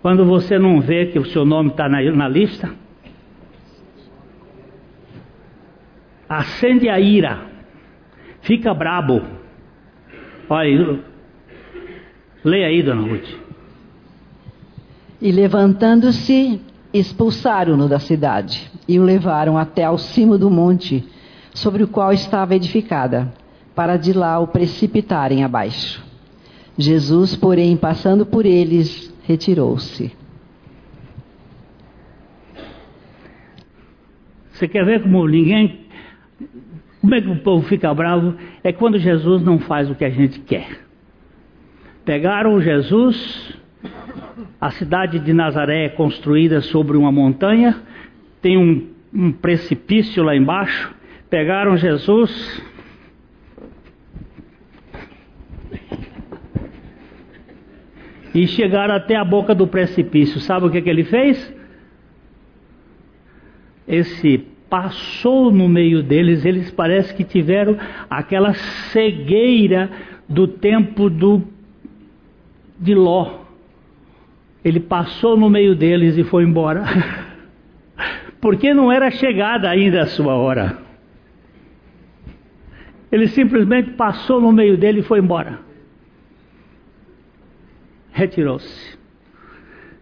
quando 0.00 0.24
você 0.24 0.58
não 0.58 0.80
vê 0.80 1.06
que 1.06 1.18
o 1.18 1.24
seu 1.24 1.44
nome 1.44 1.70
está 1.70 1.88
na, 1.88 2.02
na 2.10 2.28
lista? 2.28 2.74
Acende 6.28 6.88
a 6.88 6.98
ira, 6.98 7.46
fica 8.40 8.74
brabo. 8.74 9.22
Olha, 10.48 10.98
leia 12.44 12.66
aí, 12.66 12.82
dona 12.82 13.02
Ruth. 13.02 13.28
E 15.20 15.30
levantando-se, 15.30 16.60
expulsaram-no 16.92 17.88
da 17.88 18.00
cidade 18.00 18.68
e 18.88 18.98
o 18.98 19.04
levaram 19.04 19.56
até 19.56 19.84
ao 19.84 19.98
cimo 19.98 20.36
do 20.36 20.50
monte 20.50 21.08
sobre 21.54 21.84
o 21.84 21.88
qual 21.88 22.12
estava 22.12 22.56
edificada 22.56 23.40
para 23.74 23.96
de 23.96 24.12
lá 24.12 24.38
o 24.38 24.46
precipitarem 24.46 25.44
abaixo. 25.44 26.02
Jesus, 26.76 27.36
porém, 27.36 27.76
passando 27.76 28.24
por 28.24 28.46
eles, 28.46 29.14
retirou-se. 29.24 30.12
Você 34.52 34.68
quer 34.68 34.84
ver 34.84 35.02
como 35.02 35.26
ninguém. 35.26 35.80
Como 37.00 37.14
é 37.14 37.20
que 37.20 37.28
o 37.28 37.36
povo 37.40 37.66
fica 37.66 37.92
bravo? 37.92 38.36
É 38.62 38.72
quando 38.72 38.98
Jesus 38.98 39.42
não 39.42 39.58
faz 39.58 39.90
o 39.90 39.94
que 39.94 40.04
a 40.04 40.10
gente 40.10 40.38
quer. 40.40 40.80
Pegaram 42.04 42.60
Jesus, 42.60 43.58
a 44.60 44.70
cidade 44.70 45.18
de 45.18 45.32
Nazaré 45.32 45.86
é 45.86 45.88
construída 45.88 46.60
sobre 46.60 46.96
uma 46.96 47.10
montanha, 47.10 47.80
tem 48.40 48.56
um, 48.56 48.88
um 49.12 49.32
precipício 49.32 50.22
lá 50.22 50.36
embaixo. 50.36 50.94
Pegaram 51.28 51.76
Jesus, 51.76 52.62
e 58.34 58.46
chegaram 58.46 58.94
até 58.94 59.14
a 59.14 59.24
boca 59.24 59.54
do 59.54 59.66
precipício. 59.66 60.40
Sabe 60.40 60.66
o 60.66 60.70
que, 60.70 60.80
que 60.80 60.88
ele 60.88 61.04
fez? 61.04 61.54
Esse 63.86 64.38
passou 64.70 65.52
no 65.52 65.68
meio 65.68 66.02
deles, 66.02 66.44
eles 66.44 66.70
parece 66.70 67.14
que 67.14 67.24
tiveram 67.24 67.76
aquela 68.08 68.54
cegueira 68.54 69.90
do 70.28 70.48
tempo 70.48 71.10
do 71.10 71.42
de 72.78 72.94
Ló. 72.94 73.40
Ele 74.64 74.80
passou 74.80 75.36
no 75.36 75.50
meio 75.50 75.74
deles 75.74 76.16
e 76.16 76.24
foi 76.24 76.44
embora. 76.44 76.84
Porque 78.40 78.72
não 78.72 78.90
era 78.90 79.10
chegada 79.10 79.68
ainda 79.68 80.02
a 80.02 80.06
sua 80.06 80.34
hora. 80.34 80.78
Ele 83.10 83.28
simplesmente 83.28 83.90
passou 83.90 84.40
no 84.40 84.50
meio 84.50 84.76
dele 84.76 85.00
e 85.00 85.02
foi 85.02 85.18
embora 85.18 85.71
retirou-se. 88.12 88.98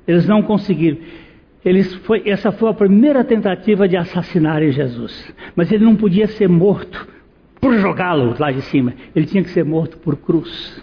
Eles 0.06 0.26
não 0.26 0.42
conseguiram. 0.42 0.98
Eles 1.64 1.94
foi, 2.06 2.22
essa 2.26 2.50
foi 2.52 2.70
a 2.70 2.74
primeira 2.74 3.22
tentativa 3.22 3.86
de 3.86 3.96
assassinarem 3.96 4.72
Jesus. 4.72 5.34
Mas 5.54 5.70
ele 5.70 5.84
não 5.84 5.94
podia 5.94 6.26
ser 6.26 6.48
morto 6.48 7.06
por 7.60 7.74
jogá-lo 7.78 8.34
lá 8.38 8.50
de 8.50 8.62
cima. 8.62 8.94
Ele 9.14 9.26
tinha 9.26 9.42
que 9.42 9.50
ser 9.50 9.64
morto 9.64 9.98
por 9.98 10.16
cruz. 10.16 10.82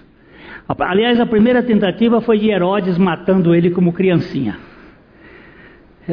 Aliás, 0.68 1.20
a 1.20 1.26
primeira 1.26 1.64
tentativa 1.64 2.22
foi 2.22 2.38
de 2.40 2.50
Herodes 2.50 2.98
matando 2.98 3.56
ele 3.56 3.72
como 3.72 3.94
criancinha. 3.94 4.58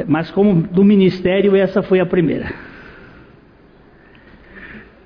Mas 0.06 0.30
como 0.30 0.62
do 0.62 0.82
ministério, 0.82 1.54
essa 1.54 1.82
foi 1.82 2.00
a 2.00 2.06
primeira. 2.06 2.52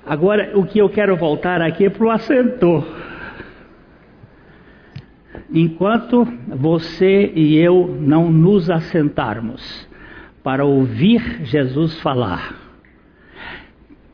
Agora, 0.05 0.51
o 0.55 0.65
que 0.65 0.79
eu 0.79 0.89
quero 0.89 1.15
voltar 1.15 1.61
aqui 1.61 1.85
é 1.85 1.89
para 1.89 2.05
o 2.05 2.09
assentor. 2.09 2.83
Enquanto 5.51 6.27
você 6.47 7.31
e 7.35 7.57
eu 7.57 7.97
não 7.99 8.31
nos 8.31 8.69
assentarmos 8.69 9.87
para 10.43 10.65
ouvir 10.65 11.45
Jesus 11.45 11.99
falar, 11.99 12.55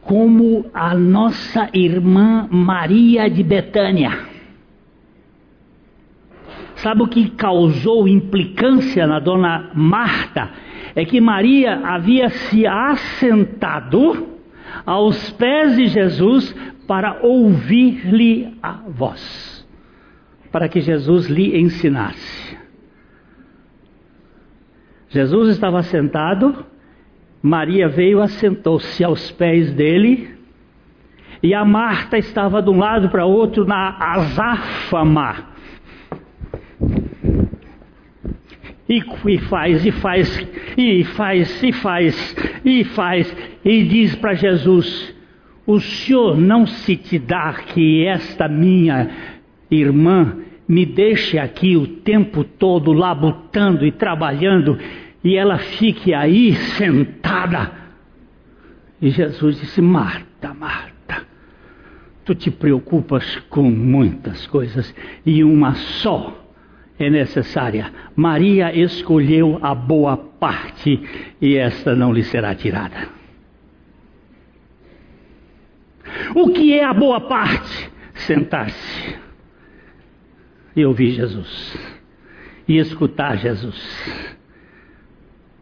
como 0.01 0.65
a 0.73 0.93
nossa 0.93 1.69
irmã 1.73 2.47
Maria 2.49 3.29
de 3.29 3.43
Betânia. 3.43 4.35
Sabe 6.75 7.03
o 7.03 7.07
que 7.07 7.29
causou 7.31 8.07
implicância 8.07 9.07
na 9.07 9.19
dona 9.19 9.71
Marta? 9.73 10.51
É 10.95 11.05
que 11.05 11.19
Maria 11.19 11.81
havia 11.85 12.29
se 12.29 12.67
assentado 12.67 14.27
aos 14.85 15.31
pés 15.31 15.75
de 15.75 15.87
Jesus 15.87 16.53
para 16.87 17.19
ouvir-lhe 17.23 18.55
a 18.61 18.73
voz, 18.89 19.54
para 20.55 20.69
que 20.69 20.79
Jesus 20.79 21.27
lhe 21.27 21.59
ensinasse. 21.59 22.57
Jesus 25.09 25.49
estava 25.49 25.83
sentado, 25.83 26.65
Maria 27.43 27.89
veio, 27.89 28.21
assentou-se 28.21 29.03
aos 29.03 29.29
pés 29.31 29.73
dele, 29.73 30.29
e 31.43 31.53
a 31.53 31.65
Marta 31.65 32.17
estava 32.17 32.61
de 32.61 32.69
um 32.69 32.77
lado 32.77 33.09
para 33.09 33.25
outro 33.25 33.65
na 33.65 33.97
azáfama. 33.99 35.35
E, 38.87 39.03
e 39.25 39.37
faz, 39.37 39.85
e 39.85 39.91
faz, 39.91 40.47
e 40.77 41.03
faz, 41.03 41.63
e 41.63 41.73
faz, 41.73 42.35
e 42.63 42.83
faz, 42.85 43.37
e 43.65 43.83
diz 43.83 44.15
para 44.15 44.33
Jesus: 44.35 45.13
O 45.67 45.81
Senhor 45.81 46.37
não 46.37 46.65
se 46.65 46.95
te 46.95 47.19
dá 47.19 47.51
que 47.55 48.05
esta 48.05 48.47
minha 48.47 49.09
irmã 49.69 50.44
me 50.67 50.85
deixe 50.85 51.37
aqui 51.37 51.77
o 51.77 51.85
tempo 51.85 52.43
todo 52.43 52.91
labutando 52.91 53.85
e 53.85 53.91
trabalhando 53.91 54.77
e 55.23 55.35
ela 55.35 55.57
fique 55.57 56.13
aí 56.13 56.53
sentada. 56.53 57.71
E 59.01 59.09
Jesus 59.09 59.59
disse: 59.59 59.81
Marta, 59.81 60.53
Marta, 60.53 61.23
tu 62.23 62.33
te 62.33 62.49
preocupas 62.49 63.37
com 63.49 63.63
muitas 63.69 64.47
coisas 64.47 64.93
e 65.25 65.43
uma 65.43 65.75
só 65.75 66.43
é 66.97 67.09
necessária. 67.09 67.91
Maria 68.15 68.73
escolheu 68.75 69.59
a 69.61 69.75
boa 69.75 70.17
parte 70.17 70.99
e 71.41 71.55
esta 71.55 71.95
não 71.95 72.13
lhe 72.13 72.23
será 72.23 72.55
tirada. 72.55 73.09
O 76.33 76.49
que 76.49 76.73
é 76.73 76.83
a 76.83 76.93
boa 76.93 77.21
parte? 77.21 77.91
Sentar-se 78.13 79.24
e 80.75 80.85
ouvir 80.85 81.11
Jesus 81.11 81.77
e 82.67 82.77
escutar 82.77 83.37
Jesus 83.37 84.35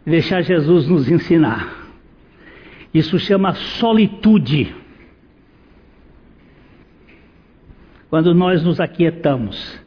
deixar 0.06 0.42
Jesus 0.42 0.88
nos 0.88 1.10
ensinar. 1.10 1.92
Isso 2.94 3.18
chama 3.18 3.54
solitude. 3.54 4.76
Quando 8.10 8.34
nós 8.36 8.64
nos 8.64 8.80
aquietamos. 8.80 9.82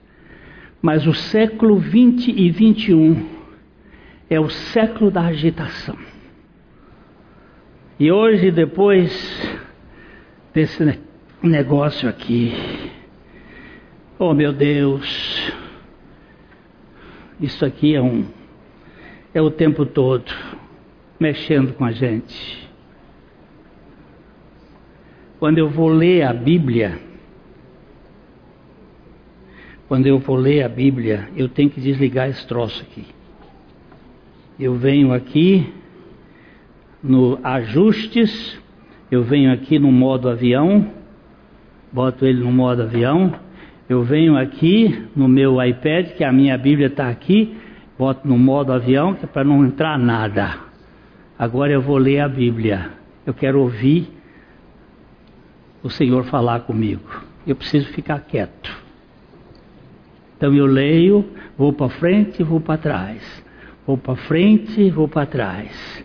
Mas 0.83 1.07
o 1.07 1.13
século 1.13 1.79
20 1.79 2.31
e 2.31 2.51
21 2.51 3.29
é 4.29 4.39
o 4.41 4.49
século 4.49 5.11
da 5.11 5.23
agitação. 5.27 5.97
E 7.99 8.11
hoje, 8.13 8.51
depois 8.51 9.59
desse 10.53 10.99
negócio 11.43 12.09
aqui, 12.09 12.53
oh 14.19 14.33
meu 14.33 14.53
Deus, 14.53 15.53
isso 17.41 17.65
aqui 17.65 17.95
é 17.95 18.01
um 18.01 18.27
é 19.35 19.43
o 19.43 19.51
tempo 19.51 19.85
todo 19.85 20.33
mexendo 21.21 21.75
com 21.75 21.85
a 21.85 21.93
gente. 21.93 22.67
Quando 25.39 25.59
eu 25.59 25.69
vou 25.69 25.89
ler 25.89 26.23
a 26.23 26.33
Bíblia, 26.33 26.99
quando 29.87 30.07
eu 30.07 30.19
vou 30.19 30.37
ler 30.37 30.63
a 30.63 30.69
Bíblia, 30.71 31.29
eu 31.37 31.51
tenho 31.51 31.69
que 31.69 31.81
desligar 31.81 32.31
esse 32.31 32.47
troço 32.47 32.83
aqui. 32.83 33.05
Eu 34.59 34.75
venho 34.77 35.13
aqui 35.13 35.71
no 37.03 37.39
ajustes, 37.43 38.59
eu 39.11 39.23
venho 39.23 39.53
aqui 39.53 39.79
no 39.79 39.93
modo 39.93 40.31
avião, 40.31 40.91
boto 41.93 42.25
ele 42.25 42.41
no 42.41 42.51
modo 42.51 42.83
avião, 42.83 43.39
eu 43.89 44.03
venho 44.03 44.37
aqui 44.37 45.07
no 45.15 45.29
meu 45.29 45.63
iPad, 45.63 46.09
que 46.17 46.25
a 46.25 46.33
minha 46.33 46.59
Bíblia 46.59 46.89
está 46.89 47.09
aqui, 47.09 47.57
boto 47.97 48.27
no 48.27 48.37
modo 48.37 48.73
avião, 48.73 49.15
que 49.15 49.25
é 49.25 49.29
para 49.29 49.45
não 49.45 49.65
entrar 49.65 49.97
nada. 49.97 50.59
Agora 51.39 51.73
eu 51.73 51.81
vou 51.81 51.97
ler 51.97 52.21
a 52.21 52.29
Bíblia. 52.29 52.91
Eu 53.25 53.33
quero 53.33 53.61
ouvir 53.61 54.09
o 55.83 55.91
Senhor 55.91 56.25
falar 56.25 56.61
comigo. 56.61 57.09
Eu 57.47 57.55
preciso 57.55 57.89
ficar 57.93 58.21
quieto. 58.21 58.77
Então 60.37 60.53
eu 60.53 60.67
leio, 60.67 61.25
vou 61.57 61.73
para 61.73 61.89
frente 61.89 62.41
e 62.41 62.45
vou 62.45 62.61
para 62.61 62.79
trás. 62.79 63.45
Vou 63.87 63.97
para 63.97 64.17
frente 64.17 64.81
e 64.81 64.91
vou 64.91 65.07
para 65.07 65.27
trás. 65.27 66.05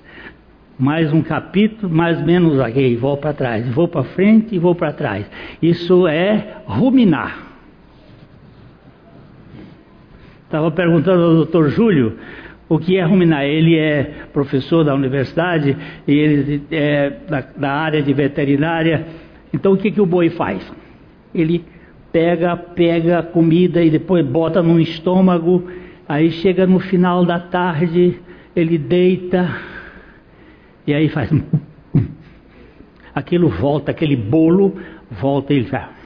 Mais 0.78 1.12
um 1.12 1.22
capítulo, 1.22 1.92
mais 1.92 2.22
menos 2.22 2.60
aqui, 2.60 2.96
vou 2.96 3.18
para 3.18 3.34
trás. 3.34 3.68
Vou 3.70 3.88
para 3.88 4.04
frente 4.04 4.56
e 4.56 4.60
vou 4.60 4.76
para 4.76 4.94
trás. 4.94 5.26
Isso 5.62 6.08
é 6.08 6.62
ruminar. 6.66 7.51
Estava 10.52 10.70
perguntando 10.70 11.24
ao 11.24 11.34
doutor 11.36 11.70
Júlio 11.70 12.18
o 12.68 12.78
que 12.78 12.98
é 12.98 13.06
ruminar. 13.06 13.46
Ele 13.46 13.78
é 13.78 14.26
professor 14.34 14.84
da 14.84 14.94
universidade 14.94 15.78
e 16.06 16.12
ele 16.12 16.62
é 16.70 17.10
da, 17.30 17.40
da 17.56 17.72
área 17.72 18.04
de 18.04 18.14
veterinária. 18.14 19.08
Então 19.54 19.72
o 19.72 19.78
que, 19.78 19.90
que 19.90 20.02
o 20.02 20.06
boi 20.06 20.30
faz? 20.30 20.62
Ele 21.34 21.64
pega, 22.12 22.58
pega 22.58 23.24
comida 23.24 23.82
e 23.82 23.90
depois 23.90 24.26
bota 24.26 24.62
no 24.62 24.78
estômago. 24.78 25.72
Aí 26.06 26.30
chega 26.32 26.68
no 26.68 26.80
final 26.80 27.24
da 27.24 27.40
tarde, 27.40 28.20
ele 28.54 28.78
deita 28.78 29.56
e 30.86 30.94
aí 30.94 31.08
faz. 31.08 31.32
Aquilo 33.16 33.48
volta, 33.48 33.92
aquele 33.92 34.18
bolo 34.18 34.76
volta 35.10 35.54
e 35.54 35.60
ele 35.60 35.68
faz. 35.68 36.01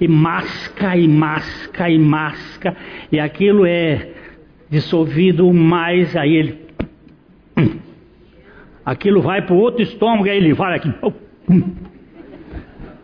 E 0.00 0.08
masca, 0.08 0.96
e 0.96 1.08
masca, 1.08 1.88
e 1.88 1.98
masca, 1.98 2.76
e 3.10 3.18
aquilo 3.18 3.64
é 3.66 4.10
dissolvido 4.68 5.52
mais, 5.52 6.14
aí 6.16 6.36
ele. 6.36 6.66
Aquilo 8.84 9.20
vai 9.20 9.42
para 9.42 9.54
o 9.54 9.58
outro 9.58 9.82
estômago, 9.82 10.28
aí 10.28 10.36
ele 10.36 10.54
vai 10.54 10.76
aqui. 10.76 10.92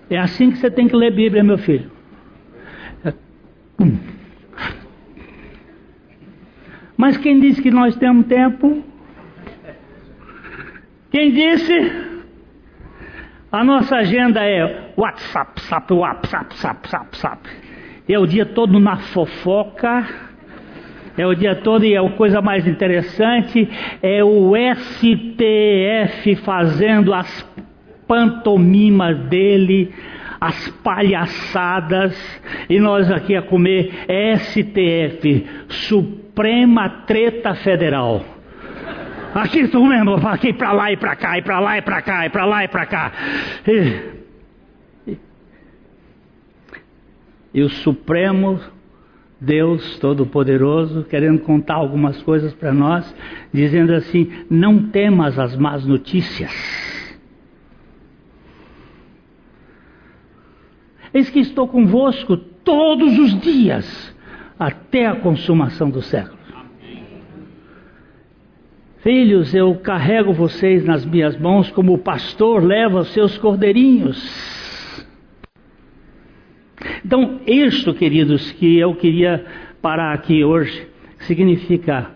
É 0.09 0.19
assim 0.19 0.51
que 0.51 0.59
você 0.59 0.71
tem 0.71 0.87
que 0.87 0.95
ler 0.95 1.13
Bíblia, 1.13 1.43
meu 1.43 1.59
filho. 1.59 1.91
Mas 6.97 7.17
quem 7.17 7.41
disse 7.41 7.61
que 7.63 7.71
nós 7.71 7.97
temos 7.97 8.27
tempo? 8.27 8.85
Quem 11.11 11.33
disse? 11.33 12.13
A 13.51 13.65
nossa 13.65 13.97
agenda 13.97 14.45
é 14.45 14.82
WhatsApp, 14.97 15.61
SAP, 15.63 15.91
WhatsApp, 15.91 16.55
SAP, 16.57 16.87
SAP, 16.87 17.15
SAP. 17.15 17.47
É 18.09 18.19
o 18.19 18.27
dia 18.27 18.47
todo 18.47 18.79
na 18.79 18.97
fofoca. 18.97 20.07
É 21.17 21.27
o 21.27 21.35
dia 21.35 21.55
todo 21.57 21.85
e 21.85 21.95
é 21.95 21.99
a 21.99 22.11
coisa 22.11 22.41
mais 22.41 22.67
interessante 22.67 23.69
é 24.03 24.25
o 24.25 24.55
STF 24.57 26.37
fazendo 26.37 27.13
as 27.13 27.47
pantomimas 28.09 29.19
dele, 29.29 29.93
as 30.41 30.69
palhaçadas, 30.83 32.15
e 32.69 32.81
nós 32.81 33.11
aqui 33.11 33.37
a 33.37 33.43
comer 33.43 34.07
STF, 34.39 35.47
Suprema 35.69 36.89
Treta 37.07 37.55
Federal. 37.55 38.25
Aqui 39.35 39.67
tu 39.69 39.85
mesmo, 39.85 40.15
aqui 40.27 40.53
para 40.53 40.73
lá 40.73 40.93
e 40.93 40.97
para 40.97 41.17
cá, 41.17 41.39
e 41.39 41.43
para 41.43 41.59
lá 41.59 41.79
e 41.79 41.83
para 41.83 42.03
cá, 42.03 42.27
e 42.27 42.31
para 42.31 42.45
lá 42.45 42.65
e 42.65 42.69
para 42.69 42.87
cá. 42.87 43.13
E, 43.67 44.22
e 47.55 47.63
o 47.63 47.69
Supremo 47.69 48.61
Deus 49.41 49.99
Todo-Poderoso 49.99 51.05
querendo 51.05 51.41
contar 51.41 51.75
algumas 51.75 52.23
coisas 52.23 52.55
para 52.55 52.73
nós, 52.73 53.15
dizendo 53.53 53.93
assim: 53.93 54.31
não 54.49 54.91
temas 54.91 55.39
as 55.39 55.57
más 55.57 55.85
notícias. 55.85 56.53
Eis 61.13 61.29
que 61.29 61.41
estou 61.41 61.69
convosco 61.69 62.37
todos 62.37 63.19
os 63.19 63.39
dias, 63.41 64.17
até 64.59 65.07
a 65.07 65.17
consumação 65.17 65.91
do 65.91 66.01
século. 66.01 66.41
Filhos, 69.03 69.53
eu 69.53 69.75
carrego 69.75 70.33
vocês 70.33 70.85
nas 70.85 71.05
minhas 71.05 71.37
mãos 71.37 71.69
como 71.73 71.93
o 71.93 71.99
pastor 71.99 72.63
leva 72.63 73.01
os 73.01 73.13
seus 73.13 73.37
cordeirinhos. 73.37 74.62
Então, 77.05 77.41
isto, 77.47 77.95
queridos, 77.95 78.53
que 78.53 78.79
eu 78.79 78.95
queria 78.95 79.45
parar 79.81 80.13
aqui 80.13 80.45
hoje, 80.45 80.87
significa 81.21 82.11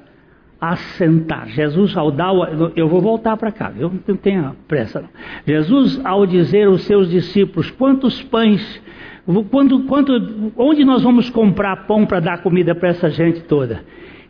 assentar. 0.61 1.49
Jesus, 1.49 1.97
ao 1.97 2.11
dar, 2.11 2.33
eu 2.75 2.89
vou 2.89 3.01
voltar 3.01 3.37
para 3.37 3.53
cá, 3.53 3.73
eu 3.79 3.93
não 4.07 4.17
tenho 4.17 4.57
pressa. 4.67 5.01
Não. 5.01 5.09
Jesus, 5.47 6.01
ao 6.05 6.27
dizer 6.27 6.67
aos 6.67 6.83
seus 6.83 7.11
discípulos: 7.11 7.71
quantos 7.71 8.23
pães, 8.23 8.83
quando, 9.51 9.81
quanto, 9.85 10.53
onde 10.57 10.85
nós 10.85 11.03
vamos 11.03 11.29
comprar 11.31 11.87
pão 11.87 12.07
para 12.07 12.21
dar 12.21 12.43
comida 12.43 12.75
para 12.75 12.91
essa 12.91 13.11
gente 13.11 13.41
toda? 13.43 13.85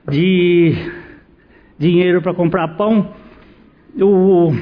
de 0.08 0.74
dinheiro 1.78 2.22
para 2.22 2.34
comprar 2.34 2.68
pão 2.76 3.12
o, 3.98 4.52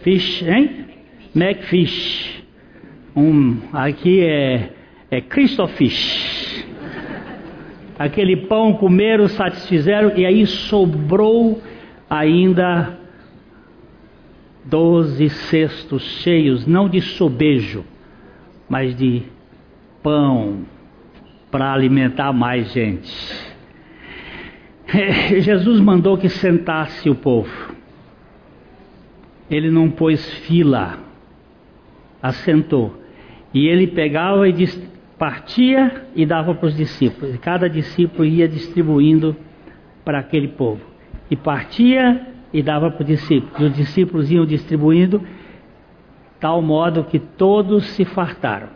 Fish, 0.01 0.41
hein? 0.43 0.86
Macfish. 1.36 2.41
Um, 3.16 3.57
aqui 3.74 4.22
é, 4.22 4.72
é 5.09 5.22
Christofish. 5.22 6.66
Aquele 7.99 8.36
pão 8.36 8.74
comeram, 8.74 9.28
satisfizeram 9.28 10.18
e 10.18 10.26
aí 10.26 10.45
sobrou 10.47 11.62
ainda 12.09 12.97
doze 14.64 15.30
cestos 15.30 16.03
cheios, 16.22 16.66
não 16.66 16.89
de 16.89 17.01
sobejo, 17.01 17.84
mas 18.68 18.95
de 18.95 19.24
pão 20.01 20.66
para 21.51 21.74
alimentar 21.74 22.32
mais 22.32 22.72
gente. 22.72 23.51
Jesus 25.41 25.80
mandou 25.80 26.18
que 26.18 26.30
sentasse 26.30 27.09
o 27.09 27.16
povo. 27.16 27.76
Ele 29.49 29.70
não 29.70 29.89
pôs 29.89 30.26
fila, 30.45 30.97
assentou. 32.22 33.01
E 33.54 33.68
ele 33.68 33.88
pegava 33.88 34.47
e 34.47 34.54
partia 35.18 36.06
e 36.16 36.26
dava 36.26 36.56
para 36.56 36.68
os 36.68 36.76
discípulos. 36.76 37.38
Cada 37.38 37.70
discípulo 37.70 38.26
ia 38.26 38.47
distribuindo 38.47 39.36
para 40.04 40.20
aquele 40.20 40.47
povo. 40.47 40.82
E 41.30 41.36
partia 41.36 42.28
e 42.54 42.62
dava 42.62 42.89
para 42.89 43.02
os 43.02 43.08
discípulos. 43.08 43.60
E 43.60 43.64
os 43.66 43.76
discípulos 43.76 44.32
iam 44.32 44.45
distribuindo, 44.45 45.22
tal 46.39 46.62
modo 46.62 47.04
que 47.04 47.20
todos 47.20 47.86
se 47.91 48.06
fartaram. 48.06 48.70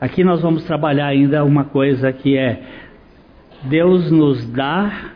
Aqui 0.00 0.24
nós 0.24 0.40
vamos 0.40 0.64
trabalhar 0.64 1.06
ainda 1.06 1.44
uma 1.44 1.64
coisa 1.64 2.12
que 2.12 2.36
é 2.36 2.62
Deus 3.64 4.10
nos 4.10 4.46
dá 4.46 5.12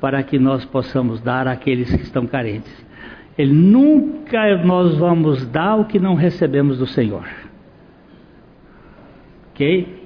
para 0.00 0.22
que 0.22 0.38
nós 0.38 0.64
possamos 0.64 1.20
dar 1.20 1.46
àqueles 1.46 1.88
que 1.88 2.02
estão 2.02 2.26
carentes. 2.26 2.83
Ele 3.36 3.52
nunca 3.52 4.56
nós 4.64 4.96
vamos 4.96 5.46
dar 5.46 5.76
o 5.76 5.86
que 5.86 5.98
não 5.98 6.14
recebemos 6.14 6.78
do 6.78 6.86
Senhor. 6.86 7.26
OK? 9.52 10.04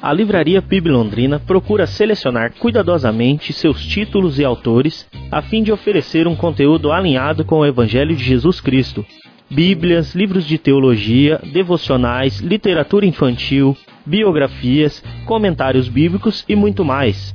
A 0.00 0.12
Livraria 0.12 0.62
PIB 0.62 0.90
Londrina 0.90 1.40
procura 1.40 1.86
selecionar 1.86 2.52
cuidadosamente 2.54 3.52
seus 3.52 3.84
títulos 3.84 4.38
e 4.38 4.44
autores 4.44 5.08
a 5.30 5.42
fim 5.42 5.62
de 5.62 5.72
oferecer 5.72 6.28
um 6.28 6.36
conteúdo 6.36 6.92
alinhado 6.92 7.44
com 7.44 7.60
o 7.60 7.66
Evangelho 7.66 8.14
de 8.14 8.22
Jesus 8.22 8.60
Cristo 8.60 9.04
Bíblias, 9.50 10.14
livros 10.14 10.44
de 10.44 10.58
teologia, 10.58 11.40
devocionais, 11.52 12.38
literatura 12.38 13.06
infantil, 13.06 13.74
biografias, 14.04 15.02
comentários 15.24 15.88
bíblicos 15.88 16.44
e 16.46 16.54
muito 16.54 16.84
mais. 16.84 17.34